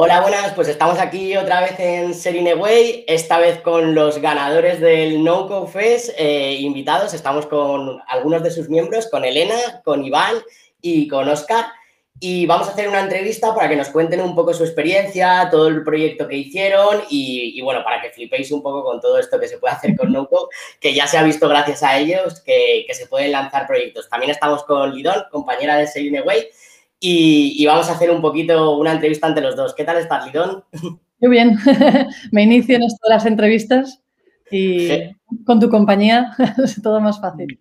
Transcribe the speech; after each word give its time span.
Hola, 0.00 0.20
buenas, 0.20 0.52
pues 0.54 0.68
estamos 0.68 1.00
aquí 1.00 1.36
otra 1.36 1.60
vez 1.60 1.74
en 1.80 2.14
Serine 2.14 2.54
Way, 2.54 3.04
esta 3.08 3.40
vez 3.40 3.60
con 3.62 3.96
los 3.96 4.18
ganadores 4.18 4.78
del 4.78 5.24
No 5.24 5.48
Go 5.48 5.66
Fest 5.66 6.10
eh, 6.16 6.52
invitados. 6.60 7.14
Estamos 7.14 7.46
con 7.46 8.00
algunos 8.06 8.44
de 8.44 8.52
sus 8.52 8.68
miembros, 8.68 9.08
con 9.10 9.24
Elena, 9.24 9.82
con 9.84 10.04
Iván 10.04 10.36
y 10.80 11.08
con 11.08 11.28
Oscar. 11.28 11.66
Y 12.20 12.46
vamos 12.46 12.68
a 12.68 12.70
hacer 12.70 12.88
una 12.88 13.00
entrevista 13.00 13.52
para 13.52 13.68
que 13.68 13.74
nos 13.74 13.88
cuenten 13.88 14.20
un 14.20 14.36
poco 14.36 14.54
su 14.54 14.62
experiencia, 14.62 15.48
todo 15.50 15.66
el 15.66 15.82
proyecto 15.82 16.28
que 16.28 16.36
hicieron 16.36 17.02
y, 17.10 17.60
bueno, 17.62 17.82
para 17.82 18.00
que 18.00 18.10
flipéis 18.10 18.52
un 18.52 18.62
poco 18.62 18.84
con 18.84 19.00
todo 19.00 19.18
esto 19.18 19.40
que 19.40 19.48
se 19.48 19.58
puede 19.58 19.74
hacer 19.74 19.96
con 19.96 20.12
NoCo, 20.12 20.48
que 20.78 20.94
ya 20.94 21.08
se 21.08 21.18
ha 21.18 21.24
visto 21.24 21.48
gracias 21.48 21.82
a 21.82 21.98
ellos 21.98 22.40
que, 22.42 22.86
se 22.92 23.08
pueden 23.08 23.32
lanzar 23.32 23.66
proyectos. 23.66 24.08
También 24.08 24.30
estamos 24.30 24.62
con 24.62 24.94
Lidón, 24.94 25.24
compañera 25.32 25.76
de 25.76 25.88
Serine 25.88 26.22
Way 26.22 26.50
y, 27.00 27.64
vamos 27.66 27.88
a 27.88 27.92
hacer 27.92 28.10
un 28.10 28.20
poquito 28.20 28.76
una 28.76 28.92
entrevista 28.92 29.28
entre 29.28 29.44
los 29.44 29.56
dos. 29.56 29.74
¿Qué 29.74 29.84
tal 29.84 29.98
estás, 29.98 30.26
Lidón? 30.26 30.64
Muy 31.20 31.30
bien, 31.30 31.58
me 32.32 32.42
inicio 32.44 32.76
en 32.76 32.84
esto 32.84 33.08
de 33.08 33.14
las 33.14 33.26
entrevistas 33.26 34.00
y 34.50 34.88
con 35.44 35.58
tu 35.58 35.68
compañía 35.68 36.32
es 36.64 36.80
todo 36.80 37.00
más 37.00 37.20
fácil. 37.20 37.58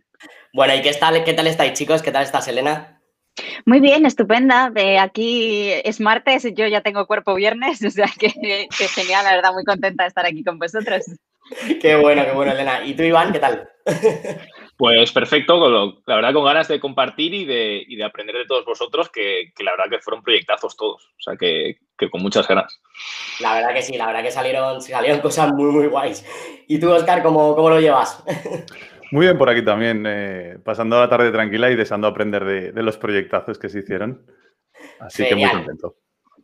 Bueno, 0.53 0.75
¿y 0.75 0.81
qué 0.81 0.93
tal, 0.93 1.23
qué 1.23 1.33
tal 1.33 1.47
estáis, 1.47 1.73
chicos? 1.73 2.01
¿Qué 2.01 2.11
tal 2.11 2.23
estás, 2.23 2.47
Elena? 2.47 3.01
Muy 3.65 3.79
bien, 3.79 4.05
estupenda. 4.05 4.69
De 4.69 4.97
aquí 4.99 5.71
es 5.83 5.99
martes, 5.99 6.47
yo 6.55 6.67
ya 6.67 6.81
tengo 6.81 7.05
cuerpo 7.05 7.35
viernes, 7.35 7.83
o 7.83 7.89
sea 7.91 8.07
que, 8.17 8.31
que 8.31 8.87
genial, 8.87 9.25
la 9.25 9.35
verdad, 9.35 9.53
muy 9.53 9.63
contenta 9.63 10.03
de 10.03 10.07
estar 10.09 10.25
aquí 10.25 10.43
con 10.43 10.57
vosotros. 10.59 11.03
Qué 11.81 11.95
bueno, 11.95 12.25
qué 12.25 12.31
bueno, 12.31 12.51
Elena. 12.51 12.83
¿Y 12.83 12.93
tú, 12.93 13.03
Iván, 13.03 13.31
qué 13.31 13.39
tal? 13.39 13.69
Pues 14.77 15.11
perfecto, 15.11 15.95
la 16.05 16.15
verdad 16.15 16.33
con 16.33 16.45
ganas 16.45 16.67
de 16.67 16.79
compartir 16.79 17.33
y 17.33 17.45
de, 17.45 18.03
aprender 18.03 18.35
de 18.35 18.45
todos 18.45 18.63
vosotros, 18.63 19.09
que, 19.09 19.51
la 19.59 19.71
verdad 19.71 19.89
que 19.89 19.99
fueron 19.99 20.21
proyectazos 20.21 20.77
todos, 20.77 21.03
o 21.03 21.19
sea 21.19 21.35
que, 21.35 21.79
con 22.11 22.21
muchas 22.21 22.47
ganas. 22.47 22.79
La 23.39 23.55
verdad 23.55 23.73
que 23.73 23.81
sí, 23.81 23.97
la 23.97 24.05
verdad 24.05 24.21
que 24.21 24.29
salieron, 24.29 24.79
salieron 24.79 25.19
cosas 25.19 25.51
muy, 25.51 25.71
muy 25.71 25.87
guays. 25.87 26.23
¿Y 26.67 26.79
tú, 26.79 26.91
Oscar, 26.91 27.23
cómo, 27.23 27.55
cómo 27.55 27.71
lo 27.71 27.79
llevas? 27.79 28.23
Muy 29.09 29.25
bien 29.25 29.37
por 29.37 29.49
aquí 29.49 29.63
también, 29.63 30.03
eh, 30.05 30.57
pasando 30.65 30.99
la 30.99 31.07
tarde 31.07 31.31
tranquila 31.31 31.71
y 31.71 31.77
deseando 31.77 32.07
aprender 32.07 32.43
de, 32.73 32.83
los 32.83 32.97
proyectazos 32.97 33.57
que 33.57 33.69
se 33.69 33.79
hicieron. 33.79 34.25
Así 34.99 35.23
que 35.23 35.33
muy 35.33 35.49
contento. 35.49 35.95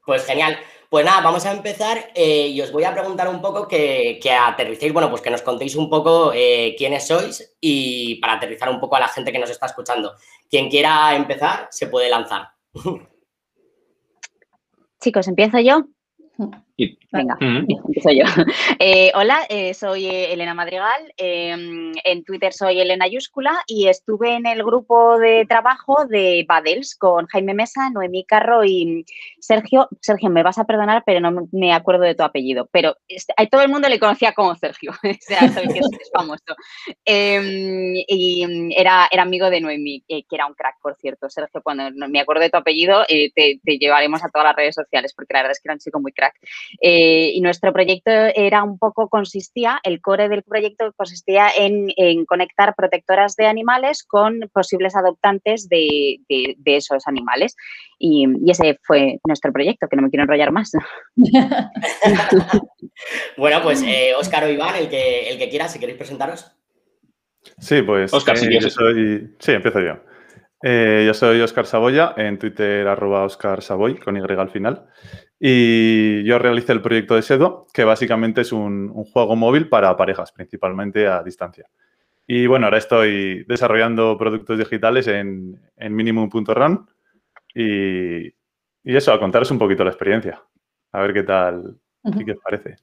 Pues 0.06 0.26
genial. 0.26 0.58
Pues 0.94 1.06
nada, 1.06 1.22
vamos 1.22 1.44
a 1.48 1.52
empezar 1.52 2.12
eh, 2.14 2.50
y 2.50 2.62
os 2.62 2.72
voy 2.72 2.84
a 2.84 2.94
preguntar 2.94 3.28
un 3.28 3.42
poco 3.42 3.68
que, 3.68 4.20
que 4.22 4.30
aterricéis, 4.30 4.94
bueno, 4.94 5.10
pues 5.10 5.24
que 5.24 5.32
nos 5.32 5.42
contéis 5.42 5.76
un 5.76 5.90
poco 5.90 6.32
eh, 6.36 6.76
quiénes 6.78 7.08
sois 7.08 7.56
y 7.60 8.22
para 8.22 8.34
aterrizar 8.34 8.70
un 8.70 8.80
poco 8.80 8.96
a 8.96 9.00
la 9.00 9.08
gente 9.08 9.32
que 9.32 9.40
nos 9.40 9.50
está 9.50 9.66
escuchando. 9.66 10.14
Quien 10.48 10.70
quiera 10.70 11.16
empezar, 11.16 11.68
se 11.72 11.88
puede 11.88 12.12
lanzar. 12.12 12.50
Chicos, 15.02 15.28
¿empiezo 15.28 15.60
yo? 15.62 15.84
Venga, 16.78 17.38
empiezo 17.40 18.10
yo. 18.12 18.26
Eh, 18.80 19.12
hola, 19.16 19.46
eh, 19.50 19.74
soy 19.74 20.08
eh, 20.08 20.34
Elena 20.34 20.54
Madrigal. 20.54 21.14
Em, 21.16 21.94
en 22.04 22.24
Twitter 22.24 22.52
soy 22.52 22.82
Elena 22.82 23.08
Yúscula 23.08 23.64
y 23.68 23.88
estuve 23.88 24.36
en 24.36 24.46
el 24.46 24.64
grupo 24.64 25.18
de 25.20 25.46
trabajo 25.48 26.06
de 26.06 26.44
Badels 26.48 26.96
con 26.96 27.28
Jaime 27.28 27.54
Mesa, 27.54 27.90
Noemí 27.92 28.26
Carro 28.26 28.66
y 28.66 29.06
Sergio. 29.40 29.88
Sergio, 30.02 30.30
me 30.30 30.44
vas 30.44 30.58
a 30.58 30.66
perdonar, 30.66 31.04
pero 31.06 31.20
no 31.22 31.48
me 31.52 31.72
acuerdo 31.72 32.04
de 32.04 32.16
tu 32.16 32.24
apellido. 32.24 32.68
Pero 32.72 32.98
este, 33.08 33.34
todo 33.50 33.62
el 33.62 33.70
mundo 33.70 33.88
le 33.88 34.00
conocía 34.00 34.34
como 34.34 34.56
Sergio. 34.56 34.92
o 35.04 35.18
sea, 35.20 35.50
soy 35.50 35.68
que 35.68 35.80
es, 35.80 36.12
famoso. 36.12 36.56
Em, 37.06 37.94
y 38.08 38.74
era, 38.76 39.08
era 39.12 39.24
amigo 39.24 39.50
de 39.50 39.62
Noemí, 39.62 40.04
que 40.08 40.26
era 40.32 40.48
un 40.48 40.56
crack, 40.56 40.76
por 40.82 40.96
cierto. 40.96 41.30
Sergio, 41.30 41.62
cuando 41.62 41.90
me 42.10 42.20
acuerdo 42.20 42.42
de 42.42 42.50
tu 42.50 42.58
apellido, 42.58 43.06
te, 43.06 43.32
te, 43.64 43.78
llevaremos 43.78 44.24
a 44.24 44.30
todas 44.30 44.48
las 44.48 44.56
redes 44.56 44.76
sociales, 44.76 45.14
porque 45.14 45.34
la 45.34 45.42
verdad 45.42 45.52
es 45.52 45.62
que 45.62 45.68
era 45.68 45.76
un 45.76 45.80
chico 45.80 46.00
muy 46.00 46.12
crack. 46.12 46.36
Eh, 46.82 47.32
y 47.34 47.42
nuestro 47.42 47.74
proyecto 47.74 48.12
era 48.12 48.64
un 48.64 48.78
poco, 48.78 49.10
consistía, 49.10 49.80
el 49.84 50.02
core 50.02 50.30
del 50.30 50.44
proyecto 50.44 50.92
consistía 50.96 51.50
en, 51.56 51.92
conectar 52.26 52.76
protectoras 52.76 53.36
de 53.36 53.48
animales 53.48 54.04
con 54.04 54.50
posibles 54.54 54.96
adoptantes 54.96 55.68
de, 55.70 56.20
esos 56.66 57.08
animales. 57.08 57.56
Y, 58.00 58.28
ese 58.50 58.80
fue 58.84 59.20
nuestro 59.26 59.52
proyecto, 59.52 59.88
que 59.88 59.96
no 59.96 60.04
me 60.04 60.10
quiero 60.10 60.24
enrollar 60.24 60.52
más. 60.52 60.72
bueno, 63.38 63.62
pues 63.64 63.84
Óscar 64.18 64.44
eh, 64.44 64.48
o 64.48 64.50
Iván, 64.50 64.76
el 64.76 64.90
que, 64.90 65.30
el 65.30 65.38
que 65.38 65.50
quiera, 65.50 65.68
si 65.68 65.80
queréis 65.80 65.98
presentaros. 65.98 66.52
Sí, 67.60 67.82
pues 67.82 68.14
Oscar, 68.14 68.38
si 68.38 68.48
eh, 68.48 68.70
soy... 68.70 69.36
Sí, 69.40 69.52
empiezo 69.52 69.82
yo. 69.82 70.13
Yo 70.64 71.14
soy 71.14 71.42
Oscar 71.42 71.66
Saboya, 71.66 72.14
en 72.16 72.40
Twitter 72.40 72.88
arroba 72.88 73.24
Oscar 73.24 73.62
Saboy, 73.62 73.98
con 73.98 74.16
Y 74.16 74.22
al 74.22 74.50
final. 74.50 74.86
Y 75.40 76.24
yo 76.24 76.40
realicé 76.40 76.72
el 76.72 76.82
proyecto 76.82 77.16
de 77.16 77.22
Sedo, 77.22 77.68
que 77.74 77.84
básicamente 77.84 78.42
es 78.42 78.54
un, 78.54 78.94
juego 79.04 79.36
móvil 79.36 79.68
para 79.68 79.96
parejas, 79.98 80.32
principalmente 80.32 81.06
a 81.06 81.22
distancia. 81.22 81.68
Y 82.26 82.48
bueno, 82.48 82.68
ahora 82.68 82.78
estoy 82.78 83.44
desarrollando 83.44 84.18
productos 84.18 84.58
digitales 84.58 85.08
en, 85.08 85.60
en 85.76 85.94
minimum.run 85.94 86.88
y, 87.54 88.28
y 88.28 88.96
eso, 88.96 89.12
a 89.12 89.20
contaros 89.20 89.52
un 89.52 89.60
poquito 89.60 89.84
la 89.84 89.90
experiencia. 89.90 90.42
A 90.94 91.02
ver 91.02 91.14
qué 91.14 91.24
tal, 91.24 91.78
qué 92.26 92.32
os 92.32 92.40
parece. 92.40 92.76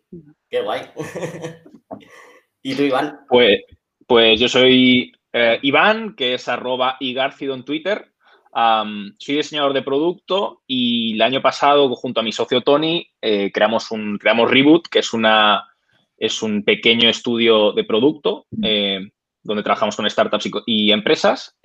Qué 0.51 0.63
guay. 0.63 0.83
¿Y 2.63 2.75
tú, 2.75 2.83
Iván? 2.83 3.21
Pues, 3.29 3.63
pues 4.07 4.39
yo 4.39 4.49
soy 4.49 5.13
eh, 5.33 5.59
Iván, 5.63 6.15
que 6.15 6.35
es 6.35 6.49
arroba 6.49 6.97
igarcido 7.01 7.55
en 7.55 7.65
Twitter 7.65 8.11
soy 8.53 9.37
diseñador 9.37 9.73
de 9.73 9.83
producto 9.83 10.63
y 10.67 11.15
el 11.15 11.23
año 11.23 11.41
pasado, 11.41 11.95
junto 11.95 12.21
a 12.21 12.23
mi 12.23 12.33
socio 12.33 12.63
Tony, 12.63 13.07
eh, 13.21 13.51
creamos, 13.53 13.91
un, 13.91 14.19
creamos 14.19 14.51
Reboot, 14.51 14.89
que 14.89 15.01
es, 15.01 15.13
una, 15.13 15.69
es 16.17 16.43
un 16.43 16.65
pequeño 16.65 17.09
estudio 17.09 17.73
de 17.73 17.85
producto 17.85 18.47
eh, 18.63 19.11
donde 19.43 19.63
trabajamos 19.63 19.97
con 19.97 20.09
startups 20.11 20.51
y, 20.67 20.91
empresas. 20.91 21.57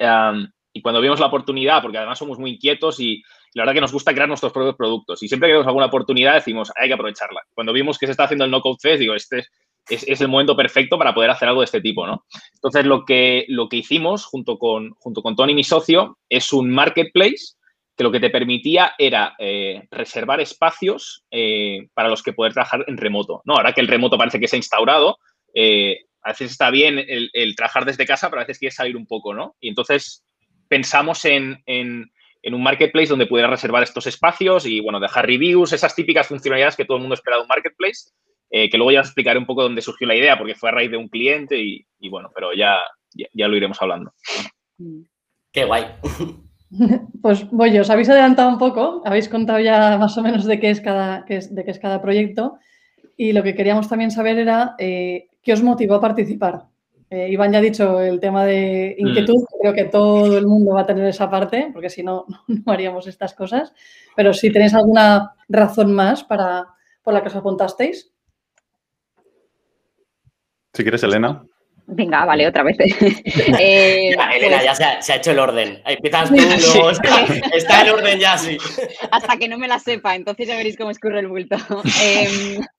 y 0.73 0.81
cuando 0.81 1.01
vimos 1.01 1.19
la 1.19 1.27
oportunidad, 1.27 1.81
porque 1.81 1.97
además 1.97 2.19
somos 2.19 2.37
muy 2.37 2.51
inquietos 2.51 2.99
y 2.99 3.23
la 3.53 3.63
verdad 3.63 3.73
que 3.73 3.81
nos 3.81 3.91
gusta 3.91 4.13
crear 4.13 4.27
nuestros 4.27 4.51
propios 4.51 4.75
productos 4.75 5.23
y 5.23 5.27
siempre 5.27 5.47
que 5.47 5.53
vemos 5.53 5.67
alguna 5.67 5.85
oportunidad 5.87 6.35
decimos, 6.35 6.71
hay 6.75 6.87
que 6.87 6.93
aprovecharla. 6.93 7.41
Cuando 7.53 7.73
vimos 7.73 7.97
que 7.97 8.05
se 8.05 8.11
está 8.11 8.25
haciendo 8.25 8.45
el 8.45 8.51
No 8.51 8.61
Code 8.61 8.77
Fest, 8.81 8.99
digo, 8.99 9.15
este 9.15 9.45
es 9.90 10.03
es, 10.07 10.22
el 10.22 10.28
momento 10.28 10.56
perfecto 10.56 10.97
para 10.97 11.13
poder 11.13 11.29
hacer 11.29 11.47
algo 11.47 11.62
de 11.62 11.66
este 11.66 11.81
tipo, 11.81 12.07
¿no? 12.07 12.25
Entonces, 12.53 12.85
lo 12.85 13.06
que, 13.06 13.46
lo 13.50 13.69
que 13.69 13.78
hicimos 13.78 14.25
junto 14.25 14.57
con, 14.57 14.91
junto 14.97 15.22
con 15.22 15.35
Tony, 15.35 15.53
mi 15.53 15.63
socio, 15.63 16.18
es 16.29 16.51
un 16.53 16.72
marketplace 16.72 17.56
que 17.96 18.03
lo 18.03 18.12
que 18.12 18.19
te 18.19 18.29
permitía 18.29 18.94
era 18.97 19.35
eh, 19.40 19.88
reservar 19.90 20.41
espacios 20.41 21.23
eh, 21.31 21.88
para 21.94 22.09
los 22.09 22.22
que 22.22 22.34
poder 22.34 22.53
trabajar 22.53 22.84
en 22.88 22.97
remoto, 22.97 23.41
¿no? 23.46 23.56
Ahora 23.56 23.73
que 23.73 23.81
el 23.81 23.88
remoto 23.88 24.18
parece 24.18 24.40
que 24.40 24.47
se 24.47 24.56
ha 24.56 24.57
instaurado, 24.57 25.18
eh, 25.53 26.02
a 26.22 26.29
veces 26.29 26.52
está 26.52 26.72
bien 26.72 27.00
el, 27.07 27.56
trabajar 27.56 27.85
desde 27.85 28.06
casa, 28.06 28.29
pero 28.29 28.41
a 28.41 28.46
veces 28.46 28.59
quieres 28.59 28.75
salir 28.75 28.97
un 28.97 29.06
poco, 29.06 29.34
¿no? 29.34 29.56
Y 29.62 29.69
entonces 29.69 30.25
pensamos 30.67 31.23
en, 31.23 31.62
en, 31.67 32.12
en 32.41 32.53
un 32.53 32.63
marketplace 32.63 33.09
donde 33.09 33.28
pudiera 33.28 33.50
reservar 33.50 33.84
estos 33.84 34.07
espacios 34.07 34.66
y, 34.66 34.79
bueno, 34.79 35.00
dejar 35.00 35.28
reviews, 35.28 35.72
esas 35.72 35.96
típicas 35.96 36.28
funcionalidades 36.28 36.75
que 36.75 36.84
todo 36.84 36.97
el 36.97 37.02
mundo 37.02 37.13
espera 37.13 37.38
de 37.38 37.44
un 37.44 37.47
marketplace 37.47 38.09
eh, 38.50 38.69
que 38.69 38.78
luego 38.78 38.91
ya 38.91 39.01
os 39.01 39.07
explicaré 39.07 39.39
un 39.39 39.45
poco 39.45 39.63
dónde 39.63 39.81
surgió 39.81 40.07
la 40.07 40.16
idea, 40.16 40.38
porque 40.38 40.56
fue 40.56 40.69
a 40.69 40.73
raíz 40.73 40.91
de 40.91 40.97
un 40.97 41.09
cliente 41.09 41.57
y, 41.57 42.09
bueno, 42.09 42.31
pero 42.33 42.53
ya, 42.53 42.78
ya, 43.11 43.47
lo 43.47 43.57
iremos 43.57 43.81
hablando. 43.81 44.13
Qué 45.51 45.66
guay. 45.66 45.85
Pues 47.22 47.50
voy, 47.51 47.78
os 47.78 47.89
habéis 47.89 48.09
adelantado 48.09 48.50
un 48.50 48.57
poco, 48.57 49.01
habéis 49.05 49.29
contado 49.29 49.59
ya 49.59 49.97
más 49.97 50.17
o 50.17 50.23
menos 50.23 50.45
de 50.45 50.59
qué 50.59 50.72
es 50.72 50.81
cada, 50.81 51.22
de 51.22 51.63
qué 51.63 51.72
es 51.72 51.79
cada 51.79 52.01
proyecto 52.01 52.57
y 53.17 53.31
lo 53.31 53.44
que 53.44 53.55
queríamos 53.55 53.88
también 53.88 54.11
saber 54.11 54.38
era 54.39 54.75
eh, 54.78 55.29
qué 55.41 55.53
os 55.53 55.63
motivó 55.63 55.95
a 55.95 56.01
participar. 56.01 56.66
Eh, 57.09 57.29
Iván 57.29 57.51
ya 57.51 57.59
ha 57.59 57.61
dicho 57.61 58.01
el 58.01 58.19
tema 58.19 58.45
de 58.45 58.95
inquietud, 58.97 59.35
mm. 59.35 59.59
creo 59.61 59.73
que 59.73 59.85
todo 59.85 60.38
el 60.38 60.47
mundo 60.47 60.73
va 60.73 60.81
a 60.81 60.85
tener 60.85 61.05
esa 61.05 61.29
parte, 61.29 61.69
porque 61.72 61.89
si 61.89 62.03
no, 62.03 62.25
no 62.47 62.72
haríamos 62.72 63.07
estas 63.07 63.34
cosas, 63.34 63.73
pero 64.16 64.34
si 64.34 64.51
tenéis 64.51 64.73
alguna 64.73 65.34
razón 65.47 65.93
más 65.93 66.23
para, 66.23 66.67
por 67.03 67.14
la 67.14 67.22
que 67.22 67.29
os 67.29 67.35
apuntasteis. 67.35 68.11
Si 70.75 70.83
quieres, 70.83 71.03
Elena. 71.03 71.41
Venga, 71.87 72.25
vale, 72.25 72.47
otra 72.47 72.63
vez. 72.63 72.77
Eh, 73.59 74.16
Elena, 74.35 74.63
ya 74.63 74.75
se 75.01 75.13
ha, 75.13 75.16
hecho 75.16 75.31
el 75.31 75.39
orden. 75.39 75.81
Empiezas 75.85 76.29
tú, 76.29 76.35
está, 77.53 77.81
el 77.81 77.89
orden 77.91 78.19
ya, 78.19 78.37
sí. 78.37 78.57
Hasta 79.11 79.37
que 79.37 79.47
no 79.47 79.57
me 79.57 79.67
la 79.67 79.79
sepa, 79.79 80.16
entonces 80.16 80.47
ya 80.47 80.57
veréis 80.57 80.77
cómo 80.77 80.91
escurre 80.91 81.19
el 81.19 81.27
bulto. 81.27 81.55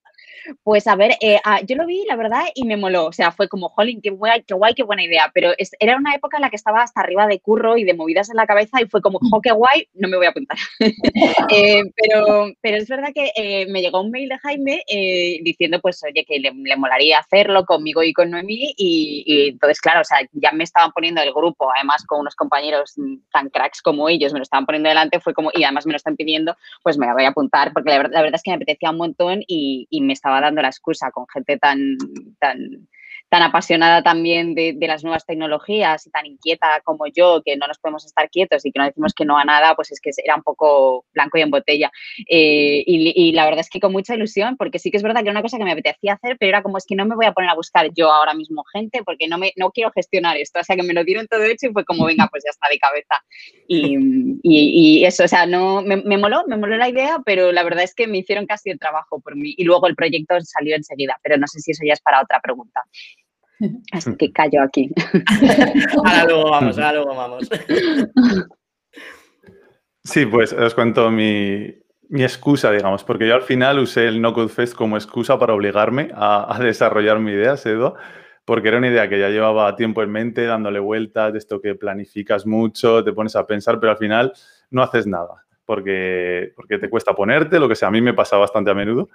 Pues 0.62 0.86
a 0.86 0.96
ver, 0.96 1.12
eh, 1.20 1.38
ah, 1.44 1.60
yo 1.62 1.76
lo 1.76 1.86
vi, 1.86 2.04
la 2.06 2.16
verdad, 2.16 2.44
y 2.54 2.64
me 2.64 2.76
moló. 2.76 3.06
O 3.06 3.12
sea, 3.12 3.32
fue 3.32 3.48
como, 3.48 3.68
jolín, 3.68 4.00
qué 4.02 4.10
guay, 4.10 4.42
qué 4.44 4.54
guay, 4.54 4.74
qué 4.74 4.82
buena 4.82 5.04
idea. 5.04 5.30
Pero 5.34 5.52
era 5.78 5.96
una 5.96 6.14
época 6.14 6.36
en 6.36 6.42
la 6.42 6.50
que 6.50 6.56
estaba 6.56 6.82
hasta 6.82 7.00
arriba 7.00 7.26
de 7.26 7.40
curro 7.40 7.76
y 7.76 7.84
de 7.84 7.94
movidas 7.94 8.30
en 8.30 8.36
la 8.36 8.46
cabeza 8.46 8.80
y 8.80 8.86
fue 8.86 9.02
como, 9.02 9.18
jo, 9.18 9.40
qué 9.40 9.52
guay, 9.52 9.88
no 9.94 10.08
me 10.08 10.16
voy 10.16 10.26
a 10.26 10.30
apuntar. 10.30 10.58
Eh, 11.52 11.82
pero, 11.94 12.52
pero 12.60 12.76
es 12.76 12.88
verdad 12.88 13.10
que 13.14 13.30
eh, 13.36 13.66
me 13.68 13.80
llegó 13.80 14.00
un 14.00 14.10
mail 14.10 14.28
de 14.28 14.38
Jaime 14.38 14.82
diciendo, 15.42 15.80
pues, 15.80 16.02
oye, 16.04 16.24
que 16.24 16.38
le, 16.38 16.52
molaría 16.76 17.18
hacerlo 17.18 17.64
conmigo 17.64 18.02
y 18.02 18.12
con 18.12 18.30
Noemí. 18.30 18.74
Y, 18.76 19.50
entonces, 19.50 19.80
claro, 19.80 20.00
o 20.00 20.04
sea, 20.04 20.18
ya 20.32 20.52
me 20.52 20.64
estaban 20.64 20.92
poniendo 20.92 21.22
el 21.22 21.32
grupo, 21.32 21.70
además 21.72 22.04
con 22.04 22.20
unos 22.20 22.34
compañeros 22.34 22.94
tan 23.32 23.48
cracks 23.50 23.80
como 23.80 24.08
ellos, 24.08 24.32
me 24.32 24.38
lo 24.38 24.42
estaban 24.42 24.66
poniendo 24.66 24.88
delante, 24.88 25.20
fue 25.20 25.34
como, 25.34 25.50
y 25.54 25.64
además 25.64 25.86
me 25.86 25.92
lo 25.92 25.96
están 25.96 26.16
pidiendo, 26.16 26.56
pues 26.82 26.98
me 26.98 27.12
voy 27.12 27.24
a 27.24 27.28
apuntar, 27.28 27.72
porque 27.72 27.90
la 27.90 27.98
verdad, 27.98 28.12
la 28.14 28.22
verdad 28.22 28.36
es 28.36 28.42
que 28.42 28.50
me 28.50 28.56
apetecía 28.56 28.90
un 28.90 28.98
montón 28.98 29.42
y, 29.46 29.86
y 29.90 30.00
me 30.00 30.12
estaba 30.12 30.35
dando 30.40 30.62
la 30.62 30.68
excusa 30.68 31.10
con 31.10 31.26
gente 31.28 31.58
tan, 31.58 31.96
tan 32.38 32.88
tan 33.28 33.42
apasionada 33.42 34.02
también 34.02 34.54
de, 34.54 34.76
las 34.86 35.02
nuevas 35.02 35.26
tecnologías 35.26 36.06
y 36.06 36.10
tan 36.10 36.26
inquieta 36.26 36.80
como 36.84 37.06
yo, 37.08 37.42
que 37.44 37.56
no 37.56 37.66
nos 37.66 37.78
podemos 37.78 38.04
estar 38.06 38.30
quietos 38.30 38.64
y 38.64 38.70
que 38.70 38.78
no 38.78 38.84
decimos 38.84 39.14
que 39.14 39.24
no 39.24 39.36
a 39.36 39.44
nada, 39.44 39.74
pues 39.74 39.90
es 39.90 40.00
que 40.00 40.10
era 40.24 40.36
un 40.36 40.42
poco 40.42 41.04
blanco 41.12 41.36
y 41.36 41.42
en 41.42 41.50
botella. 41.50 41.90
Eh, 42.30 42.84
y, 42.86 43.32
la 43.32 43.44
verdad 43.44 43.60
es 43.60 43.68
que 43.68 43.80
con 43.80 43.92
mucha 43.92 44.14
ilusión, 44.14 44.56
porque 44.56 44.78
sí 44.78 44.90
que 44.90 44.96
es 44.96 45.02
verdad 45.02 45.20
que 45.20 45.28
era 45.28 45.32
una 45.32 45.42
cosa 45.42 45.58
que 45.58 45.64
me 45.64 45.72
apetecía 45.72 46.14
hacer, 46.14 46.36
pero 46.38 46.50
era 46.50 46.62
como 46.62 46.78
es 46.78 46.86
que 46.86 46.94
no 46.94 47.04
me 47.04 47.16
voy 47.16 47.26
a 47.26 47.32
poner 47.32 47.50
a 47.50 47.54
buscar 47.54 47.90
yo 47.94 48.12
ahora 48.12 48.32
mismo 48.32 48.62
gente 48.72 49.02
porque 49.04 49.26
no, 49.26 49.38
me, 49.38 49.52
no 49.56 49.70
quiero 49.70 49.90
gestionar 49.90 50.36
esto. 50.36 50.60
O 50.60 50.64
sea, 50.64 50.76
que 50.76 50.82
me 50.82 50.94
lo 50.94 51.04
dieron 51.04 51.26
todo 51.26 51.42
hecho 51.42 51.66
y 51.66 51.72
fue 51.72 51.84
como, 51.84 52.06
venga, 52.06 52.28
pues 52.30 52.44
ya 52.44 52.50
está 52.50 52.68
de 52.68 52.78
cabeza. 52.78 53.16
Y, 53.68 55.04
eso, 55.04 55.24
o 55.24 55.28
sea, 55.28 55.46
no, 55.46 55.82
me, 55.82 55.96
me, 55.96 56.16
moló, 56.16 56.44
me 56.46 56.56
moló 56.56 56.76
la 56.76 56.88
idea, 56.88 57.18
pero 57.24 57.52
la 57.52 57.64
verdad 57.64 57.82
es 57.82 57.94
que 57.94 58.06
me 58.06 58.18
hicieron 58.18 58.46
casi 58.46 58.70
el 58.70 58.78
trabajo 58.78 59.20
por 59.20 59.36
mí. 59.36 59.54
Y 59.56 59.64
luego 59.64 59.88
el 59.88 59.96
proyecto 59.96 60.40
salió 60.40 60.76
enseguida, 60.76 61.18
pero 61.22 61.36
no 61.36 61.46
sé 61.46 61.60
si 61.60 61.72
eso 61.72 61.82
ya 61.84 61.92
es 61.92 62.00
para 62.00 62.22
otra 62.22 62.40
pregunta. 62.40 62.82
Así 63.92 64.14
que 64.16 64.32
callo 64.32 64.62
aquí. 64.62 64.90
ahora 66.04 66.24
luego 66.24 66.50
vamos, 66.50 66.78
ahora 66.78 66.92
luego 66.92 67.14
vamos. 67.14 67.48
Sí, 70.06 70.24
pues 70.24 70.52
os 70.52 70.72
cuento 70.72 71.10
mi, 71.10 71.74
excusa, 72.10 72.70
digamos, 72.70 73.02
porque 73.02 73.26
yo 73.26 73.34
al 73.34 73.42
final 73.42 73.80
usé 73.80 74.06
el 74.06 74.20
No 74.20 74.32
Code 74.32 74.50
Fest 74.50 74.74
como 74.74 74.96
excusa 74.96 75.36
para 75.36 75.52
obligarme 75.52 76.12
a, 76.14 76.56
desarrollar 76.62 77.18
mi 77.18 77.32
idea, 77.32 77.56
Sedo, 77.56 77.96
porque 78.44 78.68
era 78.68 78.78
una 78.78 78.86
idea 78.86 79.08
que 79.08 79.18
ya 79.18 79.30
llevaba 79.30 79.74
tiempo 79.74 80.04
en 80.04 80.12
mente, 80.12 80.44
dándole 80.46 80.78
vueltas, 80.78 81.32
de 81.32 81.40
esto 81.40 81.60
que 81.60 81.74
planificas 81.74 82.46
mucho, 82.46 83.02
te 83.02 83.12
pones 83.12 83.34
a 83.34 83.48
pensar, 83.48 83.80
pero 83.80 83.90
al 83.90 83.98
final 83.98 84.32
no 84.70 84.80
haces 84.82 85.08
nada, 85.08 85.44
porque, 85.64 86.52
porque 86.54 86.78
te 86.78 86.88
cuesta 86.88 87.12
ponerte, 87.12 87.58
lo 87.58 87.68
que 87.68 87.74
sea, 87.74 87.88
a 87.88 87.90
mí 87.90 88.00
me 88.00 88.14
pasa 88.14 88.36
bastante 88.36 88.70
a 88.70 88.74
menudo. 88.74 89.08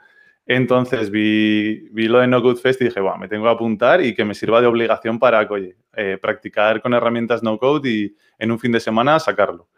Entonces 0.46 1.12
vi, 1.12 1.90
vi, 1.92 2.08
lo 2.08 2.20
de 2.20 2.28
No 2.28 2.42
Code 2.42 2.60
Fest 2.60 2.82
y 2.82 2.86
dije, 2.86 3.00
bueno, 3.00 3.18
me 3.18 3.28
tengo 3.28 3.44
que 3.46 3.52
apuntar 3.52 4.04
y 4.04 4.14
que 4.16 4.26
me 4.26 4.34
sirva 4.34 4.60
de 4.60 4.68
obligación 4.68 5.20
para 5.20 5.42
oye, 5.50 5.78
eh, 5.96 6.18
practicar 6.22 6.82
con 6.82 6.94
herramientas 6.94 7.44
no 7.44 7.58
code 7.58 7.90
y 7.90 8.16
en 8.40 8.52
un 8.52 8.60
fin 8.60 8.72
de 8.72 8.80
semana 8.80 9.20
sacarlo. 9.20 9.70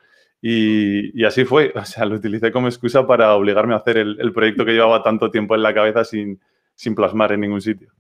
Y, 0.42 1.20
y, 1.20 1.26
así 1.26 1.46
fue, 1.46 1.72
o 1.76 1.86
sea, 1.86 2.06
lo 2.06 2.16
utilicé 2.16 2.52
como 2.52 2.68
excusa 2.68 3.06
para 3.06 3.36
obligarme 3.36 3.74
a 3.74 3.78
hacer 3.78 3.98
el, 3.98 4.18
el 4.20 4.34
proyecto 4.34 4.66
que 4.66 4.74
llevaba 4.74 5.04
tanto 5.04 5.30
tiempo 5.30 5.56
en 5.56 5.64
la 5.64 5.74
cabeza 5.74 6.04
sin, 6.04 6.40
sin 6.76 6.96
plasmar 6.96 7.32
en 7.34 7.42
ningún 7.42 7.62
sitio. 7.62 7.92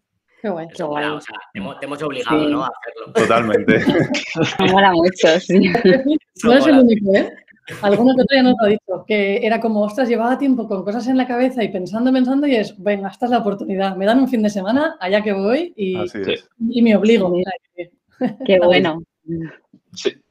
Qué 0.43 0.49
bueno, 0.49 0.69
qué 0.75 0.83
bueno. 0.83 1.15
O 1.15 1.21
sea, 1.21 1.37
te 1.53 1.85
hemos, 1.85 2.03
obligado, 2.03 2.49
¿no? 2.49 2.65
A 2.65 2.67
hacerlo. 2.67 3.13
Totalmente. 3.13 3.79
Me 4.59 4.71
mola 4.73 4.91
mucho, 4.91 5.39
sí. 5.39 5.71
No 6.43 6.53
es 6.53 6.67
el 6.67 6.79
único, 6.79 7.15
¿eh? 7.15 7.31
Alguno 7.81 8.13
que 8.15 8.21
otro 8.21 8.35
ya 8.35 8.43
nos 8.43 8.55
lo 8.59 8.65
ha 8.65 8.69
dicho, 8.69 9.05
que 9.07 9.45
era 9.45 9.59
como, 9.59 9.83
ostras, 9.83 10.09
llevaba 10.09 10.37
tiempo 10.37 10.67
con 10.67 10.83
cosas 10.83 11.07
en 11.07 11.17
la 11.17 11.27
cabeza 11.27 11.63
y 11.63 11.69
pensando, 11.69 12.11
pensando, 12.11 12.45
y 12.47 12.55
es, 12.55 12.81
venga, 12.81 13.09
esta 13.09 13.25
es 13.25 13.31
la 13.31 13.39
oportunidad. 13.39 13.95
Me 13.95 14.05
dan 14.05 14.19
un 14.19 14.27
fin 14.27 14.43
de 14.43 14.49
semana, 14.49 14.97
allá 14.99 15.21
que 15.21 15.33
voy 15.33 15.73
y, 15.75 15.95
y 16.69 16.81
me 16.81 16.95
obligo. 16.95 17.33
Qué 18.45 18.59
bueno. 18.63 19.03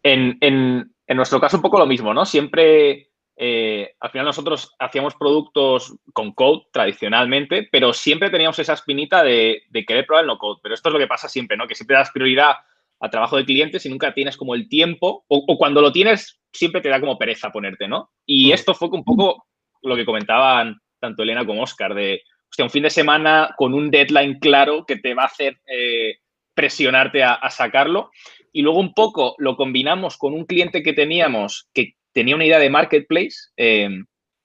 En, 0.03 0.37
en, 0.41 0.93
en, 1.07 1.17
nuestro 1.17 1.41
caso, 1.41 1.57
un 1.57 1.63
poco 1.63 1.79
lo 1.79 1.87
mismo, 1.87 2.13
¿no? 2.13 2.27
Siempre, 2.27 3.11
eh, 3.37 3.95
al 4.01 4.11
final, 4.11 4.27
nosotros 4.27 4.75
hacíamos 4.79 5.15
productos 5.15 5.97
con 6.13 6.33
code 6.33 6.67
tradicionalmente, 6.71 7.69
pero 7.73 7.95
siempre 7.95 8.29
teníamos 8.29 8.59
esa 8.59 8.75
espinita 8.75 9.23
de, 9.23 9.63
de 9.71 9.85
querer 9.87 10.05
probar 10.07 10.25
el 10.25 10.29
no 10.29 10.39
code. 10.39 10.61
Pero 10.63 10.75
esto 10.75 10.91
es 10.91 10.93
lo 10.93 10.99
que 10.99 11.07
pasa 11.07 11.29
siempre, 11.29 11.57
¿no? 11.57 11.67
Que 11.67 11.75
siempre 11.75 11.97
das 11.97 12.11
prioridad 12.11 12.57
a 13.03 13.11
trabajo 13.11 13.37
de 13.37 13.45
clientes 13.45 13.85
y 13.85 13.89
nunca 13.89 14.15
tienes 14.15 14.37
como 14.37 14.55
el 14.55 14.69
tiempo, 14.69 15.25
o, 15.27 15.59
cuando 15.59 15.81
lo 15.81 15.91
tienes, 15.91 16.41
siempre 16.53 16.81
te 16.81 16.89
da 16.89 17.01
como 17.01 17.19
pereza 17.19 17.51
ponerte, 17.51 17.89
¿no? 17.89 18.11
Y 18.27 18.51
mm. 18.51 18.55
esto 18.55 18.75
fue 18.75 18.89
un 18.89 19.05
poco 19.05 19.47
lo 19.83 19.97
que 19.97 20.05
comentaban 20.05 20.79
tanto 21.01 21.23
Elena 21.23 21.45
como 21.45 21.63
Oscar, 21.63 21.95
de, 21.95 22.23
hostia, 22.49 22.65
un 22.65 22.71
fin 22.71 22.85
de 22.85 22.91
semana 22.91 23.55
con 23.57 23.75
un 23.75 23.91
deadline 23.91 24.39
claro 24.39 24.85
que 24.87 24.97
te 24.97 25.15
va 25.15 25.25
a 25.25 25.27
hacer 25.27 25.59
eh, 25.67 26.17
presionarte 26.55 27.25
a, 27.25 27.51
sacarlo. 27.51 28.11
Y 28.53 28.63
luego 28.63 28.79
un 28.79 28.95
poco 28.95 29.35
lo 29.39 29.57
combinamos 29.57 30.17
con 30.17 30.35
un 30.35 30.45
cliente 30.45 30.83
que 30.83 30.93
teníamos 30.93 31.69
que 31.75 31.95
tenía 32.13 32.37
una 32.37 32.45
idea 32.45 32.59
de 32.59 32.71
marketplace. 32.71 33.37
Eh, 33.57 33.89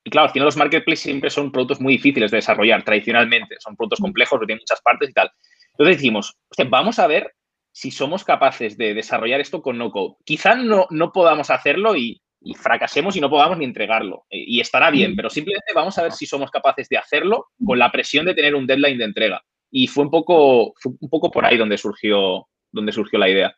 y 0.03 0.09
claro, 0.09 0.27
al 0.27 0.33
final 0.33 0.45
los 0.45 0.57
marketplaces 0.57 1.03
siempre 1.03 1.29
son 1.29 1.51
productos 1.51 1.81
muy 1.81 1.93
difíciles 1.93 2.31
de 2.31 2.37
desarrollar 2.37 2.83
tradicionalmente. 2.83 3.57
Son 3.59 3.75
productos 3.75 3.99
mm. 3.99 4.03
complejos, 4.03 4.39
que 4.39 4.45
tienen 4.47 4.61
muchas 4.63 4.81
partes 4.81 5.09
y 5.09 5.13
tal. 5.13 5.29
Entonces 5.71 5.97
decimos, 5.97 6.35
vamos 6.69 6.97
a 6.97 7.07
ver 7.07 7.35
si 7.77 7.91
somos 7.91 8.23
capaces 8.23 8.75
de 8.75 8.95
desarrollar 8.95 9.39
esto 9.39 9.61
con 9.61 9.77
no 9.77 9.91
code. 9.91 10.15
Quizá 10.25 10.55
no, 10.55 10.87
no 10.89 11.11
podamos 11.11 11.51
hacerlo 11.51 11.95
y, 11.95 12.19
fracasemos 12.55 13.15
y 13.15 13.21
no 13.21 13.29
podamos 13.29 13.59
ni 13.59 13.65
entregarlo. 13.65 14.25
Eh, 14.31 14.45
y 14.47 14.59
estará 14.59 14.89
bien, 14.89 15.15
pero 15.15 15.29
simplemente 15.29 15.73
vamos 15.75 15.95
a 15.99 16.01
ver 16.01 16.11
si 16.11 16.25
somos 16.25 16.49
capaces 16.49 16.89
de 16.89 16.97
hacerlo 16.97 17.49
con 17.63 17.77
la 17.77 17.91
presión 17.91 18.25
de 18.25 18.33
tener 18.33 18.55
un 18.55 18.65
deadline 18.65 18.97
de 18.97 19.03
entrega. 19.03 19.43
Y 19.69 19.85
fue 19.85 20.05
un 20.05 20.09
poco, 20.09 20.73
un 20.85 21.09
poco 21.09 21.29
por 21.29 21.45
ahí 21.45 21.55
donde 21.55 21.77
surgió, 21.77 22.47
donde 22.71 22.91
surgió 22.91 23.19
la 23.19 23.29
idea. 23.29 23.55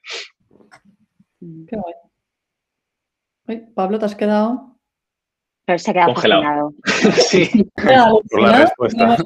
Qué 3.47 3.67
Pablo, 3.73 3.99
¿te 3.99 4.05
has 4.05 4.15
quedado? 4.15 4.68
Pero 5.69 5.77
se 5.77 5.91
ha 5.91 5.93
quedado 5.93 6.13
congelado. 6.15 6.73
sí, 7.29 7.47
por 8.31 8.41
la 8.41 8.57
respuesta. 8.63 9.17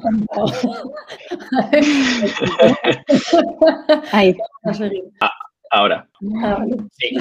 Ahí. 4.12 4.36
Ah, 5.20 5.30
ahora. 5.70 6.06
Sí, 6.92 7.16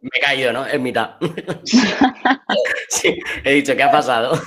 me, 0.00 0.10
he 0.12 0.20
caído, 0.20 0.52
¿no? 0.52 0.66
En 0.66 0.82
mitad. 0.82 1.10
Sí, 2.88 3.18
he 3.44 3.54
dicho, 3.54 3.74
¿qué 3.74 3.82
ha 3.82 3.90
pasado? 3.90 4.38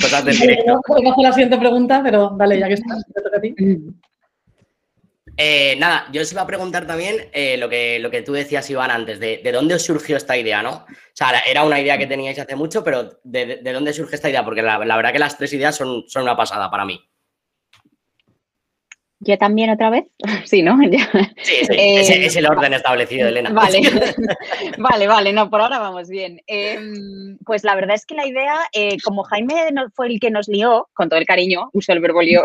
Cosas 0.00 0.24
de 0.24 0.32
directo. 0.32 0.80
No, 0.88 1.10
hacer 1.10 1.22
la 1.22 1.32
siguiente 1.32 1.58
pregunta, 1.58 2.00
pero 2.02 2.30
dale, 2.36 2.58
ya 2.58 2.68
que 2.68 2.74
estás, 2.74 3.04
te 3.12 3.22
toca 3.22 3.36
a 3.36 3.40
ti. 3.40 3.54
Eh, 5.36 5.74
nada, 5.78 6.06
yo 6.12 6.22
os 6.22 6.30
iba 6.30 6.42
a 6.42 6.46
preguntar 6.46 6.86
también 6.86 7.28
eh, 7.32 7.56
lo, 7.56 7.68
que, 7.68 7.98
lo 7.98 8.10
que 8.10 8.22
tú 8.22 8.32
decías, 8.32 8.70
Iván, 8.70 8.90
antes, 8.90 9.18
de, 9.18 9.40
de, 9.42 9.52
dónde 9.52 9.74
os 9.74 9.82
surgió 9.82 10.16
esta 10.16 10.36
idea, 10.36 10.62
¿no? 10.62 10.86
O 10.88 11.12
sea, 11.12 11.40
era 11.44 11.64
una 11.64 11.80
idea 11.80 11.98
que 11.98 12.06
teníais 12.06 12.38
hace 12.38 12.54
mucho, 12.54 12.84
pero 12.84 13.18
¿de, 13.24 13.60
dónde 13.72 13.92
surge 13.92 14.14
esta 14.14 14.30
idea? 14.30 14.44
Porque 14.44 14.62
la, 14.62 14.78
la, 14.84 14.96
verdad 14.96 15.12
que 15.12 15.18
las 15.18 15.36
tres 15.36 15.52
ideas 15.52 15.74
son, 15.74 16.04
son 16.06 16.22
una 16.22 16.36
pasada 16.36 16.70
para 16.70 16.84
mí. 16.84 17.00
Yo 19.24 19.38
también 19.38 19.70
otra 19.70 19.90
vez. 19.90 20.04
Sí, 20.44 20.62
¿no? 20.62 20.78
Sí, 21.42 21.54
sí. 21.64 21.74
es, 21.76 22.36
el 22.36 22.46
orden 22.46 22.74
establecido, 22.74 23.28
Elena. 23.28 23.50
Vale, 23.50 23.80
vale, 24.78 25.06
vale. 25.06 25.32
No, 25.32 25.50
por 25.50 25.60
ahora 25.60 25.78
vamos 25.78 26.08
bien. 26.08 26.40
Em, 26.46 27.38
pues 27.44 27.64
la 27.64 27.74
verdad 27.74 27.94
es 27.94 28.06
que 28.06 28.14
la 28.14 28.26
idea, 28.26 28.56
eh, 28.72 28.96
como 29.02 29.22
Jaime 29.24 29.54
fue 29.94 30.08
el 30.08 30.20
que 30.20 30.30
nos 30.30 30.48
lió, 30.48 30.88
con 30.94 31.08
todo 31.08 31.18
el 31.18 31.26
cariño, 31.26 31.70
uso 31.72 31.92
el 31.92 32.00
verbo 32.00 32.22
lió, 32.22 32.44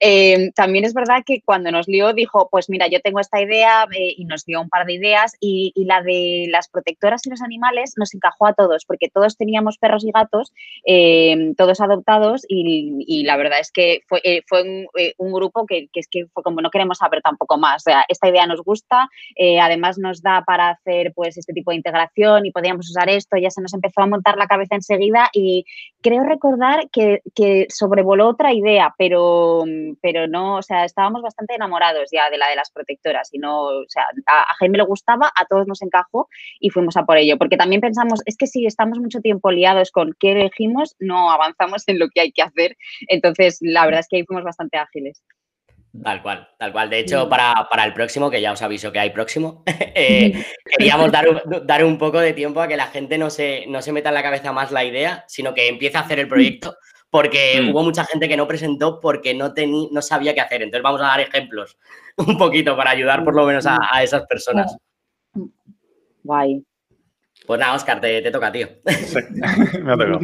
em, 0.00 0.52
también 0.52 0.84
es 0.84 0.94
verdad 0.94 1.22
que 1.24 1.42
cuando 1.44 1.70
nos 1.70 1.86
lió 1.86 2.12
dijo, 2.12 2.48
pues 2.50 2.68
mira, 2.68 2.86
yo 2.88 3.00
tengo 3.00 3.20
esta 3.20 3.40
idea 3.40 3.86
eh, 3.92 4.14
y 4.16 4.24
nos 4.24 4.44
dio 4.44 4.60
un 4.60 4.68
par 4.68 4.86
de 4.86 4.94
ideas 4.94 5.34
y, 5.40 5.72
la 5.84 6.02
de 6.02 6.46
las 6.48 6.68
protectoras 6.68 7.26
y 7.26 7.30
los 7.30 7.42
animales 7.42 7.92
nos 7.96 8.14
encajó 8.14 8.46
a 8.46 8.54
todos, 8.54 8.84
porque 8.86 9.10
todos 9.12 9.36
teníamos 9.36 9.76
perros 9.76 10.04
y 10.04 10.10
gatos, 10.12 10.52
em, 10.84 11.54
todos 11.54 11.80
adoptados 11.80 12.42
y, 12.48 13.24
la 13.24 13.36
verdad 13.36 13.60
es 13.60 13.70
que 13.70 14.00
fue, 14.06 14.20
eh, 14.24 14.42
fue 14.46 14.62
un, 15.18 15.32
grupo 15.32 15.66
que, 15.66 15.88
que 15.92 16.00
es 16.00 16.08
que 16.14 16.26
fue 16.32 16.42
como 16.42 16.60
no 16.60 16.70
queremos 16.70 16.98
saber 16.98 17.20
tampoco 17.22 17.58
más. 17.58 17.82
O 17.82 17.90
sea, 17.90 18.04
esta 18.08 18.28
idea 18.28 18.46
nos 18.46 18.62
gusta, 18.62 19.08
eh, 19.34 19.58
además 19.58 19.98
nos 19.98 20.22
da 20.22 20.44
para 20.46 20.70
hacer 20.70 21.12
pues 21.14 21.36
este 21.36 21.52
tipo 21.52 21.72
de 21.72 21.78
integración 21.78 22.46
y 22.46 22.52
podíamos 22.52 22.88
usar 22.88 23.08
esto, 23.08 23.36
ya 23.36 23.50
se 23.50 23.60
nos 23.60 23.74
empezó 23.74 24.02
a 24.02 24.06
montar 24.06 24.36
la 24.36 24.46
cabeza 24.46 24.76
enseguida 24.76 25.28
y 25.32 25.64
creo 26.00 26.22
recordar 26.22 26.88
que, 26.90 27.22
sobrevoló 27.68 28.28
otra 28.28 28.52
idea, 28.52 28.94
pero, 28.96 29.64
pero 30.00 30.26
no, 30.28 30.56
o 30.56 30.62
sea, 30.62 30.84
estábamos 30.84 31.22
bastante 31.22 31.54
enamorados 31.54 32.08
ya 32.12 32.30
de 32.30 32.38
la 32.38 32.48
de 32.48 32.56
las 32.56 32.70
protectoras 32.70 33.28
y 33.32 33.38
no, 33.38 33.62
o 33.64 33.84
sea, 33.88 34.04
a, 34.26 34.54
Jaime 34.58 34.78
le 34.78 34.84
gustaba, 34.84 35.32
a 35.34 35.44
todos 35.46 35.66
nos 35.66 35.82
encajó 35.82 36.28
y 36.60 36.70
fuimos 36.70 36.96
a 36.96 37.04
por 37.04 37.16
ello, 37.16 37.36
porque 37.38 37.56
también 37.56 37.80
pensamos, 37.80 38.20
es 38.26 38.36
que 38.36 38.46
si 38.46 38.66
estamos 38.66 38.98
mucho 38.98 39.20
tiempo 39.20 39.50
liados 39.50 39.90
con 39.90 40.14
qué 40.18 40.32
elegimos, 40.32 40.94
no 40.98 41.30
avanzamos 41.30 41.82
en 41.88 41.98
lo 41.98 42.08
que 42.08 42.20
hay 42.20 42.32
que 42.32 42.42
hacer. 42.42 42.76
Entonces, 43.08 43.58
la 43.60 43.84
verdad 43.84 44.00
es 44.00 44.08
que 44.08 44.16
ahí 44.16 44.24
fuimos 44.24 44.44
bastante 44.44 44.78
ágiles. 44.78 45.22
Tal 46.02 46.22
cual, 46.22 46.48
tal 46.58 46.72
cual. 46.72 46.90
De 46.90 46.98
hecho, 46.98 47.28
para, 47.28 47.84
el 47.84 47.92
próximo, 47.92 48.28
que 48.28 48.40
ya 48.40 48.52
os 48.52 48.62
aviso 48.62 48.90
que 48.90 48.98
hay 48.98 49.10
próximo, 49.10 49.62
eh, 49.66 50.44
queríamos 50.76 51.12
dar 51.12 51.28
un, 51.28 51.66
dar 51.66 51.84
un 51.84 51.98
poco 51.98 52.18
de 52.18 52.32
tiempo 52.32 52.60
a 52.60 52.68
que 52.68 52.76
la 52.76 52.86
gente 52.86 53.16
no 53.16 53.30
se, 53.30 53.64
no 53.68 53.80
se 53.80 53.92
meta 53.92 54.08
en 54.08 54.16
la 54.16 54.22
cabeza 54.22 54.52
más 54.52 54.72
la 54.72 54.84
idea, 54.84 55.24
sino 55.28 55.54
que 55.54 55.68
empiece 55.68 55.96
a 55.96 56.00
hacer 56.00 56.18
el 56.18 56.28
proyecto, 56.28 56.76
porque 57.10 57.60
mm. 57.62 57.70
hubo 57.70 57.82
mucha 57.84 58.04
gente 58.04 58.28
que 58.28 58.36
no 58.36 58.48
presentó 58.48 58.98
porque 58.98 59.34
no, 59.34 59.54
no 59.92 60.02
sabía 60.02 60.34
qué 60.34 60.40
hacer. 60.40 60.62
Entonces 60.62 60.82
vamos 60.82 61.00
a 61.00 61.04
dar 61.04 61.20
ejemplos 61.20 61.76
un 62.16 62.36
poquito 62.36 62.76
para 62.76 62.90
ayudar 62.90 63.22
por 63.22 63.36
lo 63.36 63.46
menos 63.46 63.64
a, 63.66 64.02
esas 64.02 64.26
personas. 64.26 64.76
Guay. 66.24 66.64
Pues 67.46 67.60
nada, 67.60 67.74
Oscar, 67.74 68.00
te, 68.00 68.30
toca, 68.30 68.50
tío. 68.50 68.68
Sí, 68.86 69.18
me 69.82 69.92
ha 69.92 69.96
tocado. 69.96 70.20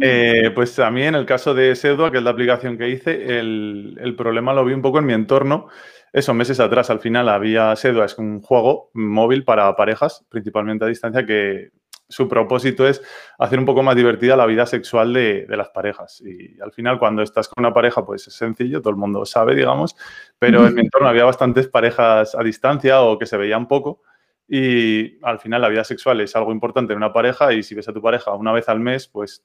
Eh, 0.00 0.50
pues 0.54 0.78
a 0.78 0.90
mí, 0.90 1.02
en 1.02 1.14
el 1.14 1.24
caso 1.24 1.54
de 1.54 1.76
Sedua, 1.76 2.10
que 2.10 2.18
es 2.18 2.24
la 2.24 2.30
aplicación 2.30 2.76
que 2.76 2.88
hice, 2.88 3.38
el, 3.38 3.96
el, 4.00 4.16
problema 4.16 4.52
lo 4.52 4.64
vi 4.64 4.74
un 4.74 4.82
poco 4.82 4.98
en 4.98 5.06
mi 5.06 5.12
entorno. 5.12 5.68
Eso, 6.12 6.34
meses 6.34 6.58
atrás, 6.58 6.90
al 6.90 7.00
final 7.00 7.28
había 7.28 7.76
Sedua, 7.76 8.06
es 8.06 8.18
un 8.18 8.40
juego 8.42 8.90
móvil 8.94 9.44
para 9.44 9.74
parejas, 9.76 10.24
principalmente 10.28 10.84
a 10.84 10.88
distancia, 10.88 11.24
que 11.24 11.70
su 12.08 12.28
propósito 12.28 12.86
es 12.86 13.02
hacer 13.38 13.58
un 13.58 13.64
poco 13.64 13.82
más 13.82 13.96
divertida 13.96 14.36
la 14.36 14.46
vida 14.46 14.66
sexual 14.66 15.12
de, 15.12 15.46
las 15.48 15.68
parejas. 15.70 16.22
Y 16.24 16.60
al 16.60 16.72
final, 16.72 16.98
cuando 16.98 17.22
estás 17.22 17.48
con 17.48 17.64
una 17.64 17.74
pareja, 17.74 18.04
pues 18.04 18.26
es 18.28 18.34
sencillo, 18.34 18.80
todo 18.80 18.90
el 18.90 18.96
mundo 18.96 19.24
sabe, 19.24 19.54
digamos, 19.54 19.96
pero 20.38 20.66
en 20.66 20.74
mi 20.74 20.80
entorno 20.82 21.08
había 21.08 21.24
bastantes 21.24 21.68
parejas 21.68 22.34
a 22.34 22.42
distancia 22.42 23.02
o 23.02 23.18
que 23.18 23.26
se 23.26 23.36
veían 23.36 23.66
poco. 23.66 24.02
Y 24.48 25.18
al 25.24 25.40
final 25.40 25.62
la 25.62 25.68
vida 25.68 25.84
sexual 25.84 26.20
es 26.20 26.36
algo 26.36 26.52
importante 26.52 26.92
en 26.92 26.98
una 26.98 27.12
pareja 27.12 27.52
y 27.52 27.62
si 27.62 27.74
ves 27.74 27.88
a 27.88 27.92
tu 27.92 28.00
pareja 28.00 28.32
una 28.34 28.52
vez 28.52 28.68
al 28.68 28.80
mes, 28.80 29.08
pues 29.08 29.44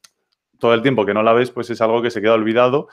todo 0.59 0.73
el 0.73 0.81
tiempo 0.81 1.05
que 1.05 1.13
no 1.13 1.23
la 1.23 1.33
ves, 1.33 1.51
pues 1.51 1.69
es 1.69 1.81
algo 1.81 2.01
que 2.01 2.11
se 2.11 2.21
queda 2.21 2.33
olvidado 2.33 2.87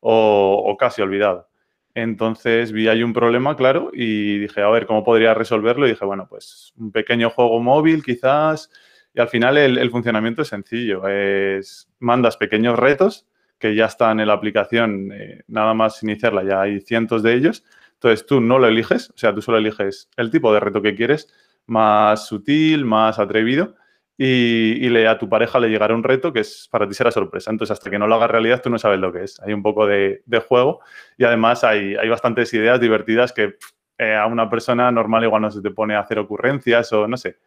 o, 0.00 0.76
casi 0.78 1.00
olvidado. 1.02 1.48
Entonces 1.94 2.72
vi 2.72 2.88
ahí 2.88 3.02
un 3.02 3.12
problema, 3.12 3.56
claro, 3.56 3.90
y 3.92 4.38
dije, 4.38 4.62
a 4.62 4.68
ver, 4.70 4.86
¿cómo 4.86 5.04
podría 5.04 5.34
resolverlo? 5.34 5.86
Y 5.86 5.90
dije, 5.90 6.04
bueno, 6.04 6.26
pues 6.28 6.72
un 6.76 6.90
pequeño 6.90 7.30
juego 7.30 7.60
móvil 7.60 8.02
quizás, 8.02 8.70
y 9.14 9.20
al 9.20 9.28
final 9.28 9.58
el, 9.58 9.90
funcionamiento 9.90 10.42
es 10.42 10.48
sencillo. 10.48 11.06
Es, 11.06 11.88
mandas 12.00 12.36
pequeños 12.36 12.78
retos 12.78 13.26
que 13.58 13.74
ya 13.74 13.84
están 13.86 14.20
en 14.20 14.26
la 14.26 14.32
aplicación, 14.32 15.12
eh, 15.12 15.42
nada 15.46 15.74
más 15.74 16.02
iniciarla, 16.02 16.42
ya 16.42 16.62
hay 16.62 16.80
cientos 16.80 17.22
de 17.22 17.34
ellos. 17.34 17.62
Entonces 17.94 18.26
tú 18.26 18.40
no 18.40 18.58
lo 18.58 18.66
eliges, 18.66 19.10
o 19.10 19.18
sea, 19.18 19.32
tú 19.32 19.42
solo 19.42 19.58
eliges 19.58 20.08
el 20.16 20.30
tipo 20.30 20.52
de 20.52 20.58
reto 20.58 20.82
que 20.82 20.96
quieres, 20.96 21.32
más 21.66 22.26
sutil, 22.26 22.84
más 22.84 23.18
atrevido, 23.18 23.74
y, 24.16 24.88
le, 24.88 25.08
a 25.08 25.18
tu 25.18 25.28
pareja 25.28 25.58
le 25.58 25.68
llegará 25.68 25.94
un 25.94 26.04
reto 26.04 26.32
que 26.32 26.40
es 26.40 26.68
para 26.70 26.86
ti 26.86 26.94
será 26.94 27.10
sorpresa. 27.10 27.50
Entonces, 27.50 27.72
hasta 27.72 27.90
que 27.90 27.98
no 27.98 28.06
lo 28.06 28.14
hagas 28.14 28.30
realidad, 28.30 28.62
tú 28.62 28.70
no 28.70 28.78
sabes 28.78 29.00
lo 29.00 29.12
que 29.12 29.24
es. 29.24 29.40
Hay 29.40 29.52
un 29.52 29.62
poco 29.62 29.86
de, 29.86 30.22
juego 30.48 30.80
y 31.18 31.24
además 31.24 31.64
hay, 31.64 31.96
hay 31.96 32.08
bastantes 32.08 32.52
ideas 32.54 32.80
divertidas 32.80 33.32
que 33.32 33.56
eh, 33.98 34.14
a 34.14 34.26
una 34.26 34.48
persona 34.48 34.90
normal 34.90 35.24
igual 35.24 35.42
no 35.42 35.50
se 35.50 35.60
te 35.60 35.70
pone 35.70 35.94
a 35.94 36.00
hacer 36.00 36.18
ocurrencias 36.18 36.92
o 36.92 37.08
no 37.08 37.16
sé. 37.16 37.38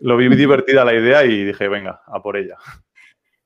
Lo 0.00 0.16
vi 0.16 0.28
divertida 0.36 0.84
la 0.84 0.94
idea 0.94 1.24
y 1.24 1.44
dije, 1.44 1.68
venga, 1.68 2.02
a 2.06 2.20
por 2.22 2.36
ella. 2.36 2.56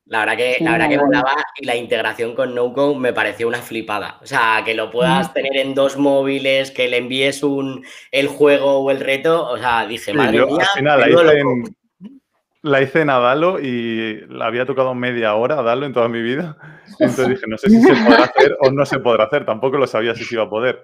La 0.05 0.19
verdad 0.19 0.35
que, 0.35 0.57
la 0.59 0.73
verdad 0.73 0.89
que 0.89 0.97
volaba 0.97 1.33
y 1.57 1.65
la 1.65 1.75
integración 1.77 2.35
con 2.35 2.53
NoCo 2.53 2.93
me 2.95 3.13
pareció 3.13 3.47
una 3.47 3.61
flipada. 3.61 4.19
O 4.21 4.25
sea, 4.25 4.61
que 4.65 4.73
lo 4.73 4.91
puedas 4.91 5.29
mm. 5.29 5.33
tener 5.33 5.57
en 5.57 5.73
dos 5.73 5.97
móviles, 5.97 6.71
que 6.71 6.89
le 6.89 6.97
envíes 6.97 7.41
un, 7.41 7.85
el 8.11 8.27
juego 8.27 8.79
o 8.79 8.91
el 8.91 8.99
reto. 8.99 9.47
O 9.47 9.57
sea, 9.57 9.85
dije, 9.85 10.13
madre 10.13 10.45
mía. 10.45 10.57
Al 10.59 10.77
final, 10.77 10.99
la 10.99 11.09
hice, 11.09 11.39
en, 11.39 11.75
la 12.63 12.81
hice 12.81 13.01
en 13.01 13.09
Adalo 13.09 13.61
y 13.61 14.25
la 14.27 14.47
había 14.47 14.65
tocado 14.65 14.93
media 14.93 15.35
hora 15.35 15.59
Adalo 15.59 15.85
en 15.85 15.93
toda 15.93 16.09
mi 16.09 16.21
vida. 16.21 16.57
Entonces 16.99 17.29
dije, 17.29 17.45
no 17.47 17.57
sé 17.57 17.69
si 17.69 17.81
se 17.81 17.93
podrá 17.95 18.25
hacer 18.25 18.57
o 18.59 18.71
no 18.71 18.85
se 18.85 18.99
podrá 18.99 19.23
hacer. 19.23 19.45
Tampoco 19.45 19.77
lo 19.77 19.87
sabía 19.87 20.13
si 20.15 20.25
se 20.25 20.35
iba 20.35 20.43
a 20.43 20.49
poder. 20.49 20.83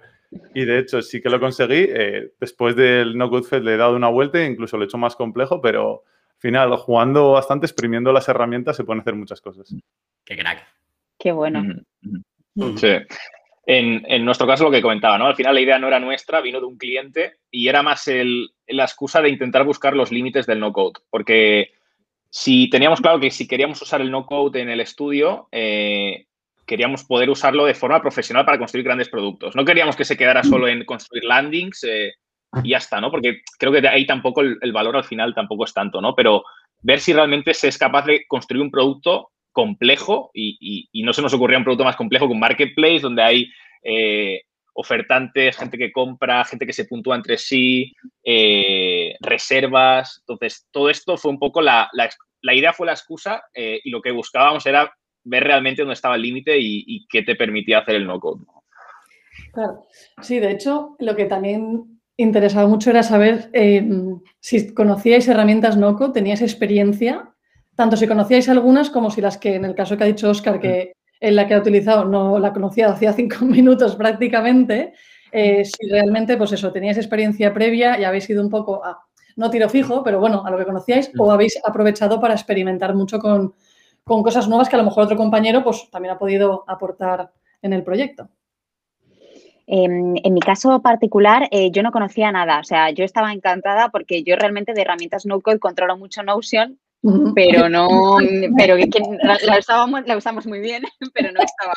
Y 0.54 0.64
de 0.64 0.80
hecho, 0.80 1.02
sí 1.02 1.22
que 1.22 1.30
lo 1.30 1.42
conseguí. 1.42 1.88
Eh, 1.90 2.32
después 2.40 2.76
del 2.78 3.18
No 3.18 3.30
Good 3.30 3.44
Fest 3.44 3.64
le 3.66 3.74
he 3.74 3.78
dado 3.78 3.98
una 3.98 4.08
vuelta, 4.08 4.42
incluso 4.44 4.78
lo 4.78 4.84
he 4.84 4.86
hecho 4.86 4.98
más 4.98 5.18
complejo, 5.18 5.60
pero 5.62 6.04
final, 6.40 6.76
jugando 6.78 7.34
bastante, 7.34 7.66
exprimiendo 7.66 8.12
las 8.12 8.28
herramientas, 8.28 8.76
se 8.76 8.84
pueden 8.84 9.02
hacer 9.02 9.16
muchas 9.16 9.42
cosas. 9.42 9.74
Qué 10.26 10.38
crack. 10.38 10.66
Qué 11.18 11.32
bueno. 11.32 11.64
Sí. 12.78 12.98
En, 13.66 14.26
nuestro 14.26 14.48
caso, 14.48 14.64
lo 14.64 14.72
que 14.72 14.82
comentaba, 14.82 15.18
¿no? 15.18 15.28
Al 15.28 15.36
final 15.36 15.54
la 15.54 15.62
idea 15.62 15.78
no 15.78 15.88
era 15.88 16.00
nuestra, 16.00 16.42
vino 16.42 16.60
de 16.60 16.66
un 16.66 16.78
cliente 16.78 17.36
y 17.52 17.68
era 17.68 17.84
más 17.84 18.08
el, 18.08 18.50
la 18.68 18.84
excusa 18.84 19.22
de 19.22 19.30
intentar 19.30 19.64
buscar 19.64 19.96
los 19.96 20.12
límites 20.12 20.48
del 20.48 20.60
no-code. 20.60 21.00
Porque 21.12 21.74
si 22.32 22.70
teníamos 22.70 23.00
claro 23.00 23.20
que 23.20 23.30
si 23.30 23.48
queríamos 23.48 23.80
usar 23.82 24.02
el 24.02 24.10
no-code 24.10 24.62
en 24.62 24.70
el 24.70 24.80
estudio, 24.80 25.50
eh, 25.52 26.26
queríamos 26.66 27.04
poder 27.04 27.30
usarlo 27.30 27.66
de 27.66 27.76
forma 27.76 28.02
profesional 28.02 28.46
para 28.46 28.58
construir 28.58 28.86
grandes 28.86 29.10
productos. 29.10 29.56
No 29.56 29.66
queríamos 29.66 29.96
que 29.96 30.06
se 30.06 30.18
quedara 30.18 30.44
solo 30.44 30.68
en 30.68 30.84
construir 30.86 31.26
landings 31.26 31.84
eh, 31.84 32.14
y 32.64 32.70
ya 32.70 32.78
está, 32.78 33.00
¿no? 33.00 33.12
Porque 33.12 33.42
creo 33.58 33.72
que 33.72 33.82
de 33.82 33.90
ahí 33.90 34.06
tampoco 34.06 34.42
el, 34.42 34.72
valor 34.72 34.98
al 34.98 35.04
final 35.04 35.34
tampoco 35.34 35.66
es 35.66 35.74
tanto, 35.74 36.02
¿no? 36.02 36.16
Pero 36.16 36.44
ver 36.82 37.00
si 37.00 37.14
realmente 37.14 37.54
se 37.54 37.68
es 37.68 37.78
capaz 37.78 38.06
de 38.06 38.26
construir 38.28 38.64
un 38.64 38.72
producto 38.72 39.32
complejo 39.52 40.32
y, 40.34 40.90
no 41.04 41.14
se 41.14 41.22
nos 41.22 41.34
ocurría 41.34 41.58
un 41.58 41.64
producto 41.64 41.84
más 41.84 41.96
complejo 41.96 42.28
que 42.28 42.34
un 42.34 42.40
marketplace 42.40 43.00
donde 43.00 43.24
hay 43.24 43.52
eh, 43.84 44.42
ofertantes, 44.74 45.58
gente 45.58 45.78
que 45.78 45.92
compra, 45.92 46.46
gente 46.46 46.66
que 46.66 46.74
se 46.74 46.86
puntúa 46.86 47.16
entre 47.16 47.38
sí, 47.38 47.94
eh, 48.24 49.16
reservas. 49.20 50.20
Entonces, 50.22 50.68
todo 50.72 50.90
esto 50.90 51.18
fue 51.18 51.32
un 51.32 51.40
poco 51.40 51.62
la, 51.62 51.90
la, 51.94 52.54
idea 52.54 52.74
fue 52.74 52.88
la 52.88 52.94
excusa 52.94 53.44
y 53.54 53.90
lo 53.90 54.02
que 54.02 54.12
buscábamos 54.12 54.66
era 54.66 54.92
ver 55.24 55.44
realmente 55.44 55.82
dónde 55.82 55.94
estaba 55.94 56.16
el 56.16 56.22
límite 56.22 56.58
y, 56.60 57.06
qué 57.08 57.24
te 57.24 57.36
permitía 57.36 57.80
hacer 57.80 57.96
el 57.96 58.08
no-code. 58.08 58.46
Claro, 59.54 59.86
sí, 60.22 60.40
de 60.40 60.52
hecho, 60.52 60.96
lo 61.00 61.16
que 61.16 61.26
también 61.26 61.99
interesaba 62.20 62.68
mucho 62.68 62.90
era 62.90 63.02
saber 63.02 63.50
eh, 63.54 63.88
si 64.40 64.74
conocíais 64.74 65.28
herramientas 65.28 65.78
no-code, 65.78 66.14
teníais 66.14 66.42
experiencia, 66.42 67.34
tanto 67.76 67.96
si 67.96 68.08
conocíais 68.08 68.50
algunas 68.50 68.90
como 68.90 69.10
si 69.10 69.22
las 69.22 69.38
que, 69.38 69.56
en 69.56 69.64
el 69.64 69.74
caso 69.74 69.96
que 69.96 70.04
ha 70.04 70.08
dicho 70.08 70.30
Oscar, 70.30 70.60
que 70.60 70.94
en 71.22 71.36
la 71.36 71.48
que 71.48 71.54
ha 71.54 71.60
utilizado 71.60 72.06
no 72.06 72.38
la 72.38 72.52
conocía 72.52 72.90
hacía 72.90 73.14
cinco 73.22 73.46
minutos 73.46 73.96
prácticamente, 73.96 74.94
eh, 75.32 75.64
si 75.64 75.88
realmente, 75.90 76.36
pues 76.36 76.52
eso, 76.52 76.72
teníais 76.72 76.98
experiencia 76.98 77.54
previa 77.54 77.98
y 78.00 78.04
habéis 78.04 78.30
ido 78.30 78.44
un 78.44 78.50
poco 78.50 78.84
a, 78.84 79.00
no 79.38 79.50
tiro 79.50 79.70
fijo, 79.70 80.04
pero 80.04 80.20
bueno, 80.20 80.44
a 80.46 80.52
lo 80.52 80.58
que 80.58 80.66
conocíais, 80.66 81.12
o 81.18 81.32
habéis 81.32 81.58
aprovechado 81.64 82.20
para 82.20 82.34
experimentar 82.34 82.96
mucho 82.96 83.20
con, 83.20 83.54
con 84.04 84.24
cosas 84.24 84.50
nuevas 84.50 84.68
que 84.68 84.76
a 84.76 84.80
lo 84.80 84.86
mejor 84.86 85.06
otro 85.06 85.16
compañero 85.16 85.64
pues, 85.64 85.90
también 85.90 86.16
ha 86.16 86.18
podido 86.18 86.66
aportar 86.68 87.32
en 87.62 87.72
el 87.72 87.84
proyecto. 87.84 88.30
Em, 89.72 90.16
en 90.24 90.34
mi 90.34 90.40
caso 90.40 90.82
particular, 90.82 91.48
eh, 91.52 91.70
yo 91.72 91.84
no 91.84 91.92
conocía 91.92 92.32
nada. 92.32 92.60
O 92.60 92.64
sea, 92.64 92.90
yo 92.90 93.06
estaba 93.06 93.32
encantada 93.34 93.90
porque 93.90 94.24
yo 94.24 94.36
realmente 94.36 94.74
de 94.74 94.82
herramientas 94.82 95.28
no-code 95.28 95.60
controlo 95.60 95.96
mucho 95.96 96.24
Notion 96.24 96.80
pero 97.36 97.70
no, 97.70 98.18
pero 98.58 98.76
que, 98.76 99.02
la, 99.24 99.58
usábamos, 99.58 100.06
la, 100.06 100.18
usamos 100.18 100.46
muy 100.46 100.60
bien, 100.60 100.84
pero 101.14 101.32
no 101.32 101.42
estaba 101.42 101.74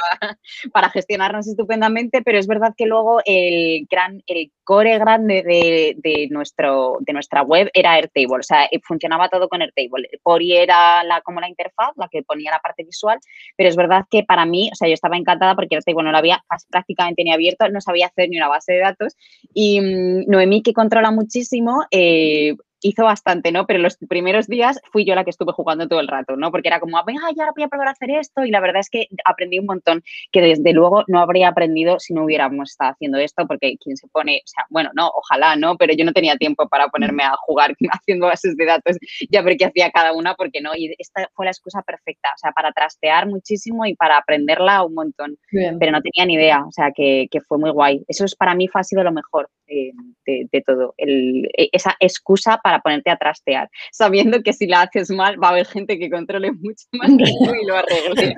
para 0.73 0.91
gestionarnos 0.91 1.47
estupendamente, 1.47 2.23
pero 2.23 2.39
es 2.39 2.47
verdad 2.47 2.75
que 2.77 2.87
luego 2.87 3.21
el 3.25 3.87
gran, 3.91 4.23
el 4.27 4.51
core 4.65 4.99
grande 4.99 5.43
de, 5.43 6.29
nuestro, 6.31 6.99
de 7.01 7.13
nuestra 7.13 7.43
web 7.43 7.71
era 7.75 7.95
Airtable, 7.95 8.41
o 8.41 8.43
sea, 8.43 8.69
funcionaba 8.85 9.29
todo 9.29 9.49
con 9.49 9.63
Airtable. 9.63 10.09
Pori 10.23 10.57
era 10.57 11.05
la, 11.05 11.21
como 11.21 11.41
la 11.41 11.49
interfaz, 11.49 11.93
la 11.97 12.09
que 12.09 12.23
ponía 12.23 12.51
la 12.51 12.61
parte 12.61 12.85
visual, 12.85 13.19
pero 13.57 13.69
es 13.69 13.77
verdad 13.77 14.05
que 14.11 14.25
para 14.25 14.47
mí, 14.47 14.71
o 14.73 14.75
sea, 14.75 14.89
yo 14.89 14.95
estaba 14.95 15.17
encantada 15.17 15.55
porque 15.55 15.77
Airtable 15.77 16.05
no 16.05 16.13
lo 16.13 16.19
había 16.19 16.43
prácticamente 16.71 17.25
ni 17.25 17.33
abierto, 17.33 17.69
no 17.69 17.81
sabía 17.81 18.07
hacer 18.07 18.29
ni 18.29 18.37
una 18.37 18.49
base 18.49 18.73
de 18.73 18.81
datos 18.81 19.17
y 19.55 19.81
mm, 19.81 20.25
Noemí, 20.29 20.63
que 20.63 20.73
controla 20.73 21.11
muchísimo, 21.11 21.85
eh, 21.91 22.55
hizo 22.83 23.05
bastante, 23.05 23.53
¿no? 23.53 23.67
Pero 23.67 23.79
los 23.79 23.97
primeros 24.09 24.47
días 24.47 24.81
fui 24.93 25.05
yo 25.05 25.15
la 25.15 25.25
que 25.25 25.31
estuve 25.31 25.53
jugando 25.53 25.89
todo 25.89 26.01
el 26.01 26.09
rato, 26.09 26.37
¿no? 26.37 26.51
Porque 26.51 26.69
era 26.69 26.81
como, 26.81 27.03
venga, 27.05 27.23
ya 27.35 27.45
ahora 27.45 27.53
voy 27.57 27.65
a 27.65 27.69
probar 27.69 27.89
a 27.89 27.93
hacer 27.93 28.11
esto 28.11 28.45
y 28.45 28.51
la 28.51 28.61
verdad 28.61 28.81
es 28.81 28.91
que 28.91 29.09
aprendí 29.25 29.59
un 29.59 29.67
montón 29.67 30.03
que 30.31 30.41
desde 30.41 30.73
luego 30.73 31.05
no 31.07 31.21
habría 31.21 31.49
aprendido 31.49 31.99
si 31.99 32.15
no 32.15 32.25
hubiéramos 32.25 32.71
estado 32.71 32.93
haciendo 32.93 33.19
esto 33.19 33.47
porque 33.47 33.77
quien 33.79 33.97
se 33.97 34.09
pone, 34.09 34.43
o 34.45 34.49
sea, 34.49 34.67
bueno, 34.71 34.91
no, 34.95 35.11
ojalá, 35.15 35.57
¿no? 35.57 35.77
Pero 35.77 35.95
yo 35.95 36.05
no 36.05 36.13
tenía 36.13 36.37
tiempo 36.37 36.69
para 36.69 36.89
ponerme 36.89 37.25
a 37.25 37.35
jugar 37.47 37.75
haciendo 37.93 38.27
bases 38.27 38.57
de 38.57 38.67
datos 38.67 38.97
ya 39.31 39.43
ver 39.43 39.57
qué 39.57 39.67
hacía 39.67 39.91
cada 39.91 40.13
una 40.13 40.35
porque 40.35 40.61
no, 40.61 40.75
y 40.77 40.95
esta 40.99 41.29
fue 41.35 41.47
la 41.47 41.53
excusa 41.53 41.83
perfecta, 41.83 42.31
o 42.35 42.39
sea, 42.39 42.53
para 42.53 42.73
trastear 42.73 43.27
muchísimo 43.29 43.87
y 43.87 43.95
para 43.95 44.19
aprenderla 44.19 44.85
un 44.85 44.95
montón, 44.95 45.39
pero 45.79 45.93
no 45.93 46.01
tenía 46.01 46.27
ni 46.27 46.35
idea, 46.35 46.65
o 46.65 46.73
sea, 46.73 46.91
que, 46.95 47.29
que, 47.31 47.41
fue 47.41 47.59
muy 47.59 47.71
guay. 47.71 48.05
Eso 48.09 48.25
es 48.25 48.35
para 48.37 48.55
mí 48.55 48.69
fue, 48.69 48.81
ha 48.81 48.85
sido 48.85 49.03
lo 49.03 49.13
mejor 49.13 49.49
eh, 49.73 49.93
de, 50.27 50.49
de, 50.51 50.63
todo, 50.63 50.95
el, 50.99 51.49
e, 51.57 51.69
esa 51.73 51.97
excusa 52.01 52.59
para 52.63 52.73
para 52.73 52.81
ponerte 52.81 53.11
a 53.11 53.17
trastear, 53.17 53.69
sabiendo 53.91 54.43
que 54.43 54.53
si 54.55 54.67
la 54.67 54.83
haces 54.83 55.11
mal 55.11 55.43
va 55.43 55.49
a 55.49 55.51
haber 55.51 55.67
gente 55.67 55.99
que 55.99 56.09
controle 56.09 56.53
mucho 56.61 56.87
más 56.93 57.11
que 57.11 57.25
tú 57.25 57.55
y 57.55 57.67
lo 57.67 57.77
arregle. 57.77 58.35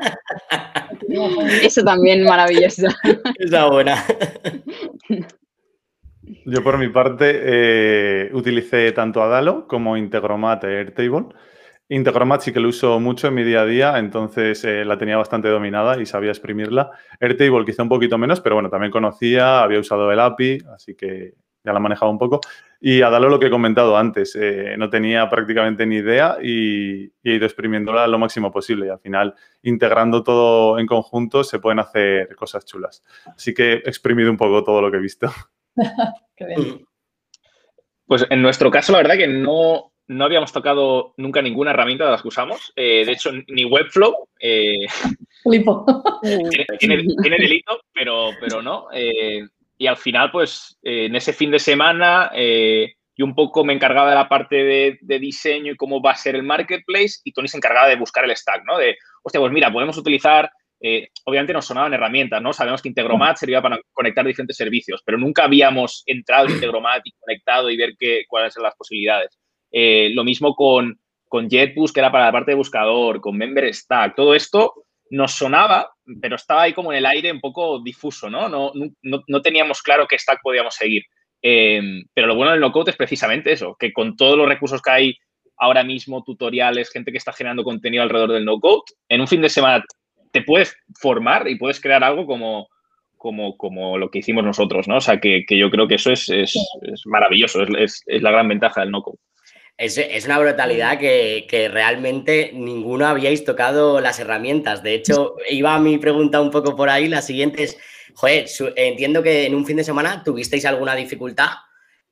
Eso 1.62 1.84
también 1.84 2.24
maravilloso. 2.24 2.88
Esa 3.38 3.66
buena. 3.66 4.04
Yo 6.46 6.64
por 6.64 6.78
mi 6.78 6.88
parte 6.88 7.40
eh, 7.44 8.30
utilicé 8.32 8.90
tanto 8.92 9.22
Adalo 9.22 9.68
como 9.68 9.96
Integromat 9.96 10.64
Airtable. 10.64 11.26
Integromat 11.88 12.40
sí 12.40 12.52
que 12.52 12.60
lo 12.60 12.68
uso 12.68 12.98
mucho 12.98 13.28
en 13.28 13.34
mi 13.34 13.44
día 13.44 13.60
a 13.60 13.66
día, 13.66 13.98
entonces 13.98 14.64
eh, 14.64 14.84
la 14.84 14.96
tenía 14.96 15.18
bastante 15.18 15.48
dominada 15.48 16.00
y 16.00 16.06
sabía 16.06 16.30
exprimirla. 16.30 16.90
Airtable 17.20 17.64
quizá 17.66 17.82
un 17.82 17.90
poquito 17.90 18.16
menos, 18.16 18.40
pero 18.40 18.56
bueno, 18.56 18.70
también 18.70 18.90
conocía, 18.90 19.62
había 19.62 19.80
usado 19.80 20.10
el 20.10 20.18
API, 20.18 20.58
así 20.74 20.94
que 20.94 21.34
ya 21.64 21.72
la 21.72 21.80
manejaba 21.80 22.10
un 22.10 22.18
poco. 22.18 22.40
Y 22.80 23.02
a 23.02 23.08
Dalo 23.08 23.28
lo 23.28 23.38
que 23.38 23.46
he 23.46 23.50
comentado 23.50 23.96
antes, 23.96 24.36
eh, 24.38 24.76
no 24.76 24.90
tenía 24.90 25.28
prácticamente 25.30 25.86
ni 25.86 25.96
idea 25.96 26.36
y, 26.42 27.04
he 27.22 27.34
ido 27.36 27.46
exprimiéndola 27.46 28.06
lo 28.06 28.18
máximo 28.18 28.52
posible. 28.52 28.86
Y 28.86 28.90
al 28.90 28.98
final, 29.00 29.34
integrando 29.62 30.22
todo 30.22 30.78
en 30.78 30.86
conjunto, 30.86 31.42
se 31.42 31.58
pueden 31.58 31.78
hacer 31.78 32.34
cosas 32.36 32.66
chulas. 32.66 33.02
Así 33.26 33.54
que 33.54 33.72
he 33.72 33.88
exprimido 33.88 34.30
un 34.30 34.36
poco 34.36 34.62
todo 34.62 34.82
lo 34.82 34.90
que 34.90 34.98
he 34.98 35.00
visto. 35.00 35.30
Qué 36.36 36.44
bien. 36.44 36.86
Pues 38.06 38.26
en 38.28 38.42
nuestro 38.42 38.70
caso, 38.70 38.92
la 38.92 38.98
verdad 38.98 39.16
que 39.16 39.26
no, 39.26 39.93
no 40.06 40.24
habíamos 40.24 40.52
tocado 40.52 41.14
nunca 41.16 41.40
ninguna 41.40 41.70
herramienta 41.70 42.04
de 42.04 42.10
las 42.10 42.22
que 42.22 42.28
usamos. 42.28 42.72
Eh, 42.76 43.04
de 43.04 43.12
hecho, 43.12 43.30
ni 43.48 43.64
Webflow. 43.64 44.28
Eh, 44.38 44.86
tiene, 46.78 47.04
tiene, 47.18 47.36
delito, 47.38 47.80
pero, 47.92 48.30
pero 48.40 48.62
no. 48.62 48.88
Eh, 48.92 49.46
y 49.78 49.86
al 49.86 49.96
final, 49.96 50.30
pues, 50.30 50.78
en 50.82 51.16
ese 51.16 51.32
fin 51.32 51.50
de 51.50 51.58
semana, 51.58 52.30
yo 53.16 53.24
un 53.24 53.34
poco 53.34 53.64
me 53.64 53.72
encargaba 53.72 54.10
de 54.10 54.14
la 54.14 54.28
parte 54.28 54.56
de, 55.00 55.18
diseño 55.18 55.72
y 55.72 55.76
cómo 55.76 56.02
va 56.02 56.12
a 56.12 56.16
ser 56.16 56.34
el 56.36 56.42
marketplace, 56.42 57.20
y 57.24 57.32
Tony 57.32 57.48
se 57.48 57.56
encargaba 57.56 57.88
de 57.88 57.96
buscar 57.96 58.24
el 58.24 58.36
stack, 58.36 58.64
¿no? 58.64 58.78
De, 58.78 58.96
hostia, 59.22 59.40
pues 59.40 59.52
mira, 59.52 59.72
podemos 59.72 59.96
utilizar. 59.96 60.50
obviamente 61.24 61.54
nos 61.54 61.66
sonaban 61.66 61.94
herramientas, 61.94 62.42
¿no? 62.42 62.52
Sabemos 62.52 62.82
que 62.82 62.88
Integromat 62.88 63.36
servía 63.36 63.62
para 63.62 63.80
conectar 63.92 64.24
diferentes 64.24 64.56
servicios, 64.56 65.02
pero 65.04 65.18
nunca 65.18 65.44
habíamos 65.44 66.02
entrado 66.06 66.46
en 66.46 66.52
Integromat 66.52 67.02
y 67.04 67.12
conectado 67.12 67.70
y 67.70 67.76
ver 67.76 67.94
qué, 67.98 68.24
cuáles 68.28 68.54
eran 68.54 68.64
las 68.64 68.76
posibilidades. 68.76 69.38
Eh, 69.76 70.10
lo 70.14 70.22
mismo 70.22 70.54
con, 70.54 71.00
con 71.28 71.50
JetBus, 71.50 71.92
que 71.92 71.98
era 71.98 72.12
para 72.12 72.26
la 72.26 72.32
parte 72.32 72.52
de 72.52 72.56
buscador, 72.56 73.20
con 73.20 73.36
Member 73.36 73.74
Stack. 73.74 74.14
Todo 74.14 74.36
esto 74.36 74.72
nos 75.10 75.32
sonaba, 75.32 75.90
pero 76.22 76.36
estaba 76.36 76.62
ahí 76.62 76.72
como 76.72 76.92
en 76.92 76.98
el 76.98 77.06
aire 77.06 77.32
un 77.32 77.40
poco 77.40 77.82
difuso, 77.82 78.30
¿no? 78.30 78.48
No, 78.48 78.70
no, 79.02 79.42
teníamos 79.42 79.82
claro 79.82 80.06
qué 80.06 80.16
stack 80.16 80.38
podíamos 80.44 80.76
seguir. 80.76 81.02
Em, 81.42 82.04
pero 82.14 82.28
lo 82.28 82.36
bueno 82.36 82.52
del 82.52 82.60
no-code 82.60 82.92
es 82.92 82.96
precisamente 82.96 83.50
eso, 83.50 83.76
que 83.76 83.92
con 83.92 84.16
todos 84.16 84.38
los 84.38 84.48
recursos 84.48 84.80
que 84.80 84.90
hay 84.92 85.16
ahora 85.56 85.82
mismo, 85.82 86.22
tutoriales, 86.22 86.92
gente 86.92 87.10
que 87.10 87.18
está 87.18 87.32
generando 87.32 87.64
contenido 87.64 88.04
alrededor 88.04 88.30
del 88.30 88.44
no-code, 88.44 88.84
en 89.08 89.20
un 89.20 89.26
fin 89.26 89.42
de 89.42 89.48
semana 89.48 89.84
te 90.30 90.42
puedes 90.42 90.76
formar 91.00 91.48
y 91.48 91.58
puedes 91.58 91.80
crear 91.80 92.04
algo 92.04 92.26
como, 92.26 92.68
como, 93.16 93.56
como 93.56 93.98
lo 93.98 94.08
que 94.08 94.20
hicimos 94.20 94.44
nosotros, 94.44 94.86
¿no? 94.86 94.98
O 94.98 95.00
sea, 95.00 95.18
que, 95.18 95.44
yo 95.48 95.68
creo 95.68 95.88
que 95.88 95.96
eso 95.96 96.12
es, 96.12 96.30
maravilloso, 97.06 97.64
es, 97.76 98.04
es 98.06 98.22
la 98.22 98.30
gran 98.30 98.46
ventaja 98.46 98.80
del 98.80 98.92
no-code. 98.92 99.18
Es, 99.76 100.24
una 100.24 100.38
brutalidad 100.38 100.98
que, 100.98 101.68
realmente 101.72 102.52
ninguno 102.54 103.06
habíais 103.06 103.44
tocado 103.44 104.00
las 104.00 104.20
herramientas. 104.20 104.82
De 104.82 104.94
hecho, 104.94 105.34
iba 105.50 105.78
mi 105.78 105.98
pregunta 105.98 106.40
un 106.40 106.50
poco 106.50 106.76
por 106.76 106.88
ahí. 106.88 107.08
La 107.08 107.22
siguiente 107.22 107.64
es, 107.64 107.76
joder, 108.14 108.46
entiendo 108.76 109.22
que 109.22 109.46
en 109.46 109.54
un 109.54 109.66
fin 109.66 109.76
de 109.76 109.84
semana 109.84 110.22
tuvisteis 110.22 110.64
alguna 110.64 110.94
dificultad 110.94 111.48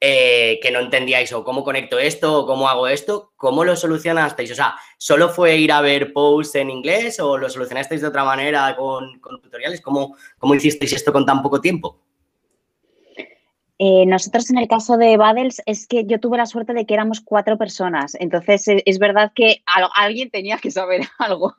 eh, 0.05 0.59
que 0.61 0.73
no 0.73 0.81
entendíais 0.81 1.33
o 1.33 1.45
cómo 1.45 1.63
conecto 1.63 1.97
esto 1.97 2.41
o 2.41 2.47
cómo 2.47 2.69
hago 2.69 2.89
esto. 2.89 3.33
¿Cómo 3.37 3.63
lo 3.63 3.77
solucionasteis? 3.77 4.51
O 4.51 4.57
sea, 4.57 4.75
¿solo 4.99 5.29
fue 5.29 5.57
ir 5.59 5.71
a 5.71 5.81
ver 5.81 6.13
posts 6.13 6.57
en 6.57 6.71
inglés 6.71 7.21
o 7.21 7.39
lo 7.39 7.49
solucionasteis 7.49 8.01
de 8.01 8.09
otra 8.09 8.25
manera 8.25 8.75
con, 8.75 9.21
tutoriales? 9.41 9.81
¿Cómo, 9.81 10.17
¿Cómo 10.39 10.57
hicisteis 10.57 10.95
esto 10.95 11.13
con 11.13 11.25
tan 11.25 11.41
poco 11.41 11.61
tiempo? 11.61 12.02
Eh, 13.79 14.07
nosotros 14.07 14.51
en 14.51 14.59
el 14.59 14.69
caso 14.69 14.97
de 14.97 15.17
Badels 15.17 15.63
es 15.67 15.87
que 15.89 16.05
yo 16.05 16.21
tuve 16.21 16.37
la 16.37 16.47
suerte 16.47 16.75
de 16.75 16.85
que 16.85 16.95
éramos 16.95 17.21
cuatro 17.21 17.57
personas, 17.57 18.15
entonces 18.21 18.69
eh, 18.69 18.83
es 18.87 18.99
verdad 18.99 19.33
que 19.35 19.63
alguien 19.95 20.31
tenía 20.31 20.59
que 20.59 20.71
saber 20.71 21.01
algo. 21.19 21.55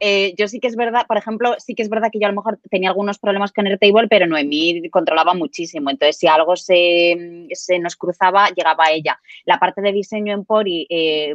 Eh, 0.00 0.34
yo 0.38 0.48
sí 0.48 0.58
que 0.58 0.68
es 0.68 0.76
verdad, 0.76 1.06
por 1.06 1.18
ejemplo, 1.18 1.54
sí 1.58 1.74
que 1.74 1.82
es 1.82 1.88
verdad 1.88 2.08
que 2.10 2.18
yo 2.18 2.26
a 2.26 2.30
lo 2.30 2.36
mejor 2.36 2.58
tenía 2.70 2.88
algunos 2.88 3.18
problemas 3.18 3.52
con 3.52 3.66
Airtable, 3.66 4.08
pero 4.08 4.26
Noemí 4.26 4.88
controlaba 4.90 5.34
muchísimo, 5.34 5.90
entonces 5.90 6.16
si 6.16 6.26
algo 6.26 6.56
se, 6.56 7.46
nos 7.80 7.96
cruzaba, 7.96 8.48
llegaba 8.48 8.86
a 8.86 8.92
ella. 8.92 9.20
La 9.44 9.58
parte 9.58 9.82
de 9.82 9.92
diseño 9.92 10.34
en 10.34 10.44
Pori, 10.44 10.88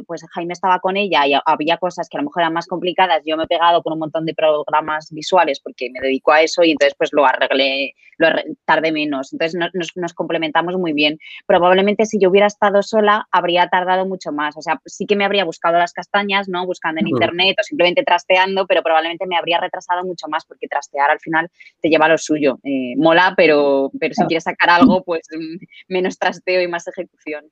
pues 0.06 0.22
Jaime 0.34 0.52
estaba 0.52 0.80
con 0.80 0.96
ella 0.96 1.26
y 1.26 1.32
había 1.44 1.78
cosas 1.78 2.08
que 2.08 2.18
a 2.18 2.20
lo 2.20 2.24
mejor 2.24 2.42
eran 2.42 2.52
más 2.52 2.66
complicadas, 2.66 3.22
yo 3.24 3.36
me 3.36 3.44
he 3.44 3.46
pegado 3.46 3.82
con 3.82 3.92
un 3.92 4.00
montón 4.00 4.26
de 4.26 4.34
programas 4.34 5.10
visuales 5.12 5.60
porque 5.60 5.88
me 5.90 6.00
dedico 6.00 6.32
a 6.32 6.42
eso 6.42 6.64
y 6.64 6.72
entonces 6.72 6.94
pues 6.98 7.10
lo 7.12 7.24
arreglé, 7.24 7.94
lo 8.18 8.28
tardé 8.64 8.92
menos, 8.92 9.32
entonces 9.32 9.58
nos, 9.58 9.96
nos 9.96 10.14
complementamos 10.26 10.76
muy 10.76 10.92
bien. 10.92 11.18
Probablemente 11.46 12.04
si 12.04 12.18
yo 12.18 12.30
hubiera 12.30 12.48
estado 12.48 12.82
sola 12.82 13.28
habría 13.30 13.68
tardado 13.68 14.06
mucho 14.06 14.32
más. 14.32 14.56
O 14.56 14.62
sea, 14.62 14.80
sí 14.84 15.06
que 15.06 15.14
me 15.14 15.24
habría 15.24 15.44
buscado 15.44 15.78
las 15.78 15.92
castañas, 15.92 16.48
¿no? 16.48 16.66
Buscando 16.66 17.00
en 17.00 17.06
internet 17.06 17.56
o 17.60 17.62
simplemente 17.62 18.02
trasteando, 18.02 18.66
pero 18.66 18.82
probablemente 18.82 19.26
me 19.26 19.36
habría 19.36 19.60
retrasado 19.60 20.04
mucho 20.04 20.26
más 20.28 20.44
porque 20.44 20.66
trastear 20.66 21.10
al 21.10 21.20
final 21.20 21.48
te 21.80 21.88
lleva 21.88 22.08
lo 22.08 22.18
suyo. 22.18 22.58
Eh, 22.64 22.94
mola, 22.96 23.34
pero, 23.36 23.92
pero 24.00 24.14
si 24.14 24.24
quieres 24.24 24.44
sacar 24.44 24.70
algo, 24.70 25.04
pues 25.04 25.22
mm, 25.30 25.92
menos 25.92 26.18
trasteo 26.18 26.60
y 26.60 26.66
más 26.66 26.88
ejecución. 26.88 27.44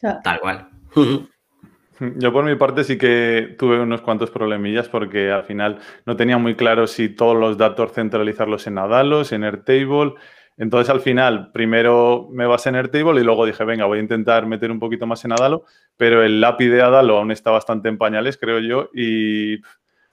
Tal 0.00 0.40
cual. 0.40 0.68
Yo 2.16 2.32
por 2.32 2.44
mi 2.44 2.56
parte 2.56 2.82
sí 2.82 2.98
que 2.98 3.54
tuve 3.58 3.80
unos 3.80 4.00
cuantos 4.00 4.30
problemillas 4.30 4.88
porque 4.88 5.30
al 5.30 5.44
final 5.44 5.78
no 6.04 6.16
tenía 6.16 6.36
muy 6.36 6.56
claro 6.56 6.86
si 6.86 7.08
todos 7.08 7.36
los 7.36 7.58
datos 7.58 7.92
centralizarlos 7.92 8.66
en 8.66 8.78
Adalos, 8.78 9.30
en 9.30 9.44
Airtable, 9.44 10.14
entonces, 10.62 10.90
al 10.90 11.00
final, 11.00 11.50
primero 11.50 12.28
me 12.30 12.46
basé 12.46 12.68
en 12.68 12.76
Airtable 12.76 13.20
y 13.20 13.24
luego 13.24 13.44
dije, 13.44 13.64
venga, 13.64 13.84
voy 13.86 13.98
a 13.98 14.00
intentar 14.00 14.46
meter 14.46 14.70
un 14.70 14.78
poquito 14.78 15.08
más 15.08 15.24
en 15.24 15.32
Adalo, 15.32 15.64
pero 15.96 16.22
el 16.22 16.40
lápiz 16.40 16.70
de 16.70 16.80
Adalo 16.80 17.18
aún 17.18 17.32
está 17.32 17.50
bastante 17.50 17.88
en 17.88 17.98
pañales, 17.98 18.38
creo 18.38 18.60
yo, 18.60 18.88
y 18.94 19.60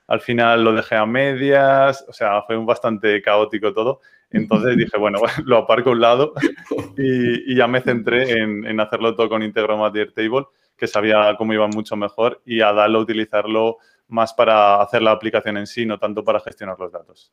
al 0.07 0.21
final 0.21 0.63
lo 0.63 0.73
dejé 0.73 0.95
a 0.95 1.05
medias, 1.05 2.03
o 2.09 2.13
sea, 2.13 2.41
fue 2.47 2.57
un 2.57 2.65
bastante 2.65 3.21
caótico 3.21 3.75
todo. 3.75 3.99
Entonces 4.31 4.75
dije, 4.75 4.97
bueno, 4.97 5.19
lo 5.45 5.57
aparco 5.57 5.91
a 5.91 5.93
un 5.93 6.01
lado 6.01 6.33
y, 6.97 7.53
ya 7.55 7.67
me 7.67 7.81
centré 7.81 8.39
en, 8.41 8.79
hacerlo 8.79 9.13
todo 9.13 9.29
con 9.29 9.43
Integromat 9.43 9.95
y 9.95 9.99
Airtable, 9.99 10.47
que 10.75 10.87
sabía 10.87 11.35
cómo 11.37 11.53
iba 11.53 11.67
mucho 11.67 11.95
mejor, 11.95 12.41
y 12.43 12.61
Adalo 12.61 13.01
utilizarlo 13.01 13.77
más 14.07 14.33
para 14.33 14.81
hacer 14.81 15.03
la 15.03 15.11
aplicación 15.11 15.57
en 15.57 15.67
sí, 15.67 15.85
no 15.85 15.99
tanto 15.99 16.23
para 16.23 16.39
gestionar 16.39 16.79
los 16.79 16.91
datos. 16.91 17.31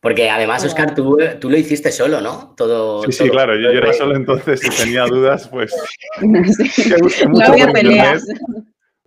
Porque 0.00 0.30
además, 0.30 0.64
Oscar, 0.64 0.94
tú, 0.94 1.18
tú, 1.40 1.50
lo 1.50 1.56
hiciste 1.56 1.90
solo, 1.90 2.20
¿no? 2.20 2.54
Todo, 2.56 3.02
sí, 3.04 3.12
sí, 3.12 3.30
claro. 3.30 3.58
Yo, 3.58 3.70
era 3.70 3.92
solo 3.92 4.14
entonces 4.14 4.60
si 4.60 4.70
tenía 4.84 5.06
dudas, 5.06 5.48
pues... 5.48 5.74
no 6.20 7.40
había 7.44 7.72
peleas. 7.72 8.26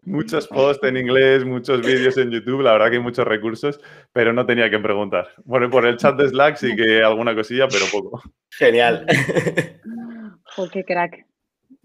Muchos 0.04 0.48
posts 0.48 0.84
en 0.88 0.98
inglés, 0.98 1.46
muchos 1.46 1.86
vídeos 1.86 2.18
en 2.18 2.32
YouTube, 2.32 2.62
la 2.62 2.72
verdad 2.72 2.90
que 2.90 2.96
hay 2.96 3.04
muchos 3.04 3.28
recursos, 3.28 3.80
pero 4.12 4.34
no 4.34 4.46
tenía 4.46 4.70
que 4.70 4.80
preguntar. 4.80 5.30
Bueno, 5.46 5.70
por 5.70 5.86
el 5.86 5.98
chat 5.98 6.18
de 6.18 6.28
Slack 6.28 6.56
sí 6.56 6.76
que 6.76 7.04
alguna 7.04 7.36
cosilla, 7.36 7.68
pero 7.68 7.86
poco. 7.92 8.22
Genial. 8.52 9.06
Oh, 10.58 10.68
qué 10.68 10.84
crack. 10.84 11.28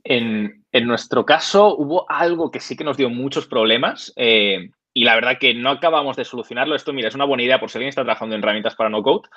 En, 0.05 0.65
en, 0.73 0.87
nuestro 0.87 1.27
caso 1.27 1.77
hubo 1.77 2.11
algo 2.11 2.51
que 2.51 2.61
sí 2.61 2.77
que 2.77 2.83
nos 2.83 2.97
dio 2.97 3.11
muchos 3.11 3.47
problemas. 3.47 4.11
Eh, 4.17 4.71
y 4.95 5.03
la 5.03 5.17
verdad 5.17 5.39
que 5.39 5.53
no 5.55 5.71
acabamos 5.71 6.17
de 6.17 6.25
solucionarlo. 6.25 6.77
Esto, 6.77 6.93
mira, 6.93 7.09
es 7.09 7.17
una 7.17 7.25
buena 7.25 7.43
idea 7.43 7.59
por 7.59 7.69
si 7.69 7.79
alguien 7.79 7.89
está 7.89 8.05
trabajando 8.05 8.37
en 8.37 8.43
herramientas 8.43 8.77
para 8.77 8.89
no 8.89 9.03
code. 9.03 9.29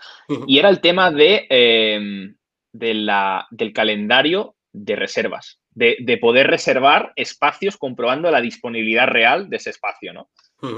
Y 0.45 0.59
era 0.59 0.69
el 0.69 0.79
tema 0.79 1.09
de, 1.09 1.47
em, 1.49 2.35
del 2.71 3.73
calendario 3.73 4.55
de 4.71 4.95
reservas, 4.95 5.59
de, 5.71 6.17
poder 6.21 6.47
reservar 6.47 7.11
espacios 7.15 7.75
comprobando 7.77 8.29
la 8.29 8.39
disponibilidad 8.39 9.07
real 9.07 9.49
de 9.49 9.57
ese 9.57 9.71
espacio. 9.71 10.13
¿no? 10.13 10.29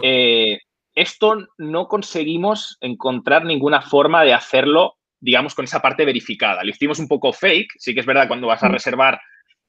Eh, 0.01 0.59
esto 0.95 1.47
no 1.57 1.87
conseguimos 1.89 2.77
encontrar 2.79 3.43
ninguna 3.43 3.81
forma 3.81 4.23
de 4.23 4.33
hacerlo, 4.33 4.95
digamos, 5.19 5.55
con 5.55 5.65
esa 5.65 5.81
parte 5.81 6.05
verificada. 6.05 6.63
Lo 6.63 6.69
hicimos 6.69 6.99
un 6.99 7.09
poco 7.09 7.33
fake. 7.33 7.73
Sí 7.77 7.93
que 7.93 7.99
es 7.99 8.05
verdad, 8.05 8.29
cuando 8.29 8.47
vas 8.47 8.63
a 8.63 8.69
reservar 8.69 9.19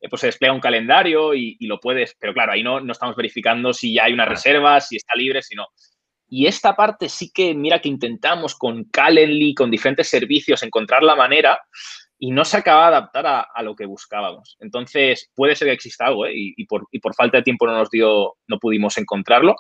pues 0.09 0.21
se 0.21 0.29
despliega 0.29 0.55
un 0.55 0.61
calendario 0.61 1.35
y, 1.35 1.57
lo 1.67 1.79
puedes, 1.79 2.17
pero 2.19 2.33
claro, 2.33 2.53
ahí 2.53 2.63
no, 2.63 2.81
no 2.81 2.93
estamos 2.93 3.17
verificando 3.17 3.73
si 3.73 3.95
ya 3.95 4.05
hay 4.05 4.13
una 4.13 4.25
reserva, 4.25 4.81
si 4.81 4.97
está 4.97 5.15
libre, 5.15 5.43
si 5.43 5.55
no. 5.55 5.67
Y 6.29 6.47
esta 6.47 6.77
parte 6.77 7.09
sí 7.09 7.31
que, 7.35 7.55
mira 7.55 7.81
que 7.81 7.89
intentamos 7.89 8.55
con 8.55 8.85
Calendly, 8.85 9.55
con 9.55 9.71
diferentes 9.71 10.09
servicios, 10.09 10.63
encontrar 10.63 11.03
la 11.03 11.17
manera 11.17 11.59
y 12.19 12.31
no 12.31 12.45
se 12.45 12.59
acaba 12.59 12.83
de 12.91 12.97
adaptar 12.97 13.27
a, 13.27 13.63
lo 13.63 13.75
que 13.75 13.87
buscábamos. 13.87 14.57
Entonces, 14.61 15.31
puede 15.35 15.57
ser 15.57 15.69
que 15.69 15.75
exista 15.75 16.07
algo 16.07 16.27
¿eh? 16.27 16.33
y, 16.35 16.65
por, 16.67 16.87
y, 16.93 17.01
por, 17.01 17.15
falta 17.15 17.39
de 17.39 17.43
tiempo 17.43 17.67
no 17.67 17.73
nos 17.73 17.91
dio, 17.91 18.37
no 18.47 18.59
pudimos 18.59 18.97
encontrarlo, 18.99 19.57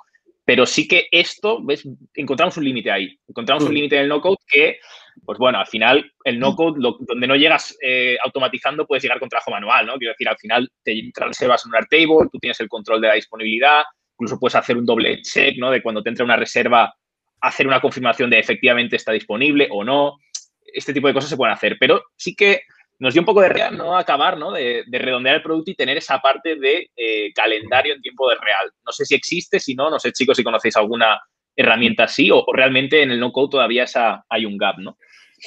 pero 0.50 0.66
sí 0.66 0.88
que 0.88 1.06
esto, 1.12 1.62
¿ves? 1.62 1.88
Encontramos 2.12 2.56
un 2.56 2.64
límite 2.64 2.90
ahí. 2.90 3.16
Encontramos 3.28 3.62
un 3.62 3.70
mm. 3.70 3.72
límite 3.72 3.94
en 3.94 4.02
el 4.02 4.08
no-code 4.08 4.36
que 4.48 4.80
pues 5.24 5.38
bueno, 5.38 5.60
al 5.60 5.66
final 5.68 6.12
el 6.24 6.40
no-code, 6.40 6.76
donde 6.80 7.26
no 7.28 7.36
llegas 7.36 7.78
eh, 7.80 8.16
automatizando, 8.24 8.84
puedes 8.84 9.04
llegar 9.04 9.20
con 9.20 9.28
trabajo 9.28 9.52
manual, 9.52 9.86
¿no? 9.86 9.96
Quiero 9.96 10.12
decir, 10.12 10.28
al 10.28 10.38
final 10.38 10.68
te 10.82 11.08
reservas 11.14 11.64
en 11.64 11.70
un 11.70 11.76
Airtable, 11.76 12.28
tú 12.32 12.38
tienes 12.40 12.58
el 12.58 12.68
control 12.68 13.00
de 13.00 13.06
la 13.06 13.14
disponibilidad, 13.14 13.84
incluso 14.14 14.40
puedes 14.40 14.56
hacer 14.56 14.76
un 14.76 14.84
doble 14.84 15.22
check, 15.22 15.56
¿no? 15.56 15.70
De 15.70 15.82
cuando 15.82 16.02
te 16.02 16.08
entra 16.08 16.24
una 16.24 16.34
reserva, 16.34 16.92
hacer 17.42 17.68
una 17.68 17.80
confirmación 17.80 18.28
de 18.28 18.40
efectivamente 18.40 18.96
está 18.96 19.12
disponible 19.12 19.68
o 19.70 19.84
no. 19.84 20.16
Este 20.64 20.92
tipo 20.92 21.06
de 21.06 21.14
cosas 21.14 21.30
se 21.30 21.36
pueden 21.36 21.54
hacer, 21.54 21.76
pero 21.78 22.02
sí 22.16 22.34
que 22.34 22.62
nos 23.00 23.14
dio 23.14 23.22
un 23.22 23.26
poco 23.26 23.40
de 23.40 23.48
real, 23.48 23.76
¿no? 23.76 23.96
Acabar, 23.96 24.36
¿no? 24.36 24.52
De, 24.52 24.84
redondear 24.90 25.36
el 25.36 25.42
producto 25.42 25.70
y 25.70 25.74
tener 25.74 25.96
esa 25.96 26.20
parte 26.20 26.56
de 26.56 26.90
eh, 26.94 27.32
calendario 27.34 27.94
en 27.94 28.02
tiempo 28.02 28.28
de 28.28 28.36
real. 28.36 28.70
No 28.84 28.92
sé 28.92 29.06
si 29.06 29.14
existe, 29.14 29.58
si 29.58 29.74
no, 29.74 29.88
no 29.88 29.98
sé, 29.98 30.12
chicos, 30.12 30.36
si 30.36 30.44
conocéis 30.44 30.76
alguna 30.76 31.18
herramienta 31.56 32.04
así 32.04 32.30
o, 32.30 32.44
realmente 32.52 33.02
en 33.02 33.10
el 33.10 33.18
no-code 33.18 33.52
todavía 33.52 33.84
esa, 33.84 34.24
hay 34.28 34.44
un 34.44 34.58
gap, 34.58 34.78
¿no? 34.78 34.98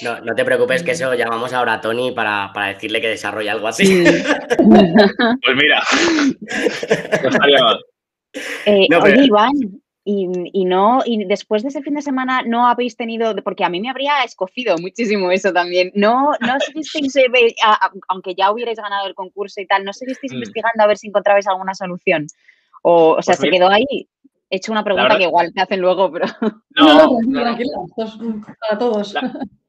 No, 0.01 0.19
no 0.21 0.33
te 0.33 0.43
preocupes 0.43 0.81
que 0.81 0.91
eso 0.91 1.13
llamamos 1.13 1.53
ahora 1.53 1.73
a 1.73 1.81
Tony 1.81 2.11
para, 2.11 2.51
decirle 2.73 2.99
que 2.99 3.09
desarrolle 3.09 3.51
algo 3.51 3.67
así. 3.67 4.03
pues 4.57 5.55
mira, 5.55 5.83
no 7.23 7.29
estaría 7.29 7.63
mal. 7.63 7.79
Eh, 8.65 8.87
oye, 8.99 9.25
Iván, 9.25 9.82
y, 10.05 10.65
no, 10.65 11.01
y 11.05 11.23
después 11.25 11.63
de 11.63 11.69
ese 11.69 11.81
fin 11.81 11.93
de 11.93 12.01
semana 12.01 12.41
no 12.45 12.67
habéis 12.67 12.97
tenido, 12.97 13.33
porque 13.43 13.63
a 13.63 13.69
mí 13.69 13.79
me 13.79 13.89
habría 13.89 14.23
escogido 14.23 14.77
muchísimo 14.77 15.31
eso 15.31 15.53
también. 15.53 15.91
No, 15.95 16.31
no 16.41 16.59
seguisteis, 16.59 17.13
aunque 18.09 18.35
ya 18.35 18.51
hubierais 18.51 18.77
ganado 18.77 19.07
el 19.07 19.15
concurso 19.15 19.61
y 19.61 19.65
tal, 19.65 19.85
no 19.85 19.93
seguisteis 19.93 20.33
mm. 20.33 20.35
investigando 20.35 20.83
a 20.83 20.87
ver 20.87 20.97
si 20.97 21.07
encontrabais 21.07 21.47
alguna 21.47 21.73
solución. 21.73 22.27
O, 22.81 23.11
o 23.11 23.21
sea, 23.21 23.35
pues 23.35 23.49
se 23.49 23.49
quedó 23.49 23.69
ahí. 23.69 24.09
He 24.49 24.57
hecho 24.57 24.71
una 24.71 24.83
pregunta 24.83 25.17
que 25.17 25.23
igual 25.23 25.53
te 25.53 25.61
hacen 25.61 25.79
luego, 25.79 26.11
pero. 26.11 26.27
No, 26.75 27.19
no, 27.21 27.87
para 28.59 28.77
todos. 28.77 29.15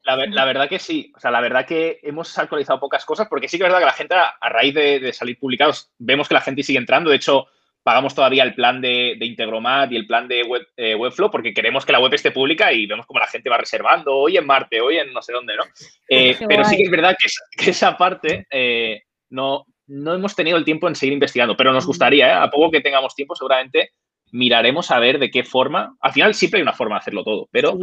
La, 0.04 0.44
verdad 0.44 0.68
que 0.68 0.78
sí. 0.78 1.12
O 1.16 1.20
sea, 1.20 1.30
la 1.30 1.40
verdad 1.40 1.66
que 1.66 2.00
hemos 2.02 2.36
actualizado 2.38 2.80
pocas 2.80 3.04
cosas, 3.04 3.28
porque 3.28 3.48
sí 3.48 3.56
que 3.56 3.64
es 3.64 3.68
verdad 3.68 3.78
que 3.78 3.86
la 3.86 3.92
gente, 3.92 4.14
a, 4.14 4.48
raíz 4.50 4.74
de, 4.74 5.12
salir 5.12 5.38
publicados, 5.38 5.90
vemos 5.98 6.28
que 6.28 6.34
la 6.34 6.40
gente 6.40 6.62
sigue 6.62 6.78
entrando. 6.78 7.08
De 7.08 7.16
hecho, 7.16 7.46
pagamos 7.84 8.14
todavía 8.14 8.42
el 8.42 8.54
plan 8.54 8.80
de, 8.80 9.16
Integromat 9.20 9.92
y 9.92 9.96
el 9.96 10.06
plan 10.06 10.26
de 10.26 10.42
web, 10.42 10.66
eh, 10.76 10.94
Webflow 10.94 11.30
porque 11.30 11.52
queremos 11.52 11.84
que 11.84 11.92
la 11.92 12.00
web 12.00 12.12
esté 12.14 12.32
pública 12.32 12.72
y 12.72 12.86
vemos 12.86 13.06
como 13.06 13.20
la 13.20 13.28
gente 13.28 13.50
va 13.50 13.58
reservando 13.58 14.16
hoy 14.16 14.38
en 14.38 14.46
Marte, 14.46 14.80
hoy 14.80 14.96
en 14.98 15.12
no 15.12 15.22
sé 15.22 15.32
dónde, 15.32 15.54
¿no? 15.56 15.64
Eh, 16.08 16.36
pero 16.48 16.64
sí 16.64 16.76
que 16.76 16.84
es 16.84 16.90
verdad 16.90 17.14
que, 17.56 17.70
esa 17.70 17.96
parte 17.96 18.46
eh, 18.50 19.02
no, 19.28 19.66
no 19.86 20.14
hemos 20.14 20.34
tenido 20.34 20.56
el 20.56 20.64
tiempo 20.64 20.88
en 20.88 20.96
seguir 20.96 21.12
investigando, 21.12 21.56
pero 21.56 21.72
nos 21.72 21.86
gustaría, 21.86 22.42
a 22.42 22.50
poco 22.50 22.70
que 22.70 22.80
tengamos 22.80 23.14
tiempo, 23.14 23.36
seguramente 23.36 23.90
miraremos 24.32 24.90
a 24.90 24.98
ver 24.98 25.18
de 25.18 25.30
qué 25.30 25.44
forma. 25.44 25.94
Al 26.00 26.12
final 26.12 26.34
siempre 26.34 26.58
hay 26.58 26.62
una 26.62 26.72
forma 26.72 26.96
de 26.96 27.00
hacerlo 27.00 27.22
todo, 27.22 27.48
pero 27.52 27.76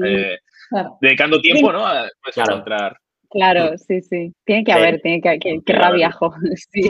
dedicando 1.00 1.40
tiempo, 1.40 1.72
¿no? 1.72 1.86
A 1.86 2.10
pues, 2.24 2.38
encontrar. 2.38 2.98
Claro, 3.32 3.78
sí, 3.78 4.02
sí. 4.02 4.34
Tiene 4.46 4.65
que 4.65 4.74
haber, 4.74 5.00
tiene 5.02 5.22
que, 5.22 5.39
que, 5.39 5.62
que 5.65 5.74
rabiajo. 5.74 6.34
Sí. 6.72 6.82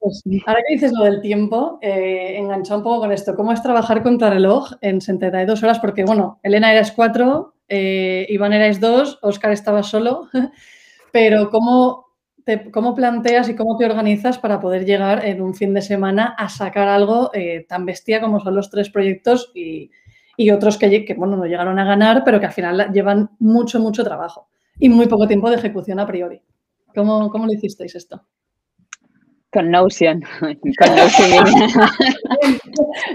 Pues, 0.00 0.22
ahora 0.46 0.60
que 0.66 0.74
dices 0.74 0.92
lo 0.98 1.04
del 1.04 1.20
tiempo, 1.20 1.78
eh, 1.82 2.36
engancha 2.38 2.76
un 2.76 2.82
poco 2.82 3.00
con 3.00 3.12
esto. 3.12 3.34
¿Cómo 3.36 3.52
es 3.52 3.62
trabajar 3.62 4.02
contra 4.02 4.30
reloj 4.30 4.72
en 4.80 5.02
72 5.02 5.62
horas? 5.62 5.78
Porque, 5.80 6.04
bueno, 6.04 6.40
Elena 6.42 6.72
eras 6.72 6.92
cuatro, 6.92 7.54
eh, 7.68 8.26
Iván 8.30 8.54
erais 8.54 8.80
dos, 8.80 9.18
Oscar 9.20 9.52
estaba 9.52 9.82
solo, 9.82 10.28
pero 11.12 11.50
¿cómo, 11.50 12.06
¿cómo 12.72 12.94
planteas 12.94 13.48
y 13.50 13.54
cómo 13.54 13.76
te 13.76 13.84
organizas 13.84 14.38
para 14.38 14.60
poder 14.60 14.86
llegar 14.86 15.26
en 15.26 15.42
un 15.42 15.54
fin 15.54 15.74
de 15.74 15.82
semana 15.82 16.34
a 16.38 16.48
sacar 16.48 16.88
algo 16.88 17.30
eh, 17.34 17.66
tan 17.68 17.84
bestia 17.84 18.22
como 18.22 18.40
son 18.40 18.54
los 18.54 18.70
tres 18.70 18.88
proyectos 18.88 19.52
y, 19.54 19.90
y 20.38 20.50
otros 20.52 20.78
que, 20.78 21.04
que, 21.04 21.12
bueno, 21.14 21.36
no 21.36 21.44
llegaron 21.44 21.78
a 21.78 21.84
ganar, 21.84 22.22
pero 22.24 22.40
que 22.40 22.46
al 22.46 22.52
final 22.52 22.90
llevan 22.94 23.30
mucho, 23.38 23.78
mucho 23.78 24.04
trabajo? 24.04 24.48
Y 24.78 24.88
muy 24.88 25.06
poco 25.06 25.26
tiempo 25.26 25.50
de 25.50 25.56
ejecución 25.56 26.00
a 26.00 26.06
priori. 26.06 26.40
¿Cómo, 26.94 27.30
cómo 27.30 27.46
lo 27.46 27.52
hicisteis 27.52 27.94
esto? 27.94 28.24
Con 29.54 29.70
Notion. 29.70 30.20
Con 30.40 30.96
Notion. 30.96 31.44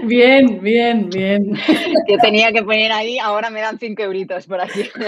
bien, 0.06 0.60
bien, 0.62 1.10
bien. 1.10 1.54
Que 2.06 2.16
tenía 2.18 2.50
que 2.50 2.62
poner 2.62 2.92
ahí, 2.92 3.18
ahora 3.18 3.50
me 3.50 3.60
dan 3.60 3.78
cinco 3.78 4.02
euritos 4.02 4.46
por 4.46 4.60
aquí. 4.60 4.88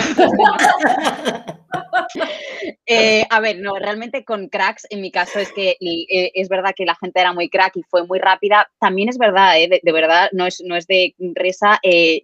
Eh, 2.93 3.27
a 3.29 3.41
ver, 3.41 3.59
no, 3.59 3.75
realmente 3.77 4.25
con 4.25 4.49
cracks, 4.49 4.87
en 4.91 5.01
mi 5.01 5.11
caso 5.11 5.39
es 5.39 5.53
que 5.53 5.77
eh, 5.81 6.31
es 6.35 6.49
verdad 6.49 6.73
que 6.77 6.85
la 6.85 6.95
gente 6.97 7.21
era 7.21 7.33
muy 7.33 7.49
crack 7.49 7.77
y 7.77 7.83
fue 7.83 8.07
muy 8.07 8.19
rápida. 8.19 8.71
También 8.79 9.09
es 9.09 9.19
verdad, 9.19 9.61
eh, 9.61 9.81
de, 9.83 9.93
verdad, 9.93 10.29
no 10.33 10.47
es, 10.47 10.63
no 10.65 10.77
es 10.77 10.87
de 10.87 11.15
risa. 11.35 11.81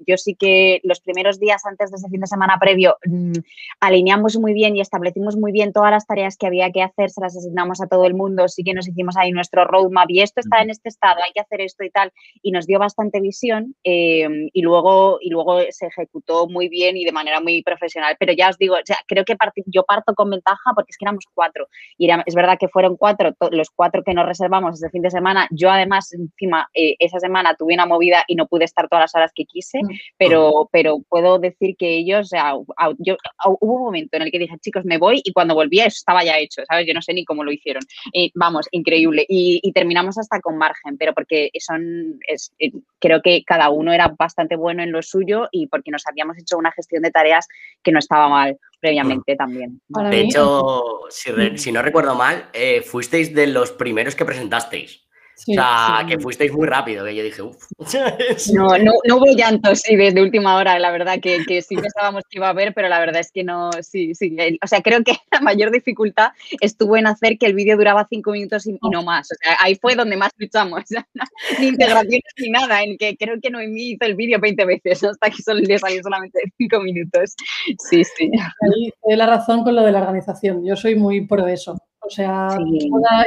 yo 0.07 0.17
sí 0.17 0.35
que 0.35 0.81
los 0.85 1.01
primeros 1.01 1.39
días 1.39 1.65
antes 1.67 1.91
de 1.91 1.97
ese 1.97 2.09
fin 2.09 2.21
de 2.21 2.27
semana 2.27 2.59
previo 2.61 2.97
mm, 3.05 3.33
alineamos 3.81 4.37
muy 4.39 4.53
bien 4.53 4.77
y 4.77 4.81
establecimos 4.81 5.37
muy 5.37 5.53
bien 5.53 5.73
todas 5.73 5.91
las 5.91 6.07
tareas 6.07 6.37
que 6.37 6.47
había 6.47 6.71
que 6.71 6.83
hacer, 6.83 7.11
se 7.11 7.21
las 7.21 7.37
asignamos 7.37 7.81
a 7.81 7.87
todo 7.87 8.05
el 8.05 8.15
mundo, 8.15 8.49
sí 8.49 8.63
que 8.65 8.75
nos 8.75 8.89
hicimos 8.89 9.17
ahí 9.17 9.33
nuestro 9.33 9.65
roadmap 9.65 10.11
y 10.11 10.21
esto 10.21 10.41
está 10.41 10.63
en 10.63 10.71
este 10.71 10.89
estado, 10.89 11.23
hay 11.25 11.33
que 11.33 11.41
hacer 11.41 11.61
esto 11.61 11.85
y 11.85 11.91
tal, 11.91 12.13
y 12.43 12.53
nos 12.53 12.67
dio 12.67 12.79
bastante 12.79 13.21
visión 13.21 13.75
y, 13.83 14.63
luego, 14.63 15.19
y 15.21 15.31
luego 15.31 15.61
se 15.71 15.87
ejecutó 15.87 16.49
muy 16.49 16.69
bien 16.69 16.97
y 16.97 17.05
de 17.05 17.13
manera 17.13 17.41
muy 17.41 17.63
profesional. 17.63 18.17
Pero 18.19 18.33
ya 18.33 18.51
os 18.51 18.59
digo, 18.59 18.75
o 18.75 18.85
sea, 18.85 18.99
creo 19.07 19.25
que 19.25 19.37
yo 19.67 19.85
parto 19.85 20.15
con 20.15 20.31
ventaja 20.31 20.58
porque 20.75 20.91
es 20.91 20.99
que 20.99 21.05
éramos 21.05 21.25
cuatro. 21.35 21.69
Y 21.97 22.11
es 22.11 22.35
verdad 22.35 22.59
que 22.59 22.69
fueron 22.69 22.97
cuatro, 22.97 23.35
los 23.51 23.71
cuatro 23.71 24.03
que 24.03 24.15
nos 24.15 24.27
reservamos 24.27 24.75
ese 24.75 24.91
fin 24.91 25.03
de 25.03 25.11
semana. 25.11 25.49
Yo 25.51 25.71
además, 25.71 26.13
encima, 26.13 26.69
eh, 26.75 26.97
esa 26.99 27.19
semana 27.19 27.55
tuve 27.55 27.75
una 27.75 27.87
movida 27.87 28.25
y 28.27 28.35
no 28.35 28.47
pude 28.47 28.65
estar 28.65 28.89
todas 28.89 29.05
las 29.05 29.15
horas 29.15 29.33
que 29.35 29.45
quise, 29.45 29.81
mm. 29.83 29.89
pero, 30.17 30.69
pero 30.73 30.99
puedo 31.09 31.39
decir 31.39 31.77
que 31.77 31.97
ellos, 31.97 32.27
o 32.27 32.29
sea, 32.29 32.53
yo, 32.99 33.17
hubo 33.61 33.75
un 33.75 33.83
momento 33.85 34.17
en 34.17 34.23
el 34.23 34.31
que 34.31 34.39
dije, 34.39 34.57
chicos, 34.61 34.85
me 34.85 34.99
voy 34.99 35.21
y 35.25 35.33
cuando 35.33 35.55
volví 35.55 35.81
eso 35.81 35.97
estaba 35.99 36.25
ya 36.25 36.39
hecho, 36.39 36.63
¿sabes? 36.69 36.87
Yo 36.87 36.95
no 36.95 37.03
sé 37.03 37.15
ni 37.15 37.25
cómo 37.25 37.45
lo 37.45 37.53
hicieron. 37.53 37.83
Y, 38.13 38.33
vamos, 38.35 38.69
increíble. 38.71 39.25
Y, 39.29 39.73
terminamos 39.73 40.19
hasta 40.19 40.41
con 40.41 40.57
margen, 40.57 40.97
pero 40.99 41.15
porque 41.15 41.51
son, 41.59 42.19
es, 42.27 42.53
eh, 42.59 42.73
creo 42.99 43.21
que 43.23 43.45
cada 43.45 43.71
uno 43.71 43.93
era 43.93 44.09
bastante 44.19 44.57
bueno 44.57 44.83
en 44.83 44.91
lo 44.91 45.03
suyo 45.03 45.49
y 45.53 45.69
porque 45.69 45.91
nos 45.91 46.07
habíamos 46.07 46.39
hecho 46.39 46.59
una 46.59 46.73
gestión 46.73 47.03
de 47.03 47.11
tareas 47.11 47.47
que 47.83 47.93
no 47.93 47.99
estaba 47.99 48.29
mal 48.29 48.59
previamente 48.81 49.37
también. 49.37 49.81
De 49.89 50.21
hecho, 50.21 51.01
si, 51.11 51.73
no 51.73 51.83
recuerdo 51.83 52.15
mal, 52.15 52.49
eh, 52.53 52.83
fuisteis 52.83 53.35
de 53.35 53.47
los 53.47 53.73
primeros 53.73 54.15
que 54.15 54.25
presentasteis 54.25 55.08
o 55.47 55.53
sea, 55.53 56.05
que 56.09 56.19
fuisteis 56.19 56.53
muy 56.53 56.67
rápido, 56.67 57.05
que 57.05 57.15
yo 57.15 57.23
dije, 57.23 57.43
uff. 57.43 57.57
No, 58.55 58.77
no, 58.79 58.93
no, 59.05 59.17
hubo 59.17 59.27
llantos, 59.37 59.81
sí, 59.81 59.97
desde 59.97 60.23
última 60.23 60.57
hora, 60.57 60.79
la 60.79 60.91
verdad 60.91 61.19
que, 61.21 61.45
que, 61.47 61.63
sí 61.63 61.77
pensábamos 61.77 62.25
que 62.29 62.39
iba 62.39 62.47
a 62.47 62.51
haber, 62.51 62.75
pero 62.75 62.89
la 62.89 62.99
verdad 62.99 63.21
es 63.21 63.31
que 63.31 63.45
no, 63.45 63.71
sí, 63.83 64.15
sí. 64.15 64.37
O 64.63 64.67
sea, 64.67 64.81
creo 64.83 65.03
que 65.05 65.13
la 65.33 65.41
mayor 65.41 65.71
dificultad 65.71 66.33
estuvo 66.61 66.97
en 66.97 67.07
hacer 67.07 67.39
que 67.39 67.47
el 67.47 67.55
vídeo 67.55 67.77
duraba 67.77 68.07
cinco 68.09 68.33
minutos 68.33 68.67
y, 68.67 68.79
no 68.93 69.03
más. 69.03 69.31
O 69.31 69.35
sea, 69.41 69.57
ahí 69.61 69.75
fue 69.77 69.95
donde 69.95 70.17
más 70.17 70.31
luchamos. 70.37 70.85
ni 71.61 71.69
integración 71.69 72.21
ni 72.39 72.51
nada, 72.51 72.83
en 72.83 72.97
que 72.99 73.17
creo 73.17 73.37
que 73.41 73.51
Noemí 73.51 73.93
hizo 73.93 74.05
el 74.05 74.15
vídeo 74.15 74.39
20 74.41 74.65
veces, 74.65 75.05
hasta 75.05 75.31
que 75.31 75.43
solo 75.43 75.61
le 75.61 75.79
salió 75.79 76.03
solamente 76.03 76.41
cinco 76.57 76.81
minutos. 76.81 77.35
Sí, 77.89 78.03
sí. 78.05 78.31
Ahí 78.63 79.17
la 79.17 79.27
razón 79.27 79.65
con 79.65 79.75
lo 79.75 79.83
de 79.83 79.93
la 79.93 80.01
organización. 80.01 80.65
Yo 80.65 80.77
soy 80.77 80.95
muy 80.95 81.27
pro 81.27 81.47
eso. 81.47 81.77
O 82.09 82.11
sea, 82.11 82.59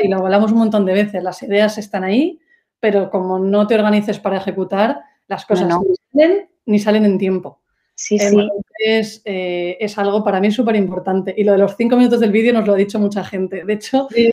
y 0.03 0.07
lo 0.07 0.17
hablamos 0.17 0.51
un 0.51 0.57
montón 0.57 0.85
de 0.85 0.93
veces, 0.93 1.21
las 1.21 1.43
ideas 1.43 1.77
están 1.77 2.03
ahí, 2.03 2.39
pero 2.79 3.11
como 3.11 3.37
no 3.37 3.67
te 3.67 3.75
organices 3.75 4.17
para 4.17 4.37
ejecutar, 4.37 5.01
las 5.27 5.45
cosas 5.45 5.67
no, 5.67 5.83
salen 6.11 6.49
ni 6.65 6.79
salen 6.79 7.05
en 7.05 7.19
tiempo. 7.19 7.61
Sí, 7.93 8.17
sí. 8.17 8.35
Eh, 8.83 9.77
es 9.79 9.97
algo 9.99 10.23
para 10.23 10.39
mí 10.39 10.49
súper 10.49 10.75
importante. 10.75 11.35
Y 11.37 11.43
lo 11.43 11.51
de 11.51 11.59
los 11.59 11.75
cinco 11.77 11.95
minutos 11.95 12.19
del 12.19 12.31
vídeo 12.31 12.51
nos 12.51 12.65
lo 12.65 12.73
ha 12.73 12.77
dicho 12.77 12.97
mucha 12.97 13.23
gente. 13.23 13.63
De 13.63 13.73
hecho, 13.73 14.07
eh, 14.15 14.31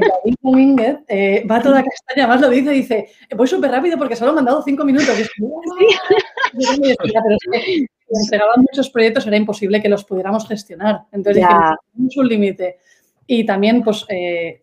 David 0.00 0.34
Domínguez 0.40 1.00
eh, 1.08 1.46
va 1.46 1.60
toda 1.60 1.84
castaña, 1.84 2.26
más 2.26 2.40
lo 2.40 2.48
dice, 2.48 2.70
dice, 2.70 3.08
voy 3.36 3.46
súper 3.46 3.70
rápido 3.70 3.98
porque 3.98 4.16
solo 4.16 4.32
me 4.32 4.38
han 4.38 4.46
dado 4.46 4.62
cinco 4.62 4.86
minutos. 4.86 5.14
Y 5.20 5.24
pero 8.08 8.22
entregaban 8.22 8.60
muchos 8.60 8.88
proyectos, 8.88 9.26
era 9.26 9.36
imposible 9.36 9.82
que 9.82 9.88
los 9.90 10.04
pudiéramos 10.04 10.48
gestionar. 10.48 11.02
Entonces, 11.12 11.44
dijimos, 11.44 12.16
un 12.16 12.28
límite 12.28 12.78
y 13.26 13.46
también, 13.46 13.82
pues, 13.82 14.04
eh, 14.08 14.62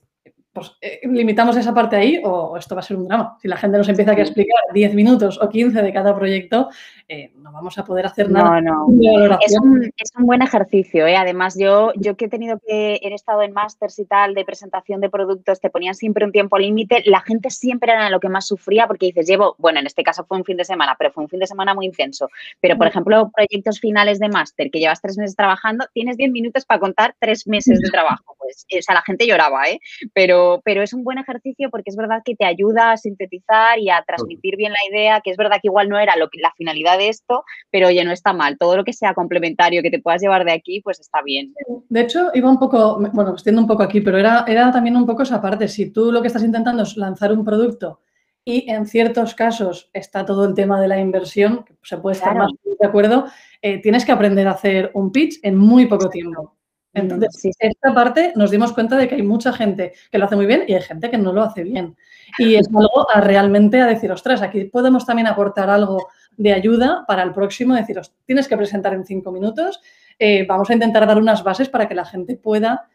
pues 0.54 0.76
eh, 0.82 1.00
limitamos 1.04 1.56
esa 1.56 1.74
parte 1.74 1.96
ahí 1.96 2.22
o 2.24 2.58
esto 2.58 2.76
va 2.76 2.82
a 2.82 2.84
ser 2.84 2.98
un 2.98 3.08
drama. 3.08 3.38
Si 3.42 3.48
la 3.48 3.56
gente 3.56 3.78
nos 3.78 3.88
empieza 3.88 4.12
a 4.12 4.16
explicar 4.16 4.60
10 4.74 4.96
minutos 4.96 5.40
o 5.42 5.48
15 5.48 5.82
de 5.82 5.94
cada 5.94 6.14
proyecto, 6.14 6.70
eh, 7.08 7.32
no 7.38 7.52
vamos 7.54 7.78
a 7.78 7.86
poder 7.86 8.06
hacer 8.06 8.30
nada. 8.30 8.60
No, 8.60 8.88
no. 8.90 9.40
Es 9.46 9.58
un, 9.60 9.84
es 9.84 10.12
un, 10.18 10.26
buen 10.26 10.42
ejercicio. 10.42 11.08
¿eh? 11.08 11.16
Además, 11.16 11.58
yo, 11.58 11.94
yo 11.96 12.18
que 12.18 12.26
he 12.26 12.30
tenido 12.30 12.60
que, 12.60 13.00
he 13.02 13.14
estado 13.14 13.44
en 13.44 13.54
másters 13.54 13.98
y 14.00 14.06
tal, 14.06 14.34
de 14.34 14.44
presentación 14.44 15.00
de 15.00 15.10
productos, 15.10 15.62
te 15.62 15.70
ponían 15.70 15.96
siempre 15.96 16.26
un 16.26 16.34
tiempo 16.34 16.58
límite. 16.58 17.02
La 17.06 17.22
gente 17.22 17.50
siempre 17.50 17.94
era 17.94 18.10
lo 18.10 18.20
que 18.20 18.30
más 18.30 18.46
sufría 18.46 18.88
porque 18.88 19.06
dices, 19.06 19.28
llevo, 19.28 19.56
bueno, 19.58 19.80
en 19.80 19.88
este 19.88 20.04
caso 20.04 20.26
fue 20.26 20.38
un 20.38 20.44
fin 20.44 20.58
de 20.58 20.66
semana, 20.66 20.96
pero 21.00 21.12
fue 21.12 21.24
un 21.24 21.30
fin 21.30 21.40
de 21.40 21.48
semana 21.48 21.74
muy 21.74 21.86
intenso. 21.86 22.30
Pero, 22.60 22.78
por 22.78 22.88
ejemplo, 22.88 23.32
proyectos 23.34 23.80
finales 23.80 24.20
de 24.20 24.28
máster 24.28 24.70
que 24.70 24.80
llevas 24.80 25.02
tres 25.02 25.18
meses 25.18 25.36
trabajando, 25.36 25.86
tienes 25.94 26.18
10 26.18 26.32
minutos 26.32 26.66
para 26.66 26.80
contar 26.82 27.16
tres 27.20 27.48
meses 27.48 27.80
de 27.80 27.90
trabajo. 27.92 28.36
Pues, 28.38 28.66
o 28.78 28.82
sea, 28.82 28.96
la 28.96 29.02
gente 29.02 29.28
lloraba, 29.28 29.70
¿eh? 29.70 29.80
Pero, 30.14 30.40
pero 30.63 30.82
es 30.82 30.93
un 30.93 31.04
buen 31.04 31.17
ejercicio 31.17 31.69
porque 31.69 31.89
es 31.89 31.95
verdad 31.95 32.21
que 32.23 32.36
te 32.36 32.45
ayuda 32.45 32.91
a 32.91 32.97
sintetizar 32.97 33.80
y 33.80 33.89
a 33.89 34.04
transmitir 34.06 34.56
bien 34.58 34.71
la 34.71 34.95
idea, 34.95 35.21
que 35.21 35.32
es 35.32 35.38
verdad 35.38 35.58
que 35.62 35.67
igual 35.67 35.89
no 35.89 35.99
era 35.99 36.15
lo 36.15 36.30
que, 36.30 36.39
la 36.41 36.51
finalidad 36.58 36.99
esto, 36.99 37.43
pero 37.69 37.88
oye, 37.88 38.04
no 38.04 38.12
está 38.12 38.34
mal. 38.34 38.58
Todo 38.58 38.77
lo 38.77 38.84
que 38.84 38.93
sea 38.93 39.13
complementario 39.13 39.82
que 39.82 39.91
te 39.91 40.01
puedas 40.01 40.21
llevar 40.21 40.45
de 40.45 40.54
aquí, 40.54 40.82
pues 40.82 40.99
está 40.99 41.21
bien. 41.21 41.54
De 41.89 42.01
hecho, 42.01 42.30
iba 42.34 42.49
un 42.49 42.60
poco, 42.60 42.99
bueno, 43.13 43.32
extiendo 43.32 43.62
un 43.62 43.67
poco 43.67 43.84
aquí, 43.84 44.01
pero 44.01 44.17
era, 44.17 44.45
era 44.47 44.71
también 44.71 44.95
un 44.95 45.06
poco 45.06 45.23
esa 45.23 45.41
parte. 45.41 45.67
Si 45.67 45.91
tú 45.91 46.12
lo 46.12 46.21
que 46.21 46.27
estás 46.27 46.43
intentando 46.43 46.84
es 46.84 46.97
lanzar 46.97 47.32
un 47.32 47.45
producto 47.45 48.01
y 48.43 48.69
en 48.69 48.88
ciertos 48.88 49.36
casos 49.36 49.89
está 49.93 50.25
todo 50.25 50.45
el 50.45 50.56
tema 50.56 50.82
de 50.82 50.88
la 50.88 50.99
inversión, 50.99 51.63
que 51.63 51.75
se 51.84 51.97
puede 51.97 52.15
estar 52.15 52.36
más 52.36 52.51
de 52.63 52.88
acuerdo, 52.88 53.25
eh, 53.62 53.82
tienes 53.82 54.06
que 54.06 54.12
aprender 54.12 54.47
a 54.47 54.51
hacer 54.51 54.91
un 54.93 55.12
pitch 55.12 55.39
en 55.43 55.58
muy 55.58 55.86
poco 55.86 56.10
tiempo. 56.10 56.56
Entonces, 56.93 57.56
esta 57.60 57.93
parte 57.93 58.34
nos 58.36 58.51
dimos 58.51 58.73
cuenta 58.73 58.97
de 58.97 59.08
que 59.08 59.15
hay 59.15 59.21
mucha 59.21 59.54
gente 59.54 59.93
que 60.12 60.17
lo 60.17 60.25
hace 60.25 60.36
muy 60.36 60.45
bien 60.45 60.65
y 60.67 60.73
hay 60.73 60.82
gente 60.82 61.10
que 61.10 61.17
no 61.17 61.32
lo 61.32 61.43
hace 61.43 61.63
bien. 61.63 61.95
Y 62.38 62.56
es 62.56 62.67
algo 62.75 63.10
a 63.10 63.21
realmente 63.21 63.80
a 63.80 63.86
decir, 63.86 64.12
ostras, 64.12 64.41
aquí 64.41 64.65
podemos 64.65 65.06
también 65.06 65.27
aportar 65.27 65.69
algo 65.69 66.10
de 66.36 66.54
ayuda 66.54 67.06
para 67.08 67.23
el 67.23 67.34
próximo, 67.34 67.75
deciros, 67.75 68.13
tienes 68.25 68.47
que 68.47 68.58
presentar 68.58 68.93
en 68.93 69.06
cinco 69.06 69.32
minutos, 69.32 69.82
eh, 70.17 70.45
vamos 70.47 70.69
a 70.69 70.73
intentar 70.73 71.06
dar 71.06 71.17
unas 71.17 71.43
bases 71.43 71.69
para 71.69 71.88
que 71.88 71.95
la 71.95 72.06
gente 72.06 72.36
pueda 72.36 72.88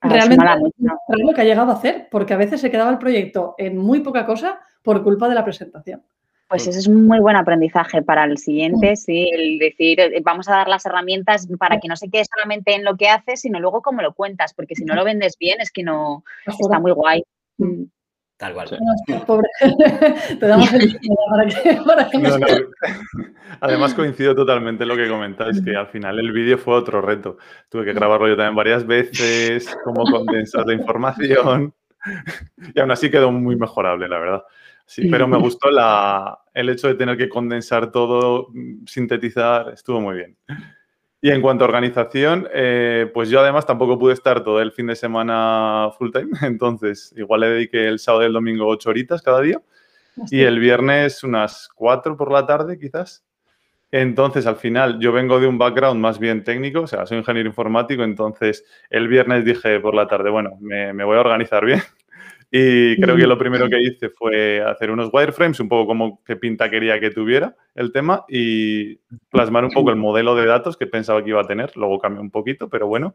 realmente 0.00 0.44
lo 1.08 1.32
que 1.32 1.40
ha 1.40 1.44
llegado 1.44 1.70
a 1.70 1.74
hacer, 1.74 2.08
porque 2.10 2.34
a 2.34 2.36
veces 2.36 2.60
se 2.60 2.70
quedaba 2.70 2.90
el 2.90 2.98
proyecto 2.98 3.54
en 3.58 3.78
muy 3.78 4.00
poca 4.00 4.26
cosa 4.26 4.60
por 4.82 5.02
culpa 5.02 5.28
de 5.28 5.34
la 5.34 5.44
presentación. 5.44 6.02
Pues 6.52 6.66
eso 6.66 6.78
es 6.78 6.86
un 6.86 7.06
muy 7.06 7.18
buen 7.18 7.34
aprendizaje 7.34 8.02
para 8.02 8.24
el 8.24 8.36
siguiente, 8.36 8.92
mm. 8.92 8.96
sí, 8.96 9.26
el 9.32 9.58
decir, 9.58 9.98
eh, 10.00 10.20
vamos 10.22 10.50
a 10.50 10.56
dar 10.56 10.68
las 10.68 10.84
herramientas 10.84 11.48
para 11.58 11.80
que 11.80 11.88
no 11.88 11.96
se 11.96 12.10
quede 12.10 12.26
solamente 12.26 12.74
en 12.74 12.84
lo 12.84 12.94
que 12.94 13.08
haces, 13.08 13.40
sino 13.40 13.58
luego 13.58 13.80
cómo 13.80 14.02
lo 14.02 14.12
cuentas, 14.12 14.52
porque 14.52 14.74
si 14.74 14.84
no 14.84 14.94
lo 14.94 15.02
vendes 15.02 15.38
bien 15.38 15.62
es 15.62 15.72
que 15.72 15.82
no 15.82 16.24
está 16.46 16.78
muy 16.78 16.92
guay. 16.92 17.22
Mm. 17.56 17.84
Tal 18.36 18.52
cual. 18.52 18.68
pobre. 19.26 19.48
Te 20.40 20.46
damos 20.46 20.70
el 20.74 21.00
para 21.30 21.46
que, 21.46 21.80
para 21.86 22.10
que 22.10 22.18
no, 22.18 22.36
Además 23.60 23.94
coincido 23.94 24.34
totalmente 24.34 24.82
en 24.82 24.88
lo 24.90 24.96
que 24.96 25.08
comentáis, 25.08 25.62
que 25.62 25.74
al 25.74 25.86
final 25.86 26.18
el 26.18 26.32
vídeo 26.32 26.58
fue 26.58 26.74
otro 26.74 27.00
reto. 27.00 27.38
Tuve 27.70 27.86
que 27.86 27.94
grabarlo 27.94 28.28
yo 28.28 28.36
también 28.36 28.56
varias 28.56 28.86
veces, 28.86 29.74
cómo 29.84 30.04
condensar 30.04 30.66
la 30.66 30.74
información. 30.74 31.72
Y 32.74 32.80
aún 32.80 32.90
así 32.90 33.12
quedó 33.12 33.30
muy 33.30 33.54
mejorable, 33.54 34.08
la 34.08 34.18
verdad. 34.18 34.42
Sí, 34.86 35.08
pero 35.08 35.26
me 35.26 35.38
gustó 35.38 35.70
la, 35.70 36.38
el 36.54 36.68
hecho 36.68 36.88
de 36.88 36.94
tener 36.94 37.16
que 37.16 37.28
condensar 37.28 37.90
todo, 37.90 38.48
sintetizar, 38.86 39.70
estuvo 39.70 40.00
muy 40.00 40.16
bien. 40.16 40.36
Y 41.20 41.30
en 41.30 41.40
cuanto 41.40 41.64
a 41.64 41.68
organización, 41.68 42.48
eh, 42.52 43.08
pues 43.14 43.30
yo 43.30 43.40
además 43.40 43.64
tampoco 43.64 43.96
pude 43.96 44.12
estar 44.12 44.42
todo 44.42 44.60
el 44.60 44.72
fin 44.72 44.88
de 44.88 44.96
semana 44.96 45.90
full 45.96 46.10
time, 46.10 46.30
entonces 46.42 47.14
igual 47.16 47.40
le 47.40 47.48
dediqué 47.50 47.86
el 47.86 47.98
sábado 48.00 48.24
y 48.24 48.26
el 48.26 48.32
domingo 48.32 48.66
ocho 48.66 48.90
horitas 48.90 49.22
cada 49.22 49.40
día 49.40 49.62
y 50.30 50.40
el 50.42 50.58
viernes 50.58 51.22
unas 51.24 51.68
cuatro 51.74 52.16
por 52.16 52.32
la 52.32 52.44
tarde 52.44 52.78
quizás. 52.78 53.24
Entonces, 53.94 54.46
al 54.46 54.56
final, 54.56 54.98
yo 55.00 55.12
vengo 55.12 55.38
de 55.38 55.46
un 55.46 55.58
background 55.58 56.00
más 56.00 56.18
bien 56.18 56.44
técnico, 56.44 56.80
o 56.80 56.86
sea, 56.86 57.04
soy 57.04 57.18
ingeniero 57.18 57.48
informático, 57.50 58.02
entonces 58.02 58.64
el 58.88 59.06
viernes 59.06 59.44
dije 59.44 59.80
por 59.80 59.94
la 59.94 60.08
tarde, 60.08 60.30
bueno, 60.30 60.56
me, 60.60 60.94
me 60.94 61.04
voy 61.04 61.18
a 61.18 61.20
organizar 61.20 61.64
bien 61.64 61.82
y 62.54 63.00
creo 63.00 63.16
que 63.16 63.26
lo 63.26 63.38
primero 63.38 63.66
que 63.66 63.80
hice 63.80 64.10
fue 64.10 64.60
hacer 64.60 64.90
unos 64.90 65.08
wireframes, 65.10 65.58
un 65.60 65.70
poco 65.70 65.86
como 65.86 66.22
qué 66.22 66.36
pinta 66.36 66.68
quería 66.68 67.00
que 67.00 67.10
tuviera 67.10 67.56
el 67.74 67.92
tema 67.92 68.26
y 68.28 68.96
plasmar 69.30 69.64
un 69.64 69.70
poco 69.70 69.88
el 69.88 69.96
modelo 69.96 70.34
de 70.34 70.44
datos 70.44 70.76
que 70.76 70.86
pensaba 70.86 71.24
que 71.24 71.30
iba 71.30 71.40
a 71.40 71.46
tener. 71.46 71.74
Luego 71.78 71.98
cambié 71.98 72.20
un 72.20 72.30
poquito, 72.30 72.68
pero 72.68 72.86
bueno. 72.86 73.14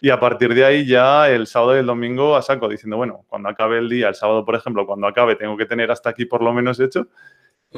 Y 0.00 0.10
a 0.10 0.20
partir 0.20 0.54
de 0.54 0.64
ahí 0.64 0.86
ya 0.86 1.28
el 1.28 1.48
sábado 1.48 1.74
y 1.74 1.80
el 1.80 1.86
domingo 1.86 2.36
a 2.36 2.42
saco, 2.42 2.68
diciendo, 2.68 2.96
bueno, 2.96 3.24
cuando 3.26 3.48
acabe 3.48 3.78
el 3.78 3.88
día, 3.88 4.06
el 4.06 4.14
sábado, 4.14 4.44
por 4.44 4.54
ejemplo, 4.54 4.86
cuando 4.86 5.08
acabe, 5.08 5.34
tengo 5.34 5.56
que 5.56 5.66
tener 5.66 5.90
hasta 5.90 6.10
aquí 6.10 6.24
por 6.24 6.40
lo 6.40 6.52
menos 6.52 6.78
hecho 6.78 7.08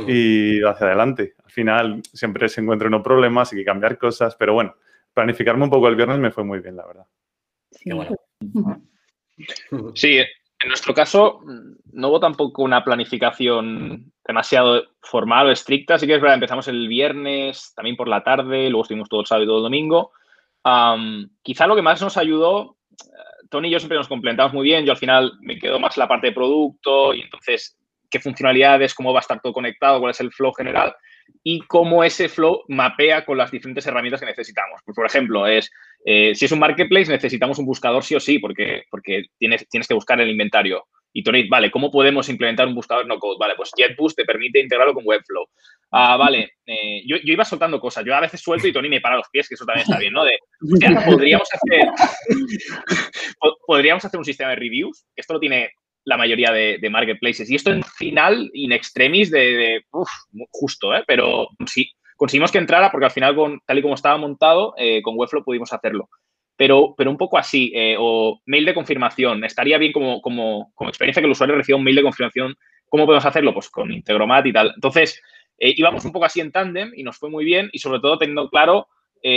y 0.07 0.63
hacia 0.63 0.87
adelante. 0.87 1.33
Al 1.43 1.51
final 1.51 2.03
siempre 2.13 2.51
se 2.51 2.61
encuentran 2.61 2.93
unos 2.93 3.03
problemas, 3.03 3.51
hay 3.51 3.61
que 3.61 3.65
cambiar 3.65 3.97
cosas, 3.97 4.37
pero 4.37 4.53
bueno, 4.53 4.77
planificarme 5.15 5.65
un 5.65 5.71
poco 5.71 5.89
el 5.89 5.97
viernes 5.97 6.19
me 6.19 6.31
fue 6.31 6.45
muy 6.45 6.61
bien, 6.61 6.77
la 6.77 6.87
verdad. 6.87 7.07
Sí, 7.71 7.91
bueno. 7.91 8.15
Sí, 9.95 10.21
en 10.63 10.69
nuestro 10.69 10.95
caso, 10.95 11.41
no 11.93 12.09
hubo 12.09 12.21
tampoco 12.21 12.63
una 12.63 12.85
planificación 12.85 14.13
demasiado 14.27 14.85
formal 15.01 15.49
o 15.49 15.51
estricta. 15.51 15.95
Así 15.95 16.07
que 16.07 16.15
es 16.15 16.21
verdad, 16.21 16.35
empezamos 16.35 16.69
el 16.69 16.87
viernes, 16.87 17.73
también 17.75 17.97
por 17.97 18.09
la 18.09 18.23
tarde, 18.23 18.69
luego 18.69 18.83
estuvimos 18.83 19.09
todo 19.09 19.21
el 19.21 19.27
sábado 19.27 19.45
y 19.45 19.47
todo 19.47 19.57
el 19.59 19.63
domingo. 19.65 20.13
quizá 21.43 21.67
lo 21.67 21.77
que 21.77 21.83
más 21.83 22.03
nos 22.03 22.19
ayudó, 22.19 22.77
eh, 22.93 23.47
Tony 23.49 23.69
y 23.69 23.71
yo 23.71 23.79
siempre 23.79 23.97
nos 23.97 24.09
complementamos 24.09 24.53
muy 24.53 24.65
bien. 24.65 24.85
Yo 24.85 24.93
al 24.93 24.99
final 24.99 25.33
me 25.41 25.59
quedo 25.59 25.81
más 25.81 25.97
la 25.97 26.07
parte 26.07 26.29
de 26.29 26.35
producto 26.35 27.15
y 27.15 27.23
entonces 27.23 27.79
qué 28.11 28.21
funcionalidades, 28.21 28.95
cómo 28.95 29.13
va 29.15 29.21
a 29.21 29.23
estar 29.23 29.41
todo 29.41 29.55
conectado, 29.55 30.01
cuál 30.01 30.11
es 30.11 30.21
el 30.21 30.33
flow 30.33 30.53
general 30.53 30.95
y 31.43 31.61
cómo 31.63 32.05
ese 32.05 32.29
flow 32.29 32.65
mapea 32.69 33.25
con 33.25 33.39
las 33.39 33.51
diferentes 33.51 33.87
herramientas 33.87 34.21
que 34.21 34.27
necesitamos. 34.27 34.81
Pues, 34.85 34.95
por 34.95 35.07
ejemplo, 35.07 35.47
es 35.47 35.71
eh, 36.05 36.35
si 36.35 36.45
es 36.45 36.53
un 36.53 36.59
marketplace, 36.59 37.11
necesitamos 37.11 37.59
un 37.59 37.67
buscador 37.67 38.03
sí 38.05 38.15
o 38.15 38.21
sí, 38.21 38.39
porque, 38.39 38.85
porque 38.91 39.25
tienes, 39.39 39.69
tienes 39.69 39.87
que 39.87 39.95
buscar 39.95 40.21
el 40.21 40.31
inventario. 40.31 40.85
Y 41.13 41.25
Tony, 41.25 41.49
vale, 41.49 41.71
¿cómo 41.71 41.91
podemos 41.91 42.29
implementar 42.29 42.69
un 42.69 42.75
buscador 42.75 43.07
no 43.07 43.19
code? 43.19 43.37
Vale, 43.39 43.55
pues 43.57 43.73
JetBoost 43.77 44.17
te 44.17 44.25
permite 44.25 44.61
integrarlo 44.61 44.95
con 44.95 45.03
Webflow. 45.05 45.45
Ah, 45.91 46.17
vale, 46.17 46.53
eh, 46.67 47.03
yo, 47.05 47.17
iba 47.25 47.45
soltando 47.45 47.81
cosas. 47.81 48.05
Yo 48.05 48.15
a 48.15 48.21
veces 48.21 48.41
suelto 48.41 48.69
y 48.69 48.73
Tony 48.73 48.89
me 48.89 49.01
para 49.01 49.17
los 49.17 49.29
pies, 49.29 49.49
que 49.49 49.57
eso 49.57 49.65
también 49.65 49.87
está 49.89 49.99
bien, 49.99 50.13
¿no? 50.13 50.25
De, 50.25 50.39
podríamos 51.05 51.49
hacer, 51.53 51.89
podríamos 53.67 54.05
hacer 54.05 54.19
un 54.19 54.25
sistema 54.25 54.51
de 54.51 54.57
reviews, 54.57 55.05
esto 55.17 55.35
lo 55.35 55.41
tiene 55.41 55.73
la 56.05 56.17
mayoría 56.17 56.53
de, 56.53 56.91
marketplaces. 56.91 57.51
Y 57.51 57.57
esto 57.57 57.73
en 57.73 57.83
final, 57.83 58.49
in 58.55 58.73
extremis, 58.73 59.31
de, 59.33 59.83
justo, 60.51 60.95
¿eh? 60.95 61.03
Pero 61.07 61.49
sí, 61.67 61.91
conseguimos 62.21 62.53
que 62.53 62.59
entrara 62.59 62.91
porque 62.91 63.07
al 63.07 63.11
final, 63.11 63.35
con, 63.35 63.61
tal 63.65 63.79
y 63.79 63.83
como 63.83 63.95
estaba 63.95 64.19
montado, 64.19 64.75
eh, 64.77 65.01
con 65.01 65.15
Webflow 65.17 65.43
pudimos 65.43 65.73
hacerlo. 65.73 66.11
Pero, 66.55 66.95
pero 66.95 67.11
un 67.11 67.17
poco 67.17 67.39
así, 67.39 67.73
eh, 67.75 67.97
o 67.99 68.43
mail 68.45 68.67
de 68.67 68.75
confirmación. 68.75 69.43
Estaría 69.43 69.79
bien 69.79 69.91
como, 69.91 70.21
como, 70.21 70.71
como 70.75 70.91
experiencia 70.91 71.23
que 71.23 71.25
el 71.25 71.33
usuario 71.33 71.57
reciba 71.57 71.79
un 71.79 71.85
mail 71.85 71.97
de 71.97 72.03
confirmación. 72.03 72.55
¿Cómo 72.91 73.07
podemos 73.07 73.25
hacerlo? 73.25 73.55
Pues 73.55 73.71
con 73.71 73.91
Integromat 73.91 74.45
y 74.45 74.53
tal. 74.53 74.71
Entonces, 74.75 75.23
eh, 75.57 75.73
íbamos 75.75 76.05
un 76.05 76.13
poco 76.13 76.27
así 76.27 76.41
en 76.41 76.53
tándem 76.53 76.93
y 76.95 77.05
nos 77.05 77.17
fue 77.17 77.31
muy 77.31 77.43
bien 77.43 77.71
y 77.73 77.79
sobre 77.79 78.01
todo 78.01 78.19
teniendo 78.19 78.51
claro, 78.51 78.89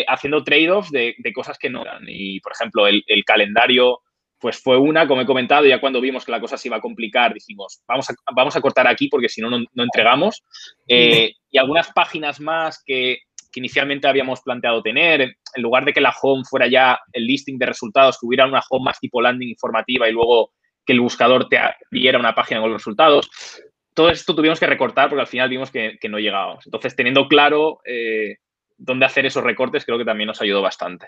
haciendo 0.10 0.44
trade-offs 0.44 0.92
de, 0.92 1.16
de, 1.18 1.32
cosas 1.32 1.58
que 1.58 1.70
no 1.70 1.84
eran. 1.84 2.04
Y, 2.06 2.42
por 2.42 2.52
ejemplo, 2.52 2.86
el, 2.86 3.02
el 3.08 3.24
calendario 3.24 4.02
pues 4.40 4.62
fue 4.62 4.78
una, 4.78 5.08
como 5.08 5.22
he 5.22 5.26
comentado, 5.26 5.66
ya 5.66 5.80
cuando 5.80 6.02
vimos 6.02 6.26
que 6.26 6.34
la 6.34 6.42
cosa 6.42 6.58
se 6.58 6.68
iba 6.68 6.76
a 6.76 6.82
complicar, 6.82 7.34
dijimos, 7.34 7.82
vamos 7.88 8.10
a, 8.10 8.14
vamos 8.36 8.54
a 8.58 8.62
cortar 8.62 8.88
aquí 8.88 9.08
porque 9.08 9.30
si 9.30 9.40
no, 9.40 9.50
no 9.50 9.84
entregamos. 9.84 10.44
Eh, 10.86 11.34
y 11.54 11.60
algunas 11.60 11.94
páginas 11.94 12.42
más 12.42 12.84
que, 12.84 13.20
inicialmente 13.56 14.08
habíamos 14.08 14.42
planteado 14.42 14.82
tener, 14.82 15.22
en 15.22 15.62
lugar 15.62 15.86
de 15.86 15.94
que 15.94 16.02
la 16.02 16.12
home 16.20 16.44
fuera 16.44 16.66
ya 16.66 17.00
el 17.12 17.28
listing 17.28 17.60
de 17.60 17.68
resultados, 17.68 18.18
que 18.20 18.26
hubiera 18.26 18.48
una 18.48 18.64
home 18.68 18.86
más 18.86 19.00
tipo 19.00 19.22
landing 19.22 19.50
informativa 19.50 20.10
y 20.10 20.12
luego 20.12 20.54
que 20.84 20.94
el 20.94 21.02
buscador 21.02 21.48
te 21.48 21.60
diera 21.92 22.18
una 22.18 22.34
página 22.34 22.60
con 22.60 22.72
los 22.72 22.82
resultados. 22.82 23.30
Todo 23.94 24.10
esto 24.10 24.34
tuvimos 24.34 24.60
que 24.60 24.66
recortar 24.66 25.08
porque 25.08 25.22
al 25.22 25.28
final 25.28 25.50
vimos 25.50 25.70
que, 25.70 26.00
no 26.10 26.18
llegábamos. 26.18 26.66
Entonces, 26.66 26.96
teniendo 26.96 27.28
claro 27.28 27.78
eh, 27.86 28.38
dónde 28.84 29.06
hacer 29.06 29.26
esos 29.26 29.44
recortes 29.44 29.86
creo 29.86 29.98
que 29.98 30.06
también 30.06 30.28
nos 30.28 30.42
ayudó 30.42 30.62
bastante. 30.62 31.08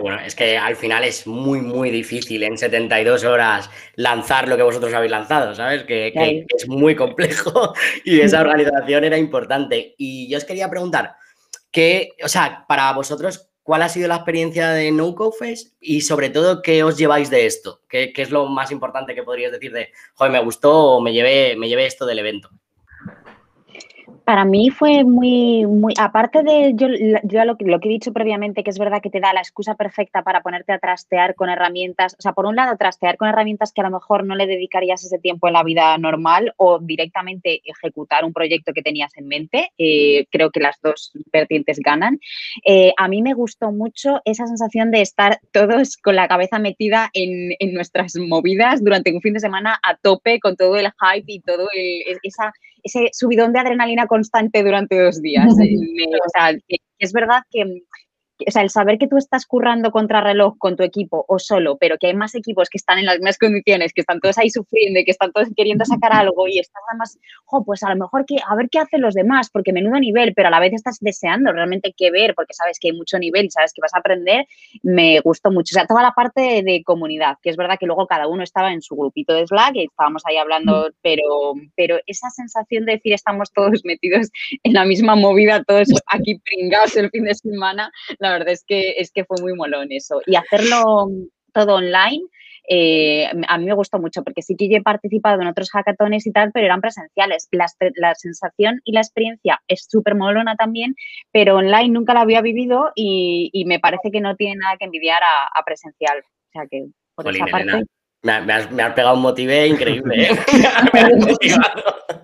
Bueno, 0.00 0.20
es 0.20 0.34
que 0.34 0.58
al 0.58 0.74
final 0.74 1.04
es 1.04 1.26
muy, 1.26 1.60
muy 1.60 1.90
difícil 1.90 2.42
en 2.42 2.58
72 2.58 3.22
horas 3.24 3.70
lanzar 3.94 4.48
lo 4.48 4.56
que 4.56 4.64
vosotros 4.64 4.92
habéis 4.92 5.12
lanzado, 5.12 5.54
¿sabes? 5.54 5.84
Que, 5.84 6.12
es 6.48 6.68
muy 6.68 6.96
complejo 6.96 7.72
y 8.04 8.20
esa 8.20 8.40
organización 8.40 9.04
era 9.04 9.16
importante. 9.16 9.94
Y 9.96 10.28
yo 10.28 10.36
os 10.36 10.44
quería 10.44 10.68
preguntar, 10.68 11.14
¿qué, 11.70 12.10
o 12.22 12.28
sea, 12.28 12.64
para 12.66 12.92
vosotros, 12.92 13.50
¿cuál 13.62 13.82
ha 13.82 13.88
sido 13.88 14.08
la 14.08 14.16
experiencia 14.16 14.70
de 14.70 14.90
No 14.90 15.14
y 15.80 16.00
sobre 16.00 16.30
todo 16.30 16.60
qué 16.60 16.82
os 16.82 16.98
lleváis 16.98 17.30
de 17.30 17.46
esto? 17.46 17.82
¿Qué, 17.88 18.12
¿Qué, 18.12 18.22
es 18.22 18.30
lo 18.30 18.46
más 18.46 18.72
importante 18.72 19.14
que 19.14 19.22
podrías 19.22 19.52
decir 19.52 19.72
de, 19.72 19.92
joder, 20.14 20.32
me 20.32 20.42
gustó 20.42 20.96
o 20.96 21.00
me 21.00 21.12
llevé, 21.12 21.54
me 21.56 21.68
llevé 21.68 21.86
esto 21.86 22.04
del 22.04 22.18
evento? 22.18 22.50
Para 24.24 24.46
mí 24.46 24.70
fue 24.70 25.04
muy, 25.04 25.66
muy, 25.66 25.92
aparte 25.98 26.42
de 26.42 26.72
yo, 26.74 26.88
yo 27.24 27.44
lo, 27.44 27.56
que, 27.58 27.88
he 27.88 27.92
dicho 27.92 28.12
previamente, 28.12 28.64
que 28.64 28.70
es 28.70 28.78
verdad 28.78 29.02
que 29.02 29.10
te 29.10 29.20
da 29.20 29.34
la 29.34 29.40
excusa 29.40 29.74
perfecta 29.74 30.22
para 30.22 30.40
ponerte 30.40 30.72
a 30.72 30.78
trastear 30.78 31.34
con 31.34 31.50
herramientas, 31.50 32.16
o 32.18 32.22
sea, 32.22 32.32
por 32.32 32.46
un 32.46 32.56
lado, 32.56 32.74
trastear 32.78 33.18
con 33.18 33.28
herramientas 33.28 33.72
que 33.74 33.82
a 33.82 33.84
lo 33.84 33.90
mejor 33.90 34.24
no 34.24 34.34
le 34.34 34.46
dedicarías 34.46 35.04
ese 35.04 35.18
tiempo 35.18 35.46
en 35.46 35.52
la 35.52 35.62
vida 35.62 35.98
normal 35.98 36.54
o 36.56 36.78
directamente 36.78 37.60
ejecutar 37.64 38.24
un 38.24 38.32
proyecto 38.32 38.72
que 38.72 38.82
tenías 38.82 39.14
en 39.16 39.28
mente. 39.28 39.72
Eh, 39.76 40.26
creo 40.30 40.50
que 40.50 40.60
las 40.60 40.80
dos 40.80 41.12
vertientes 41.30 41.78
ganan. 41.80 42.18
Eh, 42.64 42.94
a 42.96 43.08
mí 43.08 43.20
me 43.20 43.34
gustó 43.34 43.72
mucho 43.72 44.22
esa 44.24 44.46
sensación 44.46 44.90
de 44.90 45.02
estar 45.02 45.40
todos 45.52 45.98
con 45.98 46.16
la 46.16 46.28
cabeza 46.28 46.58
metida 46.58 47.10
en, 47.12 47.50
en 47.58 47.74
nuestras 47.74 48.16
movidas 48.16 48.82
durante 48.82 49.12
un 49.12 49.20
fin 49.20 49.34
de 49.34 49.40
semana 49.40 49.78
a 49.82 49.96
tope 49.96 50.40
con 50.40 50.56
todo 50.56 50.76
el 50.76 50.86
hype 50.86 51.30
y 51.30 51.40
todo 51.40 51.68
esa 52.22 52.52
ese 52.84 53.08
subidón 53.12 53.52
de 53.52 53.60
adrenalina 53.60 54.06
constante 54.06 54.62
durante 54.62 55.02
dos 55.02 55.20
días. 55.20 55.48
o 55.52 56.28
sea, 56.32 56.56
es 56.98 57.12
verdad 57.12 57.42
que 57.50 57.64
o 58.46 58.50
sea, 58.50 58.62
el 58.62 58.70
saber 58.70 58.98
que 58.98 59.08
tú 59.08 59.16
estás 59.16 59.46
currando 59.46 59.90
contra 59.90 60.20
reloj 60.20 60.56
con 60.58 60.76
tu 60.76 60.82
equipo 60.82 61.24
o 61.28 61.38
solo, 61.38 61.76
pero 61.78 61.96
que 61.98 62.08
hay 62.08 62.14
más 62.14 62.34
equipos 62.34 62.68
que 62.68 62.78
están 62.78 62.98
en 62.98 63.06
las 63.06 63.16
mismas 63.16 63.38
condiciones, 63.38 63.92
que 63.92 64.00
están 64.00 64.20
todos 64.20 64.38
ahí 64.38 64.50
sufriendo 64.50 65.00
y 65.00 65.04
que 65.04 65.10
están 65.10 65.32
todos 65.32 65.48
queriendo 65.56 65.84
sacar 65.84 66.12
algo 66.12 66.46
y 66.48 66.58
estás 66.58 66.82
además, 66.90 67.18
jo, 67.44 67.64
pues 67.64 67.82
a 67.82 67.90
lo 67.90 67.96
mejor 67.96 68.24
que, 68.26 68.36
a 68.46 68.54
ver 68.54 68.68
qué 68.70 68.78
hacen 68.78 69.00
los 69.00 69.14
demás, 69.14 69.50
porque 69.50 69.72
menudo 69.72 69.98
nivel, 69.98 70.34
pero 70.34 70.48
a 70.48 70.50
la 70.50 70.60
vez 70.60 70.72
estás 70.72 70.98
deseando 71.00 71.52
realmente 71.52 71.94
qué 71.96 72.10
ver, 72.10 72.34
porque 72.34 72.54
sabes 72.54 72.78
que 72.78 72.88
hay 72.88 72.96
mucho 72.96 73.18
nivel 73.18 73.46
y 73.46 73.50
sabes 73.50 73.72
que 73.72 73.80
vas 73.80 73.94
a 73.94 73.98
aprender, 73.98 74.46
me 74.82 75.20
gustó 75.20 75.50
mucho. 75.50 75.72
O 75.74 75.76
sea, 75.78 75.86
toda 75.86 76.02
la 76.02 76.12
parte 76.12 76.62
de, 76.62 76.82
comunidad, 76.84 77.38
que 77.42 77.50
es 77.50 77.56
verdad 77.56 77.76
que 77.78 77.86
luego 77.86 78.06
cada 78.06 78.26
uno 78.28 78.42
estaba 78.42 78.72
en 78.72 78.82
su 78.82 78.94
grupito 78.94 79.32
de 79.32 79.46
Slack 79.46 79.76
y 79.76 79.84
estábamos 79.84 80.22
ahí 80.26 80.36
hablando, 80.36 80.90
pero, 81.02 81.54
pero 81.76 81.98
esa 82.06 82.28
sensación 82.30 82.84
de 82.84 82.92
decir 82.92 83.12
estamos 83.14 83.52
todos 83.52 83.84
metidos 83.84 84.30
en 84.62 84.74
la 84.74 84.84
misma 84.84 85.16
movida, 85.16 85.62
todos 85.64 85.88
aquí 86.06 86.38
pringados 86.44 86.96
el 86.96 87.10
fin 87.10 87.24
de 87.24 87.34
semana, 87.34 87.90
la 88.18 88.33
verdad 88.34 88.50
es 88.50 88.64
que, 88.66 88.92
es 88.98 89.10
que 89.10 89.24
fue 89.24 89.40
muy 89.40 89.54
molón 89.54 89.88
eso. 89.90 90.20
Y 90.26 90.36
hacerlo 90.36 91.08
todo 91.52 91.76
online 91.76 92.22
eh, 92.66 93.30
a 93.48 93.58
mí 93.58 93.66
me 93.66 93.74
gustó 93.74 93.98
mucho 93.98 94.22
porque 94.22 94.42
sí 94.42 94.56
que 94.56 94.68
yo 94.68 94.78
he 94.78 94.82
participado 94.82 95.40
en 95.40 95.48
otros 95.48 95.70
hackatones 95.70 96.26
y 96.26 96.32
tal, 96.32 96.50
pero 96.52 96.66
eran 96.66 96.80
presenciales. 96.80 97.48
La, 97.50 98.14
sensación 98.14 98.80
y 98.84 98.92
la 98.92 99.00
experiencia 99.00 99.60
es 99.68 99.86
súper 99.88 100.14
molona 100.14 100.56
también, 100.56 100.94
pero 101.30 101.56
online 101.56 101.90
nunca 101.90 102.14
la 102.14 102.22
había 102.22 102.40
vivido 102.40 102.92
y, 102.94 103.64
me 103.66 103.80
parece 103.80 104.10
que 104.10 104.20
no 104.20 104.36
tiene 104.36 104.56
nada 104.56 104.76
que 104.78 104.86
envidiar 104.86 105.22
a, 105.22 105.64
presencial. 105.64 106.18
O 106.18 106.52
sea 106.52 106.66
que 106.70 106.86
por 107.14 107.34
esa 107.34 107.46
parte... 107.46 107.84
Me, 108.22 108.32
has, 108.32 108.66
pegado 108.94 109.16
un 109.16 109.22
motive 109.22 109.66
increíble. 109.66 110.24
¿eh? 110.24 110.30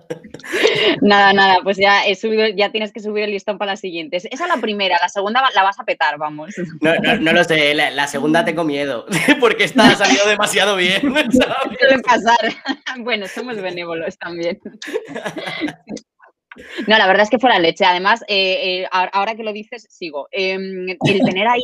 nada, 1.01 1.33
nada, 1.33 1.57
pues 1.63 1.77
ya 1.77 2.05
he 2.05 2.15
subido, 2.15 2.47
ya 2.47 2.71
tienes 2.71 2.91
que 2.91 2.99
subir 2.99 3.23
el 3.23 3.31
listón 3.31 3.57
para 3.57 3.73
las 3.73 3.79
siguientes. 3.79 4.25
Esa 4.31 4.43
es 4.45 4.49
la 4.49 4.61
primera, 4.61 4.97
la 5.01 5.09
segunda 5.09 5.43
la 5.53 5.63
vas 5.63 5.79
a 5.79 5.83
petar, 5.83 6.17
vamos. 6.17 6.53
No, 6.81 6.95
no, 7.19 7.33
lo 7.33 7.43
sé, 7.43 7.73
la, 7.73 8.07
segunda 8.07 8.45
tengo 8.45 8.63
miedo, 8.63 9.05
porque 9.39 9.65
esta 9.65 9.89
ha 9.89 9.95
salido 9.95 10.27
demasiado 10.27 10.75
bien. 10.75 11.01
Suele 11.01 12.03
pasar. 12.03 12.53
Bueno, 12.99 13.27
somos 13.27 13.61
benévolos 13.61 14.17
también. 14.17 14.59
No, 16.87 16.97
la 16.97 17.07
verdad 17.07 17.23
es 17.23 17.29
que 17.29 17.39
fue 17.39 17.49
la 17.49 17.59
leche. 17.59 17.85
Además, 17.85 18.23
eh, 18.27 18.81
eh, 18.81 18.87
ahora 18.91 19.35
que 19.35 19.43
lo 19.43 19.53
dices, 19.53 19.87
sigo. 19.89 20.27
Em, 20.31 20.89
el 20.89 21.21
tener 21.25 21.47
ahí 21.47 21.61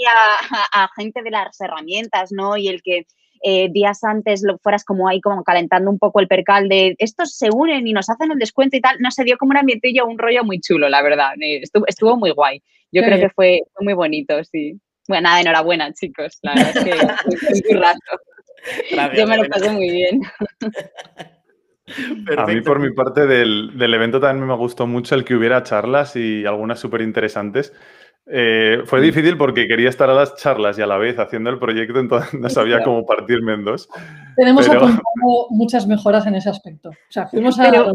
a, 0.73 0.89
gente 0.95 1.21
de 1.21 1.31
las 1.31 1.59
herramientas, 1.59 2.31
¿no? 2.31 2.57
Y 2.57 2.69
el 2.69 2.81
que 2.81 3.05
eh, 3.43 3.69
días 3.71 4.03
antes 4.03 4.41
lo 4.43 4.57
fueras 4.57 4.83
como 4.83 5.07
ahí, 5.07 5.21
como 5.21 5.43
calentando 5.43 5.89
un 5.89 5.99
poco 5.99 6.19
el 6.19 6.27
percal 6.27 6.69
de 6.69 6.95
estos 6.97 7.35
se 7.35 7.49
unen 7.51 7.87
y 7.87 7.93
nos 7.93 8.09
hacen 8.09 8.31
el 8.31 8.39
descuento 8.39 8.77
y 8.77 8.81
tal, 8.81 8.97
no 8.99 9.11
se 9.11 9.23
dio 9.23 9.37
como 9.37 9.51
un 9.51 9.57
ambientillo, 9.57 10.05
un 10.05 10.17
rollo 10.17 10.43
muy 10.43 10.59
chulo, 10.59 10.89
la 10.89 11.01
verdad. 11.01 11.31
Estuvo, 11.87 12.17
muy 12.17 12.31
guay. 12.31 12.61
Yo 12.91 13.03
creo 13.03 13.19
que 13.19 13.29
fue, 13.29 13.61
muy 13.79 13.93
bonito, 13.93 14.43
sí. 14.43 14.79
Bueno, 15.07 15.23
nada, 15.23 15.41
enhorabuena, 15.41 15.93
chicos. 15.93 16.37
La 16.41 16.55
verdad 16.55 16.77
es 16.77 16.83
que 16.83 17.63
fue 17.63 17.75
un 17.75 17.81
rato. 17.81 19.15
Yo 19.15 19.27
me 19.27 19.37
lo 19.37 19.45
pasé 19.49 19.69
muy 19.71 19.89
bien. 19.89 20.21
A 22.37 22.45
mí, 22.45 22.59
por 22.59 22.79
mi 22.79 22.91
parte, 22.91 23.25
del, 23.25 23.77
del, 23.77 23.93
evento 23.93 24.19
también 24.19 24.45
me 24.45 24.55
gustó 24.55 24.87
mucho 24.87 25.15
el 25.15 25.23
que 25.23 25.35
hubiera 25.35 25.63
charlas 25.63 26.17
y 26.17 26.45
algunas 26.45 26.81
súper 26.81 27.01
interesantes. 27.01 27.73
Eh, 28.29 28.81
fue 28.85 28.99
difícil 28.99 29.37
porque 29.37 29.67
quería 29.67 29.87
estar 29.87 30.09
a 30.09 30.13
las 30.13 30.35
charlas 30.35 30.77
y 30.77 30.81
a 30.81 30.85
la 30.85 30.97
vez 30.97 31.17
haciendo 31.17 31.49
el 31.49 31.59
proyecto, 31.59 31.99
entonces 31.99 32.39
no 32.39 32.49
sabía 32.49 32.83
cómo 32.83 33.05
partirme 33.05 33.53
en 33.53 33.63
dos. 33.63 33.89
Tenemos 34.35 34.69
muchas 35.49 35.87
mejoras 35.87 36.27
en 36.27 36.35
ese 36.35 36.49
aspecto. 36.49 36.89
O 36.89 37.11
sea, 37.11 37.27
fuimos 37.27 37.57
a... 37.59 37.63
Pero, 37.63 37.93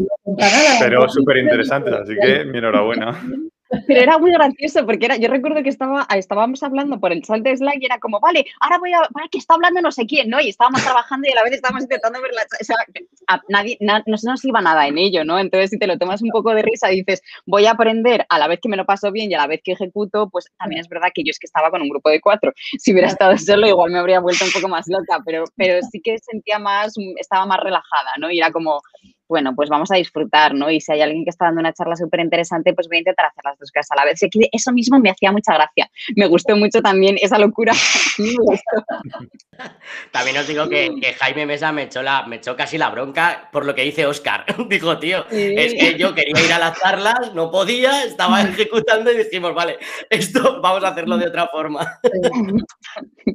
pero 0.79 1.09
súper 1.09 1.37
interesantes, 1.37 1.93
así 1.93 2.15
que 2.19 2.45
mi 2.45 2.57
enhorabuena. 2.57 3.15
Pero 3.87 4.01
era 4.01 4.17
muy 4.17 4.31
gracioso 4.31 4.85
porque 4.85 5.05
era, 5.05 5.17
yo 5.17 5.27
recuerdo 5.27 5.63
que 5.63 5.69
estaba, 5.69 6.07
estábamos 6.15 6.63
hablando 6.63 6.99
por 6.99 7.11
el 7.11 7.21
chat 7.21 7.41
de 7.41 7.55
Slack 7.55 7.77
y 7.81 7.85
era 7.85 7.99
como, 7.99 8.19
vale, 8.19 8.45
ahora 8.59 8.77
voy 8.77 8.93
a, 8.93 9.01
que 9.31 9.37
está 9.37 9.55
hablando 9.55 9.81
no 9.81 9.91
sé 9.91 10.05
quién, 10.05 10.29
¿no? 10.29 10.39
Y 10.39 10.49
estábamos 10.49 10.83
trabajando 10.83 11.27
y 11.27 11.31
a 11.31 11.35
la 11.35 11.43
vez 11.43 11.53
estábamos 11.53 11.83
intentando 11.83 12.21
ver 12.21 12.31
la... 12.33 12.43
O 12.43 12.63
sea, 12.63 12.75
a 13.27 13.41
nadie, 13.49 13.77
no 13.79 14.17
se 14.17 14.27
nos 14.27 14.43
iba 14.45 14.61
nada 14.61 14.87
en 14.87 14.97
ello, 14.97 15.23
¿no? 15.23 15.39
Entonces, 15.39 15.71
si 15.71 15.79
te 15.79 15.87
lo 15.87 15.97
tomas 15.97 16.21
un 16.21 16.29
poco 16.29 16.53
de 16.53 16.61
risa 16.61 16.91
y 16.91 16.97
dices, 16.97 17.21
voy 17.45 17.65
a 17.65 17.71
aprender 17.71 18.25
a 18.29 18.39
la 18.39 18.47
vez 18.47 18.59
que 18.61 18.69
me 18.69 18.77
lo 18.77 18.85
paso 18.85 19.11
bien 19.11 19.31
y 19.31 19.35
a 19.35 19.39
la 19.39 19.47
vez 19.47 19.61
que 19.63 19.73
ejecuto, 19.73 20.29
pues 20.29 20.47
también 20.57 20.81
es 20.81 20.89
verdad 20.89 21.09
que 21.13 21.23
yo 21.23 21.31
es 21.31 21.39
que 21.39 21.47
estaba 21.47 21.69
con 21.69 21.81
un 21.81 21.89
grupo 21.89 22.09
de 22.09 22.21
cuatro. 22.21 22.51
Si 22.77 22.91
hubiera 22.91 23.07
estado 23.07 23.37
solo, 23.37 23.67
igual 23.67 23.91
me 23.91 23.99
habría 23.99 24.19
vuelto 24.19 24.45
un 24.45 24.51
poco 24.51 24.67
más 24.67 24.85
loca, 24.87 25.21
pero, 25.25 25.45
pero 25.55 25.79
sí 25.91 26.01
que 26.03 26.17
sentía 26.19 26.59
más, 26.59 26.93
estaba 27.17 27.45
más 27.45 27.59
relajada, 27.59 28.11
¿no? 28.19 28.31
Y 28.31 28.39
era 28.39 28.51
como, 28.51 28.81
bueno, 29.27 29.55
pues 29.55 29.69
vamos 29.69 29.91
a 29.91 29.95
disfrutar, 29.95 30.53
¿no? 30.53 30.69
Y 30.69 30.81
si 30.81 30.91
hay 30.91 31.01
alguien 31.01 31.23
que 31.23 31.29
está 31.29 31.45
dando 31.45 31.61
una 31.61 31.73
charla 31.73 31.95
súper 31.95 32.19
interesante, 32.19 32.73
pues 32.73 32.87
voy 32.87 32.97
a 32.97 32.99
intentar 32.99 33.25
hacer 33.27 33.43
las 33.43 33.57
dos 33.57 33.71
cosas 33.71 33.91
a 33.91 33.95
la 33.95 34.05
vez. 34.05 34.19
Eso 34.51 34.71
mismo 34.71 34.99
me 34.99 35.09
hacía 35.09 35.31
mucha 35.31 35.53
gracia. 35.53 35.89
Me 36.15 36.27
gustó 36.27 36.55
mucho 36.55 36.81
también 36.81 37.15
esa 37.21 37.39
locura. 37.39 37.73
También 40.11 40.37
os 40.37 40.47
digo 40.47 40.67
que, 40.69 41.15
Jaime 41.19 41.45
Mesa 41.45 41.71
me 41.71 41.83
echó, 41.83 42.01
la, 42.01 42.25
me 42.25 42.37
echó 42.37 42.55
casi 42.55 42.77
la 42.77 42.89
bronca 42.89 43.49
por 43.51 43.65
lo 43.65 43.75
que 43.75 43.83
dice 43.83 44.05
Oscar. 44.05 44.45
Dijo, 44.69 44.97
tío, 44.99 45.25
es 45.29 45.73
que 45.73 45.97
yo 45.97 46.13
quería 46.13 46.45
ir 46.45 46.53
a 46.53 46.59
las 46.59 46.79
charlas, 46.79 47.33
no 47.33 47.51
podía, 47.51 48.03
estaba 48.03 48.41
ejecutando 48.41 49.11
y 49.11 49.17
dijimos, 49.17 49.53
vale, 49.53 49.77
esto 50.09 50.61
vamos 50.61 50.83
a 50.83 50.89
hacerlo 50.89 51.17
de 51.17 51.27
otra 51.27 51.47
forma. 51.47 51.99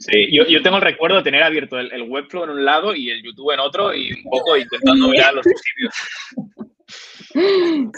Sí, 0.00 0.28
yo, 0.32 0.62
tengo 0.62 0.76
el 0.76 0.82
recuerdo 0.82 1.16
de 1.16 1.22
tener 1.22 1.42
abierto 1.42 1.78
el, 1.78 1.92
el, 1.92 2.02
Webflow 2.02 2.44
en 2.44 2.50
un 2.50 2.64
lado 2.64 2.94
y 2.94 3.10
el 3.10 3.22
YouTube 3.22 3.52
en 3.52 3.60
otro 3.60 3.94
y 3.94 4.12
un 4.12 4.22
poco 4.30 4.56
intentando 4.56 5.08
mirar 5.08 5.34
los 5.34 5.44
sitios 5.44 5.94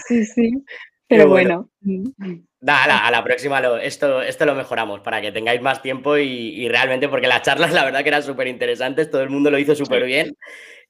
Sí, 0.06 0.24
sí. 0.24 0.52
Pero 1.10 1.28
bueno. 1.28 1.68
a, 2.68 3.10
la, 3.10 3.24
próxima 3.24 3.60
esto, 3.82 4.22
esto 4.22 4.46
lo 4.46 4.54
mejoramos 4.54 5.00
para 5.00 5.20
que 5.20 5.32
tengáis 5.32 5.60
más 5.60 5.82
tiempo 5.82 6.16
y, 6.16 6.68
realmente, 6.68 7.08
porque 7.08 7.26
las 7.26 7.42
charlas 7.42 7.72
la 7.74 7.84
verdad 7.84 8.04
que 8.04 8.10
eran 8.10 8.22
súper 8.22 8.46
interesantes, 8.46 9.10
todo 9.10 9.22
el 9.22 9.28
mundo 9.28 9.50
lo 9.50 9.58
hizo 9.58 9.74
súper 9.74 10.04
bien 10.04 10.36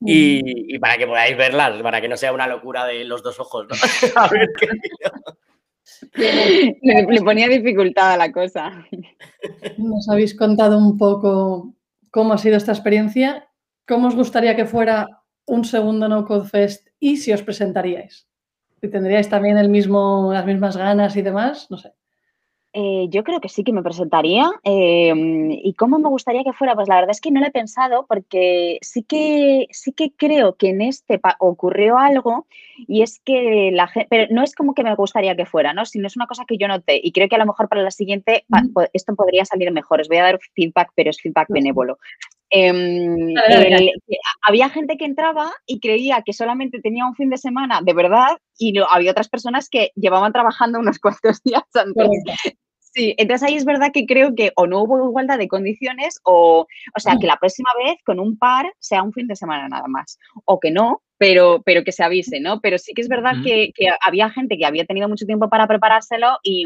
y, 0.03 0.79
para 0.79 0.99
que 0.99 1.07
podáis 1.07 1.35
verlas, 1.39 1.81
para 1.81 2.03
que 2.03 2.09
no 2.09 2.19
sea 2.19 2.35
una 2.35 2.47
locura 2.47 2.85
de 2.85 3.05
los 3.05 3.23
dos 3.23 3.41
ojos. 3.41 3.67
le, 6.13 7.23
ponía 7.25 7.49
dificultad 7.49 8.13
a 8.13 8.19
la 8.19 8.31
cosa. 8.31 8.87
Nos 9.79 10.07
habéis 10.11 10.37
contado 10.37 10.77
un 10.77 10.99
poco 10.99 11.75
cómo 12.11 12.35
ha 12.35 12.39
sido 12.39 12.59
esta 12.59 12.73
experiencia. 12.73 13.49
¿Cómo 13.89 14.09
os 14.09 14.15
gustaría 14.15 14.55
que 14.55 14.67
fuera 14.67 15.23
un 15.47 15.65
segundo 15.65 16.09
No 16.09 16.27
Code 16.27 16.47
Fest 16.47 16.89
y 16.99 17.17
si 17.17 17.33
os 17.33 17.43
presentaríais. 17.43 18.30
Si 18.81 18.89
tendríais 18.89 19.29
también 19.29 19.59
el 19.59 19.69
mismo, 19.69 20.31
las 20.33 20.47
mismas 20.47 20.77
ganas 20.77 21.17
y 21.17 21.23
demás, 21.23 21.71
no 21.71 21.77
sé. 21.77 21.93
Eh, 22.73 23.09
yo 23.11 23.25
creo 23.25 23.41
que 23.41 23.49
sí 23.49 23.65
que 23.65 23.73
me 23.73 23.83
presentaría. 23.83 24.49
Em, 24.63 25.51
¿Y 25.51 25.75
cómo 25.75 25.99
me 25.99 26.09
gustaría 26.09 26.45
que 26.45 26.53
fuera? 26.53 26.75
Pues 26.77 26.89
la 26.89 26.95
verdad 26.95 27.11
es 27.11 27.21
que 27.21 27.33
no 27.33 27.41
lo 27.41 27.47
he 27.47 27.51
pensado 27.51 28.07
porque 28.09 28.79
sí 28.81 29.03
que, 29.03 29.67
sí 29.71 29.93
que 29.93 30.13
creo 30.13 30.55
que 30.55 30.69
en 30.71 30.81
este 30.83 31.21
ocurrió 31.41 31.99
algo 31.99 32.47
y 32.87 33.03
es 33.03 33.21
que 33.25 33.71
la 33.73 33.89
gente, 33.89 34.07
pero 34.09 34.33
no 34.33 34.45
es 34.45 34.55
como 34.55 34.75
que 34.75 34.85
me 34.85 34.95
gustaría 34.95 35.35
que 35.35 35.47
fuera, 35.47 35.75
¿no? 35.75 35.85
Sino 35.85 36.07
es 36.07 36.17
una 36.17 36.29
cosa 36.29 36.45
que 36.47 36.59
yo 36.59 36.69
noté 36.69 37.01
y 37.03 37.11
creo 37.11 37.29
que 37.29 37.35
a 37.35 37.41
lo 37.41 37.47
mejor 37.47 37.69
para 37.69 37.83
la 37.83 37.91
siguiente 37.91 38.45
esto 38.93 39.15
podría 39.17 39.45
salir 39.45 39.73
mejor. 39.73 40.01
Os 40.01 40.09
voy 40.09 40.19
a 40.19 40.25
dar 40.25 40.39
feedback, 40.55 40.93
pero 40.95 41.11
es 41.11 41.21
feedback 41.21 41.49
benévolo. 41.49 41.99
Em, 42.51 43.35
había 44.43 44.69
gente 44.71 44.97
que 44.97 45.05
entraba 45.05 45.53
y 45.67 45.79
creía 45.79 46.23
que 46.23 46.33
solamente 46.33 46.81
tenía 46.81 47.07
un 47.07 47.15
fin 47.15 47.31
de 47.31 47.39
semana 47.39 47.81
de 47.83 47.95
verdad 47.95 48.39
y 48.59 48.73
no, 48.73 48.87
había 48.91 49.13
otras 49.13 49.29
personas 49.29 49.69
que 49.69 49.93
llevaban 49.95 50.33
trabajando 50.33 50.81
unos 50.81 50.99
cuantos 51.01 51.43
días 51.45 51.63
antes. 51.75 52.09
Sí, 52.93 53.15
entonces 53.19 53.47
ahí 53.49 53.55
es 53.55 53.65
verdad 53.65 53.93
que 53.93 54.05
creo 54.05 54.35
que 54.35 54.51
o 54.57 54.67
no 54.67 54.83
hubo 54.83 55.09
igualdad 55.09 55.39
de 55.39 55.47
condiciones 55.47 56.19
o, 56.25 56.67
o 56.97 57.01
sea, 57.01 57.17
que 57.21 57.29
la 57.29 57.37
próxima 57.37 57.71
vez 57.85 57.99
con 58.05 58.19
un 58.19 58.37
par 58.37 58.73
sea 58.81 59.05
un 59.05 59.13
fin 59.13 59.29
de 59.29 59.37
semana 59.37 59.69
nada 59.69 59.87
más. 59.87 60.19
O 60.45 60.59
que 60.59 60.73
no, 60.73 61.01
pero, 61.21 61.61
pero 61.67 61.85
que 61.85 61.93
se 61.93 62.03
avise, 62.03 62.41
¿no? 62.41 62.63
Pero 62.63 62.79
sí 62.79 62.95
que 62.95 63.03
es 63.03 63.09
verdad 63.09 63.35
que, 63.45 63.73
que, 63.75 63.91
había 64.01 64.31
gente 64.31 64.57
que 64.57 64.65
había 64.65 64.87
tenido 64.87 65.07
mucho 65.07 65.27
tiempo 65.27 65.51
para 65.51 65.67
preparárselo 65.67 66.39
y, 66.43 66.65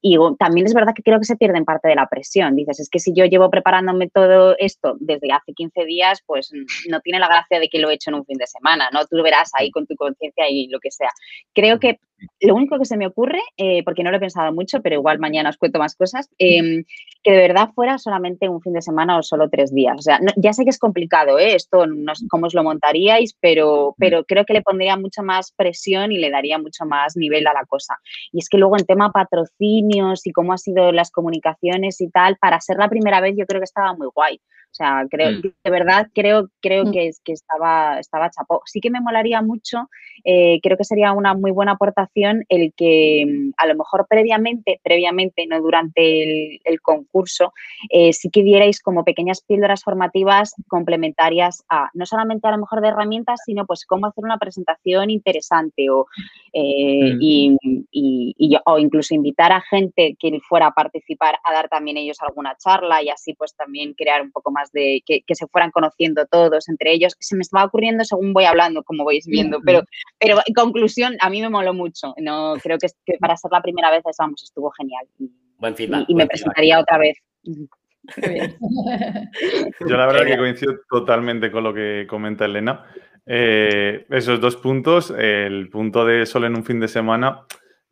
y 0.00 0.16
también 0.38 0.66
es 0.66 0.72
verdad 0.72 0.94
que 0.94 1.02
creo 1.02 1.18
que 1.18 1.26
se 1.26 1.36
pierde 1.36 1.58
en 1.58 1.66
parte 1.66 1.86
de 1.86 1.94
la 1.94 2.08
presión. 2.08 2.56
Dices, 2.56 2.80
es 2.80 2.88
que 2.88 2.98
si 2.98 3.12
yo 3.14 3.26
llevo 3.26 3.50
preparándome 3.50 4.08
todo 4.08 4.56
esto 4.58 4.96
desde 5.00 5.32
hace 5.32 5.52
15 5.52 5.84
días, 5.84 6.22
pues 6.24 6.50
no 6.88 7.00
tiene 7.00 7.18
la 7.18 7.28
gracia 7.28 7.60
de 7.60 7.68
que 7.68 7.78
lo 7.78 7.90
he 7.90 7.94
hecho 7.94 8.08
en 8.08 8.14
un 8.14 8.24
fin 8.24 8.38
de 8.38 8.46
semana, 8.46 8.88
¿no? 8.90 9.04
Tú 9.04 9.22
verás 9.22 9.50
ahí 9.52 9.70
con 9.70 9.86
tu 9.86 9.96
conciencia 9.96 10.48
y 10.48 10.68
lo 10.68 10.80
que 10.80 10.90
sea. 10.90 11.10
Creo 11.52 11.78
que 11.78 11.98
lo 12.40 12.54
único 12.54 12.78
que 12.78 12.84
se 12.84 12.96
me 12.96 13.06
ocurre, 13.06 13.40
eh, 13.56 13.82
porque 13.84 14.02
no 14.02 14.10
lo 14.10 14.16
he 14.16 14.20
pensado 14.20 14.52
mucho, 14.52 14.80
pero 14.82 14.96
igual 14.96 15.18
mañana 15.18 15.50
os 15.50 15.56
cuento 15.56 15.78
más 15.78 15.94
cosas, 15.94 16.28
em, 16.38 16.84
que 17.22 17.32
de 17.32 17.38
verdad 17.38 17.70
fuera 17.74 17.98
solamente 17.98 18.48
un 18.48 18.60
fin 18.60 18.72
de 18.72 18.82
semana 18.82 19.18
o 19.18 19.22
solo 19.22 19.48
tres 19.48 19.74
días. 19.74 19.96
O 19.98 20.02
sea, 20.02 20.20
ya 20.36 20.52
sé 20.52 20.64
que 20.64 20.70
es 20.70 20.78
complicado, 20.78 21.38
¿eh? 21.38 21.54
Esto, 21.54 21.86
no 21.86 22.14
sé 22.14 22.26
cómo 22.28 22.46
os 22.46 22.54
lo 22.54 22.64
montaríais, 22.64 23.36
pero, 23.40 23.57
pero 23.98 24.24
creo 24.24 24.44
que 24.44 24.52
le 24.52 24.62
pondría 24.62 24.96
mucha 24.96 25.22
más 25.22 25.52
presión 25.52 26.12
y 26.12 26.18
le 26.18 26.30
daría 26.30 26.58
mucho 26.58 26.84
más 26.84 27.16
nivel 27.16 27.46
a 27.46 27.52
la 27.52 27.64
cosa. 27.66 27.96
Y 28.32 28.38
es 28.38 28.48
que 28.48 28.58
luego 28.58 28.76
en 28.78 28.86
tema 28.86 29.12
patrocinio, 29.12 30.12
y 30.24 30.32
cómo 30.32 30.52
han 30.52 30.58
sido 30.58 30.92
las 30.92 31.10
comunicaciones 31.10 32.00
y 32.00 32.10
tal, 32.10 32.36
para 32.36 32.60
ser 32.60 32.76
la 32.78 32.88
primera 32.88 33.20
vez 33.20 33.34
yo 33.36 33.46
creo 33.46 33.60
que 33.60 33.64
estaba 33.64 33.94
muy 33.94 34.08
guay. 34.14 34.40
O 34.78 34.84
sea, 34.84 35.04
creo, 35.10 35.32
mm. 35.32 35.42
de 35.64 35.70
verdad 35.70 36.06
creo, 36.14 36.48
creo 36.60 36.84
mm. 36.84 36.92
que, 36.92 37.10
que 37.24 37.32
estaba, 37.32 37.98
estaba 37.98 38.30
chapó. 38.30 38.62
Sí 38.64 38.80
que 38.80 38.90
me 38.90 39.00
molaría 39.00 39.42
mucho, 39.42 39.88
eh, 40.24 40.60
creo 40.62 40.76
que 40.76 40.84
sería 40.84 41.12
una 41.12 41.34
muy 41.34 41.50
buena 41.50 41.72
aportación 41.72 42.44
el 42.48 42.72
que 42.76 43.24
mm, 43.26 43.50
a 43.56 43.66
lo 43.66 43.74
mejor 43.74 44.06
previamente, 44.08 44.80
previamente, 44.84 45.46
no 45.48 45.60
durante 45.60 46.60
el, 46.64 46.80
concurso, 46.80 47.52
eh, 47.90 48.12
sí 48.12 48.30
que 48.30 48.44
dierais 48.44 48.80
como 48.80 49.04
pequeñas 49.04 49.42
píldoras 49.42 49.82
formativas 49.82 50.54
complementarias 50.68 51.64
a, 51.68 51.90
no 51.92 52.06
solamente 52.06 52.46
a 52.46 52.52
lo 52.52 52.58
mejor 52.58 52.80
de 52.80 52.88
herramientas, 52.88 53.40
sino 53.44 53.66
pues 53.66 53.84
cómo 53.84 54.06
hacer 54.06 54.22
una 54.22 54.38
presentación 54.38 55.10
interesante 55.10 55.90
o, 55.90 56.06
eh, 56.52 57.16
y, 57.20 57.56
y, 57.90 58.56
o 58.64 58.78
incluso 58.78 59.14
invitar 59.14 59.50
a 59.50 59.60
gente 59.60 60.16
que 60.18 60.38
fuera 60.48 60.68
a 60.68 60.72
participar 60.72 61.38
a 61.42 61.52
dar 61.52 61.68
también 61.68 61.96
ellos 61.96 62.18
alguna 62.20 62.56
charla 62.56 63.02
y 63.02 63.08
así 63.08 63.34
pues 63.34 63.54
también 63.56 63.94
crear 63.94 64.22
un 64.22 64.30
poco 64.30 64.50
más 64.50 64.67
de 64.72 65.02
que, 65.06 65.22
se 65.34 65.46
fueran 65.46 65.70
conociendo 65.70 66.26
todos 66.26 66.68
entre 66.68 66.92
ellos. 66.92 67.14
Se 67.18 67.36
me 67.36 67.42
estaba 67.42 67.64
ocurriendo 67.64 68.04
según 68.04 68.32
voy 68.32 68.44
hablando, 68.44 68.82
como 68.82 69.04
vais 69.04 69.26
viendo, 69.26 69.60
pero, 69.64 69.82
pero 70.18 70.38
en 70.44 70.54
conclusión, 70.54 71.16
a 71.20 71.30
mí 71.30 71.40
me 71.40 71.48
moló 71.48 71.74
mucho. 71.74 72.14
No, 72.18 72.54
creo 72.62 72.78
que, 72.78 72.88
para 73.18 73.36
ser 73.36 73.50
la 73.52 73.62
primera 73.62 73.90
vez, 73.90 74.02
vamos, 74.18 74.42
estuvo 74.42 74.70
genial. 74.70 75.06
buen 75.58 75.74
feedback. 75.76 76.04
Y, 76.08 76.14
me 76.14 76.26
presentaría 76.26 76.80
otra 76.80 76.98
vez. 76.98 77.18
Yo 79.80 79.96
la 79.96 80.06
verdad 80.06 80.24
que 80.24 80.38
coincido 80.38 80.74
totalmente 80.88 81.50
con 81.50 81.64
lo 81.64 81.74
que 81.74 82.06
comenta 82.08 82.44
Elena. 82.46 82.86
Eh, 83.26 84.06
esos 84.08 84.40
dos 84.40 84.56
puntos, 84.56 85.12
el 85.16 85.68
punto 85.68 86.06
de 86.06 86.24
solo 86.24 86.46
en 86.46 86.56
un 86.56 86.64
fin 86.64 86.80
de 86.80 86.88
semana, 86.88 87.42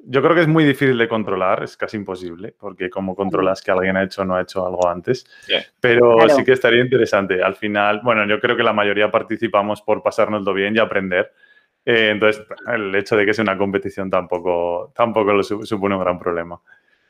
yo 0.08 0.22
creo 0.22 0.34
que 0.34 0.42
es 0.42 0.48
muy 0.48 0.64
difícil 0.64 0.96
de 0.96 1.08
controlar, 1.08 1.64
es 1.64 1.76
casi 1.76 1.96
imposible, 1.96 2.54
porque 2.58 2.88
como 2.88 3.16
controlas 3.16 3.60
que 3.60 3.72
alguien 3.72 3.96
ha 3.96 4.04
hecho 4.04 4.22
o 4.22 4.24
no 4.24 4.36
ha 4.36 4.42
hecho 4.42 4.64
algo 4.64 4.88
antes. 4.88 5.26
Pero 5.80 6.28
sí 6.28 6.44
que 6.44 6.52
estaría 6.52 6.80
interesante. 6.80 7.42
Al 7.42 7.56
final, 7.56 8.00
bueno, 8.04 8.24
yo 8.26 8.38
creo 8.40 8.56
que 8.56 8.62
la 8.62 8.72
mayoría 8.72 9.10
participamos 9.10 9.82
por 9.82 10.02
pasárnoslo 10.02 10.54
bien 10.54 10.76
y 10.76 10.78
aprender. 10.78 11.32
Eh, 11.84 12.10
entonces, 12.12 12.44
el 12.72 12.94
hecho 12.94 13.16
de 13.16 13.26
que 13.26 13.34
sea 13.34 13.42
una 13.42 13.58
competición 13.58 14.08
tampoco, 14.08 14.92
tampoco 14.94 15.32
lo 15.32 15.42
supone 15.42 15.96
un 15.96 16.00
gran 16.00 16.18
problema. 16.18 16.60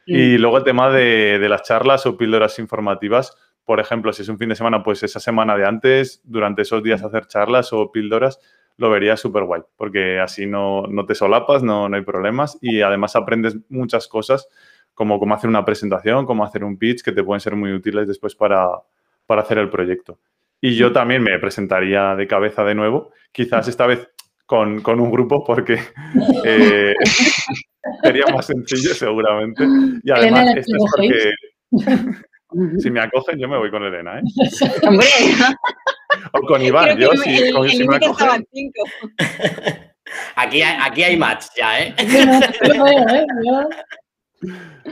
Y 0.07 0.39
luego 0.39 0.59
el 0.59 0.65
tema 0.65 0.89
de, 0.89 1.39
de, 1.41 1.49
las 1.49 1.65
charlas 1.65 2.07
o 2.07 2.17
píldoras 2.17 2.61
informativas, 2.61 3.37
por 3.65 3.81
ejemplo, 3.81 4.13
si 4.13 4.23
es 4.23 4.29
un 4.29 4.39
fin 4.39 4.49
de 4.49 4.55
semana, 4.55 4.85
pues 4.85 5.03
esa 5.03 5.19
semana 5.19 5.57
de 5.57 5.67
antes, 5.67 6.23
durante 6.25 6.63
esos 6.63 6.83
días 6.83 7.03
hacer 7.03 7.27
charlas 7.27 7.73
o 7.73 7.91
píldoras, 7.91 8.39
lo 8.79 8.91
vería 8.91 9.17
súper 9.17 9.45
guay, 9.45 9.63
porque 9.77 10.21
así 10.21 10.47
no, 10.47 10.83
no 10.87 11.07
te 11.07 11.15
solapas, 11.15 11.63
no, 11.63 11.89
no, 11.89 11.97
hay 11.97 12.03
problemas 12.03 12.59
y 12.61 12.83
además 12.83 13.17
aprendes 13.17 13.57
muchas 13.69 14.07
cosas, 14.09 14.49
como 14.95 15.19
cómo 15.19 15.35
hacer 15.35 15.49
una 15.49 15.65
presentación, 15.65 16.27
cómo 16.27 16.45
hacer 16.45 16.65
un 16.65 16.79
pitch, 16.79 17.03
que 17.03 17.13
te 17.13 17.25
pueden 17.25 17.41
ser 17.41 17.57
muy 17.57 17.73
útiles 17.73 18.07
después 18.09 18.35
para, 18.35 18.67
para 19.27 19.43
hacer 19.43 19.59
el 19.59 19.71
proyecto. 19.71 20.19
Y 20.61 20.77
yo 20.77 20.93
también 20.93 21.23
me 21.23 21.39
presentaría 21.39 22.15
de 22.17 22.27
cabeza 22.27 22.65
de 22.65 22.75
nuevo, 22.75 23.13
quizás 23.33 23.69
esta 23.69 23.87
vez 23.87 24.09
con, 24.47 24.81
con 24.81 25.01
un 25.01 25.11
grupo, 25.11 25.45
porque 25.45 25.79
eh, 26.45 26.95
sería 28.03 28.27
más 28.33 28.47
sencillo 28.47 28.95
seguramente. 28.95 29.67
Y 30.03 30.11
además, 30.11 30.55
esto 30.57 30.77
es 30.77 30.85
porque 30.95 31.33
si 32.79 32.91
me 32.91 33.01
acogen, 33.01 33.39
yo 33.39 33.49
me 33.49 33.59
voy 33.59 33.71
con 33.71 33.83
Elena, 33.83 34.19
¿eh? 34.19 34.23
O 36.33 36.41
con 36.43 36.63
Iván, 36.63 36.99
yo 36.99 37.11
si, 37.13 37.53
con, 37.53 37.69
si 37.69 37.87
me 37.87 37.97
acogen. 37.97 38.47
Aquí 40.37 40.63
hay, 40.63 40.79
aquí 40.81 41.03
hay 41.03 41.17
match 41.17 41.47
ya, 41.57 41.81
¿eh? 41.81 41.95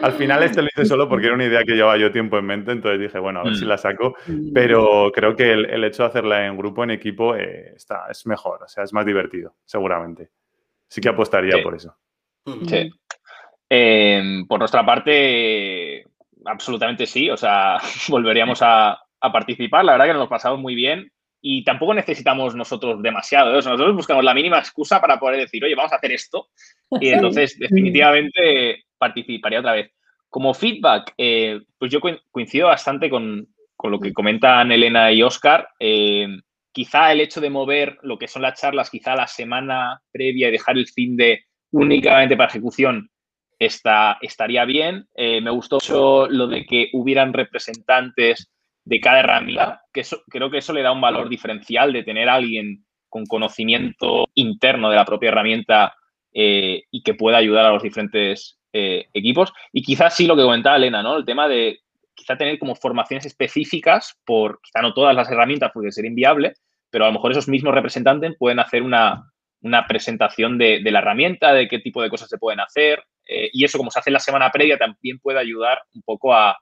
Al 0.02 0.12
final 0.14 0.42
este 0.42 0.62
lo 0.62 0.68
hice 0.68 0.86
solo 0.86 1.08
porque 1.08 1.26
era 1.26 1.34
una 1.34 1.44
idea 1.44 1.64
que 1.64 1.74
llevaba 1.74 1.96
yo 1.96 2.10
tiempo 2.10 2.38
en 2.38 2.46
mente, 2.46 2.72
entonces 2.72 3.00
dije, 3.00 3.18
bueno, 3.18 3.40
a 3.40 3.44
ver 3.44 3.54
si 3.54 3.64
mm. 3.64 3.68
la 3.68 3.78
saco, 3.78 4.16
pero 4.52 5.12
creo 5.14 5.36
que 5.36 5.52
el, 5.52 5.84
hecho 5.84 6.02
de 6.02 6.08
hacerla 6.08 6.46
en 6.46 6.56
grupo, 6.56 6.82
en 6.82 6.90
equipo, 6.90 7.36
eh, 7.36 7.72
está, 7.76 8.06
es 8.10 8.26
mejor, 8.26 8.62
o 8.62 8.68
sea, 8.68 8.84
es 8.84 8.92
más 8.92 9.06
divertido, 9.06 9.54
seguramente. 9.64 10.30
Sí 10.88 11.00
que 11.00 11.10
apostaría 11.10 11.62
por 11.62 11.74
eso. 11.74 11.96
Sí. 12.66 12.90
Em, 13.68 14.46
por 14.46 14.58
nuestra 14.58 14.84
parte, 14.84 16.04
absolutamente 16.44 17.06
sí, 17.06 17.30
o 17.30 17.36
sea, 17.36 17.78
volveríamos 18.08 18.60
a, 18.62 18.98
participar, 19.32 19.84
la 19.84 19.92
verdad 19.92 20.06
que 20.06 20.12
nos 20.12 20.22
lo 20.22 20.28
pasamos 20.28 20.60
muy 20.60 20.74
bien 20.74 21.10
y 21.46 21.62
tampoco 21.62 21.92
necesitamos 21.92 22.54
nosotros 22.54 23.02
demasiado, 23.02 23.50
¿eh? 23.50 23.56
nosotros 23.56 23.94
buscamos 23.94 24.24
la 24.24 24.32
mínima 24.32 24.58
excusa 24.58 24.98
para 24.98 25.20
poder 25.20 25.40
decir, 25.40 25.62
oye, 25.62 25.74
vamos 25.74 25.92
a 25.92 25.96
hacer 25.96 26.10
esto 26.12 26.48
y 26.98 27.08
entonces 27.10 27.58
definitivamente 27.58 28.84
participaría 28.96 29.60
otra 29.60 29.72
vez. 29.72 29.92
Como 30.30 30.54
feedback, 30.54 31.12
eh, 31.18 31.60
pues 31.78 31.92
yo 31.92 32.00
coincido 32.00 32.68
bastante 32.68 33.10
con, 33.10 33.46
lo 33.82 34.00
que 34.00 34.14
comentan 34.14 34.72
Elena 34.72 35.12
y 35.12 35.22
Oscar. 35.22 35.68
Eh, 35.78 36.28
quizá 36.72 37.12
el 37.12 37.20
hecho 37.20 37.42
de 37.42 37.50
mover 37.50 37.98
lo 38.00 38.16
que 38.18 38.26
son 38.26 38.40
las 38.40 38.58
charlas, 38.58 38.88
quizá 38.88 39.14
la 39.14 39.26
semana 39.26 40.00
previa 40.10 40.48
y 40.48 40.52
dejar 40.52 40.78
el 40.78 40.88
fin 40.88 41.14
de 41.14 41.44
únicamente 41.72 42.38
para 42.38 42.48
ejecución, 42.48 43.10
está, 43.58 44.16
estaría 44.22 44.64
bien. 44.64 45.06
Me 45.14 45.50
gustó 45.50 45.76
mucho 45.76 46.26
lo 46.26 46.46
de 46.46 46.64
que 46.64 46.88
hubieran 46.94 47.34
representantes 47.34 48.50
de 48.84 49.00
cada 49.00 49.20
herramienta, 49.20 49.82
que 49.92 50.02
creo 50.28 50.50
que 50.50 50.58
eso 50.58 50.72
le 50.72 50.82
da 50.82 50.92
un 50.92 51.00
valor 51.00 51.28
diferencial 51.28 51.92
de 51.92 52.02
tener 52.02 52.28
a 52.28 52.34
alguien 52.34 52.84
con 53.08 53.24
conocimiento 53.26 54.28
interno 54.34 54.90
de 54.90 54.96
la 54.96 55.04
propia 55.04 55.28
herramienta 55.28 55.94
eh, 56.32 56.82
y 56.90 57.02
que 57.02 57.14
pueda 57.14 57.38
ayudar 57.38 57.64
a 57.64 57.70
los 57.70 57.82
diferentes 57.82 58.58
eh, 58.72 59.06
equipos. 59.14 59.52
Y 59.72 59.82
quizás 59.82 60.16
sí 60.16 60.26
lo 60.26 60.36
que 60.36 60.42
comentaba 60.42 60.76
Elena, 60.76 61.02
¿no? 61.02 61.16
El 61.16 61.24
tema 61.24 61.48
de 61.48 61.78
quizá 62.14 62.36
tener 62.36 62.58
como 62.58 62.74
formaciones 62.74 63.24
específicas 63.24 64.18
por, 64.24 64.60
quizá 64.62 64.82
no 64.82 64.92
todas 64.92 65.14
las 65.14 65.30
herramientas 65.30 65.70
porque 65.72 65.92
sería 65.92 66.10
inviable, 66.10 66.54
pero 66.90 67.04
a 67.04 67.08
lo 67.08 67.14
mejor 67.14 67.32
esos 67.32 67.48
mismos 67.48 67.74
representantes 67.74 68.34
pueden 68.38 68.58
hacer 68.58 68.82
una, 68.82 69.30
presentación 69.88 70.58
de, 70.58 70.80
la 70.82 70.98
herramienta, 70.98 71.52
de 71.54 71.68
qué 71.68 71.78
tipo 71.78 72.02
de 72.02 72.10
cosas 72.10 72.28
se 72.28 72.38
pueden 72.38 72.60
hacer. 72.60 73.02
Eh, 73.26 73.48
y 73.52 73.64
eso, 73.64 73.78
como 73.78 73.90
se 73.90 73.98
hace 73.98 74.10
la 74.10 74.18
semana 74.18 74.50
previa, 74.50 74.76
también 74.76 75.18
puede 75.20 75.38
ayudar 75.38 75.82
un 75.94 76.02
poco 76.02 76.34
a, 76.34 76.58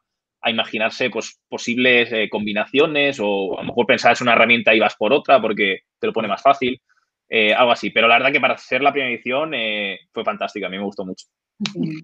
imaginarse 0.51 1.11
pues, 1.11 1.41
posibles 1.49 2.13
eh, 2.13 2.29
combinaciones 2.29 3.19
o 3.21 3.59
a 3.59 3.63
lo 3.63 3.69
mejor 3.69 3.87
pensar 3.87 4.17
en 4.19 4.25
una 4.25 4.33
herramienta 4.33 4.75
y 4.75 4.81
vas 4.81 4.97
por 4.97 5.13
otra 5.13 5.41
porque 5.41 5.81
te 5.99 6.07
lo 6.07 6.13
pone 6.13 6.29
más 6.29 6.43
fácil. 6.43 6.81
Eh, 7.29 7.55
algo 7.55 7.73
así. 7.73 7.91
Pero 7.91 8.09
la 8.09 8.19
verdad 8.19 8.33
que 8.33 8.41
para 8.41 8.59
ser 8.59 8.83
la 8.83 8.93
primera 8.93 9.13
edición 9.13 9.53
fue 10.13 10.25
fantástica, 10.25 10.67
a 10.67 10.71
mí 10.71 10.77
me 10.77 10.85
gustó 10.85 11.05
mucho. 11.05 11.27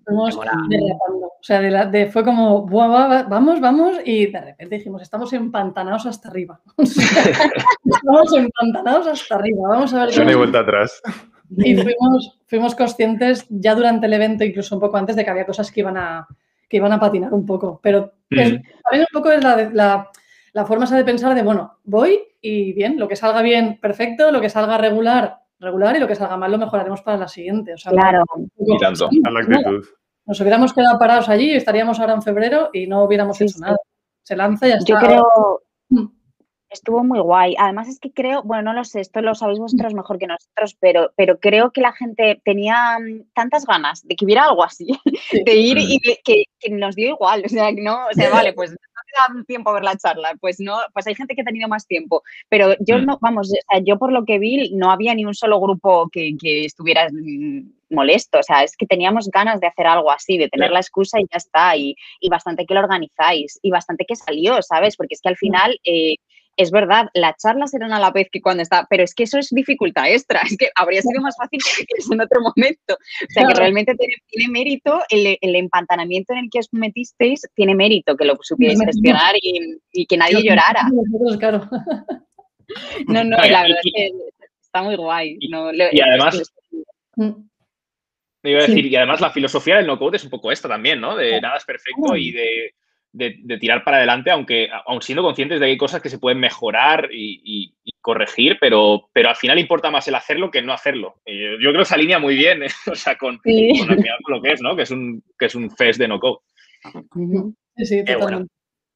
Fuimos 0.05 0.37
o 0.37 1.45
sea, 1.45 1.61
de 1.61 2.07
fue 2.11 2.25
como, 2.25 2.67
vamos, 2.67 3.61
vamos, 3.61 3.97
y 4.05 4.27
de 4.27 4.41
repente 4.41 4.77
dijimos, 4.77 5.03
estamos 5.03 5.33
empantanados 5.33 6.07
hasta 6.07 6.29
arriba. 6.29 6.61
estamos 6.79 8.37
empantanados 8.37 9.07
hasta 9.07 9.37
arriba, 9.37 9.69
vamos 9.69 9.95
a 9.95 10.07
ver. 10.07 10.19
No 10.19 10.29
hay 10.29 10.35
vuelta 10.35 10.61
atrás. 10.61 11.01
Y 11.57 11.77
fuimos, 11.77 12.39
fuimos 12.47 12.75
conscientes 12.75 13.47
ya 13.49 13.75
durante 13.75 14.07
el 14.07 14.13
evento, 14.13 14.45
incluso 14.45 14.75
un 14.75 14.81
poco 14.81 14.97
antes, 14.97 15.17
de 15.17 15.25
que 15.25 15.31
había 15.31 15.47
cosas 15.47 15.71
que 15.71 15.81
iban 15.81 15.97
a, 15.97 16.27
que 16.69 16.77
iban 16.77 16.93
a 16.93 17.01
patinar 17.01 17.33
un 17.33 17.47
poco. 17.47 17.81
Pero 17.83 18.13
también 18.29 18.65
un 18.93 19.07
poco 19.13 19.31
es 19.31 19.43
la, 19.43 19.71
la, 19.73 20.11
la 20.53 20.65
forma 20.65 20.85
esa 20.85 20.97
de 20.97 21.05
pensar 21.05 21.35
de, 21.35 21.43
bueno, 21.43 21.79
voy 21.85 22.21
y 22.41 22.73
bien, 22.73 22.99
lo 22.99 23.09
que 23.09 23.17
salga 23.17 23.43
bien, 23.43 23.79
perfecto, 23.81 24.31
lo 24.31 24.41
que 24.41 24.51
salga 24.51 24.79
regular, 24.79 25.41
regular 25.59 25.97
y 25.97 26.01
lo 26.01 26.07
que 26.07 26.15
salga 26.15 26.37
mal 26.37 26.53
lo 26.53 26.59
mejoraremos 26.59 27.03
para 27.03 27.17
la 27.17 27.29
siguiente. 27.29 27.75
O 27.75 27.79
sea, 27.79 27.93
claro. 27.93 28.25
y 28.59 28.79
tanto, 28.79 29.09
a 29.25 29.31
la 29.31 29.41
actitud. 29.41 29.85
Nos 30.27 30.41
hubiéramos 30.41 30.75
quedado 30.75 30.99
parados 30.99 31.29
allí, 31.29 31.53
estaríamos 31.53 31.99
ahora 32.01 32.13
en 32.13 32.23
febrero 32.23 32.71
y 32.73 32.87
no 32.87 33.05
hubiéramos 33.05 33.41
hecho 33.41 33.59
nada. 33.61 33.79
Se 34.23 34.37
lanza 34.37 34.67
y 34.67 34.71
ya 34.71 34.77
está. 34.77 34.93
Yo 34.93 34.99
creo, 34.99 35.63
mm. 35.89 36.07
Estuvo 36.71 37.03
muy 37.03 37.19
guay. 37.21 37.55
Además 37.59 37.89
es 37.89 37.99
que 37.99 38.13
creo, 38.13 38.43
bueno, 38.43 38.63
no 38.65 38.73
lo 38.75 38.85
sé, 38.85 39.01
esto 39.01 39.23
lo 39.23 39.35
sabéis 39.35 39.59
vosotros 39.59 39.95
mejor 39.95 40.19
que 40.19 40.27
nosotros, 40.27 40.77
pero, 40.79 41.13
pero 41.17 41.41
creo 41.41 41.71
que 41.71 41.81
la 41.81 41.93
gente 41.93 42.43
tenía 42.45 42.99
mm, 42.99 43.31
tantas 43.35 43.65
ganas 43.65 44.07
de 44.07 44.15
que 44.15 44.27
hubiera 44.27 44.45
algo 44.45 44.63
así, 44.63 44.87
de 45.47 45.55
ir 45.55 45.79
y 45.79 45.99
que, 46.25 46.45
nos 46.71 46.95
dio 46.95 47.09
igual. 47.11 47.43
O 47.47 47.49
sea, 47.49 47.75
que 47.75 47.81
no, 47.81 48.07
o 48.07 48.13
sea, 48.13 48.31
vale, 48.31 48.53
pues 48.55 48.71
no 48.71 48.77
te 48.77 49.35
da 49.35 49.45
tiempo 49.45 49.71
a 49.71 49.75
ver 49.75 49.85
la 49.85 49.97
charla, 49.97 50.37
pues 50.41 50.61
no, 50.61 50.77
pues 50.93 51.07
hay 51.07 51.15
gente 51.15 51.35
que 51.35 51.41
ha 51.41 51.45
tenido 51.45 51.69
más 51.69 51.87
tiempo. 51.87 52.23
Pero 52.51 52.75
yo 52.81 52.99
mm. 52.99 53.07
no, 53.07 53.19
vamos, 53.23 53.51
yo 53.85 53.99
por 53.99 54.13
lo 54.13 54.27
que 54.27 54.39
vi, 54.39 54.71
no 54.75 54.91
había 54.91 55.15
ni 55.15 55.25
un 55.25 55.35
solo 55.35 55.61
grupo 55.61 56.11
que, 56.13 56.37
estuviera 56.67 57.09
mm, 57.11 57.95
molesto. 57.95 58.41
O 58.41 58.43
sea, 58.43 58.63
es 58.63 58.77
que 58.77 58.87
teníamos 58.87 59.31
ganas 59.31 59.61
de 59.61 59.69
hacer 59.69 59.87
algo 59.87 60.11
así, 60.11 60.37
de 60.37 60.49
tener 60.49 60.71
la 60.71 60.81
excusa 60.81 61.19
y 61.19 61.25
ya 61.31 61.39
está. 61.39 61.77
Y, 61.77 61.97
y, 62.21 62.29
bastante 62.29 62.67
que 62.67 62.75
lo 62.75 62.81
organizáis 62.81 63.59
y 63.63 63.71
bastante 63.71 64.05
que 64.07 64.17
salió, 64.17 64.61
¿sabes? 64.61 64.97
Porque 64.97 65.15
es 65.15 65.23
que 65.23 65.31
al 65.31 65.37
final 65.37 65.79
eh, 65.85 66.17
es 66.59 66.73
verdad, 66.73 67.09
las 67.15 67.37
charlas 67.37 67.73
eran 67.73 67.93
a 67.93 68.01
la 68.01 68.11
vez 68.11 68.29
que 68.33 68.43
cuando 68.43 68.65
está, 68.65 68.85
pero 68.91 69.05
es 69.05 69.15
que 69.15 69.23
eso 69.23 69.39
es 69.39 69.49
dificultad 69.51 70.11
extra, 70.11 70.41
es 70.41 70.57
que 70.57 70.71
habría 70.75 71.01
sido 71.03 71.23
más 71.23 71.37
fácil 71.37 71.61
que 71.63 71.85
en 72.13 72.21
otro 72.21 72.41
momento. 72.41 72.95
O 72.95 73.31
sea, 73.33 73.47
que 73.47 73.55
realmente 73.55 73.95
tiene, 73.95 74.53
mérito, 74.53 75.01
el, 75.09 75.39
empantanamiento 75.41 76.33
en 76.33 76.41
el 76.41 76.51
que 76.51 76.59
os 76.59 76.69
metisteis 76.73 77.43
tiene 77.55 77.77
mérito, 77.77 78.17
que 78.17 78.25
lo 78.25 78.37
supierais 78.43 78.81
gestionar 78.81 79.37
y, 79.41 80.07
que 80.07 80.17
nadie 80.17 80.43
llorara. 80.43 80.83
No, 83.07 83.25
no, 83.25 83.31
la 83.51 83.63
verdad 83.63 83.79
es 83.83 83.93
que 83.95 84.11
está 84.61 84.83
muy 84.83 84.95
guay. 84.97 85.39
y 85.41 86.01
además... 86.03 86.53
iba 88.43 88.59
a 88.59 88.67
decir, 88.67 88.85
y 88.85 88.95
además 88.95 89.23
la 89.23 89.31
filosofía 89.31 89.77
del 89.77 89.87
no-code 89.87 90.19
es 90.19 90.25
un 90.25 90.29
poco 90.29 90.53
esta 90.53 90.69
también, 90.69 91.01
¿no? 91.01 91.17
De 91.17 91.41
nada 91.41 91.57
es 91.57 91.65
perfecto 91.65 92.15
y 92.15 92.31
de 92.31 92.75
de, 93.13 93.59
tirar 93.59 93.85
para 93.85 93.99
adelante, 93.99 94.31
aunque 94.31 94.69
aun 94.87 95.03
siendo 95.03 95.23
conscientes 95.23 95.59
de 95.59 95.67
que 95.67 95.71
hay 95.73 95.77
cosas 95.79 96.03
que 96.03 96.11
se 96.11 96.19
pueden 96.19 96.41
mejorar 96.41 97.09
y, 97.13 97.75
corregir, 98.01 98.57
pero, 98.59 99.11
pero 99.13 99.29
al 99.29 99.37
final 99.37 99.59
importa 99.59 99.91
más 99.91 100.09
el 100.09 100.15
hacerlo 100.15 100.51
que 100.51 100.63
no 100.63 100.73
hacerlo. 100.73 101.21
yo 101.27 101.71
creo 101.71 101.81
que 101.81 101.85
se 101.85 101.95
alinea 101.95 102.19
muy 102.19 102.37
bien, 102.37 102.63
¿eh? 102.63 102.69
o 102.91 102.95
sea, 102.95 103.19
con, 103.19 103.39
lo 103.45 104.43
que 104.43 104.53
es, 104.53 104.63
¿no? 104.63 104.75
Que 104.77 104.83
es 104.83 104.91
un, 104.91 105.23
que 105.39 105.47
es 105.47 105.55
un 105.55 105.71
fest 105.71 105.99
de 105.99 106.09
no 106.09 106.19
code. 106.19 106.39
Sí, 107.77 107.85
sí, 107.85 108.05
Qué 108.07 108.17
bueno. 108.17 108.47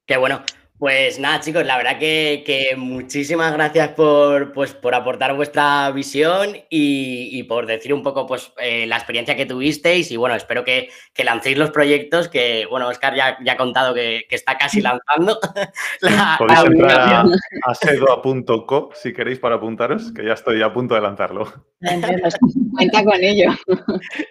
Qué 0.07 0.17
bueno. 0.17 0.43
Pues 0.83 1.21
nada, 1.21 1.39
chicos, 1.39 1.65
la 1.65 1.77
verdad 1.77 1.97
que, 1.97 2.75
muchísimas 2.77 3.53
gracias 3.53 3.91
por, 3.91 4.53
pues, 4.53 4.75
por 4.75 4.97
aportar 4.97 5.33
vuestra 5.37 5.89
visión 5.93 6.57
y, 6.69 7.41
por 7.45 7.67
decir 7.67 7.95
un 7.95 8.03
poco 8.03 8.27
pues, 8.27 8.53
eh, 8.59 8.85
la 8.89 8.97
experiencia 8.97 9.37
que 9.37 9.47
tuvisteis 9.47 10.11
y 10.11 10.17
bueno, 10.17 10.35
espero 10.35 10.65
que, 10.65 10.89
lancéis 11.23 11.57
los 11.57 11.71
proyectos 11.71 12.27
que, 12.27 12.67
bueno, 12.69 12.89
Oscar 12.89 13.15
ya, 13.15 13.39
ya 13.45 13.53
ha 13.53 13.57
contado 13.57 13.95
que, 13.95 14.27
está 14.29 14.59
casi 14.59 14.81
lanzando. 14.81 15.39
Podéis 16.39 16.65
entrar 16.65 17.27
a, 17.65 17.75
sedoa.co 17.77 18.91
si 18.93 19.13
queréis 19.13 19.39
para 19.39 19.55
apuntaros, 19.55 20.11
que 20.13 20.25
ya 20.25 20.33
estoy 20.33 20.63
a 20.63 20.73
punto 20.73 20.97
de 20.97 21.01
lanzarlo. 21.01 21.45
Cuenta 21.79 23.05
con 23.05 23.23
ello. 23.23 23.53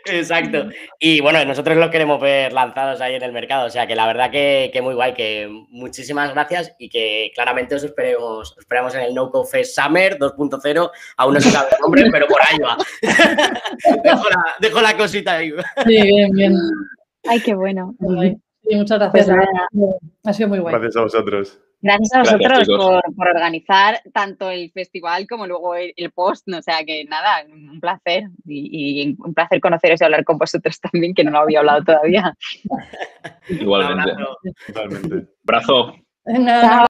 Exacto. 0.03 0.67
Y 0.99 1.21
bueno, 1.21 1.45
nosotros 1.45 1.77
lo 1.77 1.89
queremos 1.89 2.19
ver 2.19 2.51
lanzados 2.51 2.99
ahí 2.99 3.15
en 3.15 3.23
el 3.23 3.31
mercado, 3.31 3.67
o 3.67 3.69
sea 3.69 3.87
que 3.87 3.95
la 3.95 4.05
verdad 4.05 4.31
que, 4.31 4.69
que 4.73 4.81
muy 4.81 4.95
guay, 4.95 5.13
que 5.13 5.47
muchísimas 5.69 6.33
gracias 6.33 6.40
y 6.79 6.89
que 6.89 7.31
claramente 7.33 7.75
os 7.75 7.83
esperemos, 7.83 8.55
esperamos 8.57 8.95
en 8.95 9.01
el 9.01 9.13
No 9.13 9.31
Fest 9.43 9.75
Summer 9.75 10.17
2.0. 10.17 10.91
Aún 11.17 11.33
no 11.33 11.41
se 11.41 11.51
sabe 11.51 11.69
el 11.71 11.81
nombre, 11.81 12.09
pero 12.11 12.27
por 12.27 12.41
ahí 12.41 12.57
va. 12.59 12.77
dejo, 14.59 14.81
la, 14.81 14.97
cosita 14.97 15.35
ahí. 15.35 15.51
Sí, 15.85 16.01
bien, 16.01 16.31
bien. 16.31 16.55
Ay, 17.27 17.39
qué 17.41 17.53
bueno. 17.53 17.95
muchas 17.99 18.99
gracias. 18.99 19.11
Pues 19.11 19.29
ha 20.25 20.33
sido 20.33 20.49
muy 20.49 20.59
bueno. 20.59 20.79
Gracias 20.79 20.97
a 20.97 21.01
vosotros. 21.01 21.59
Gracias 21.83 22.13
a 22.13 22.19
vosotros 22.19 22.67
por, 23.15 23.27
organizar 23.27 24.01
tanto 24.13 24.51
el 24.51 24.71
festival 24.71 25.25
como 25.27 25.47
luego 25.47 25.73
el, 25.75 26.11
post. 26.13 26.47
O 26.49 26.61
sea 26.61 26.83
que 26.85 27.05
nada, 27.05 27.43
un 27.51 27.79
placer 27.79 28.25
y, 28.45 29.15
un 29.19 29.33
placer 29.33 29.59
conoceros 29.59 29.99
y 29.99 30.03
hablar 30.03 30.23
con 30.23 30.37
vosotros 30.37 30.79
también, 30.79 31.15
que 31.15 31.23
no 31.23 31.31
lo 31.31 31.39
había 31.39 31.59
hablado 31.59 31.83
todavía. 31.83 32.35
Igualmente. 33.49 34.11
Igualmente. 34.67 35.27
Brazo. 35.43 35.95
No, 36.25 36.71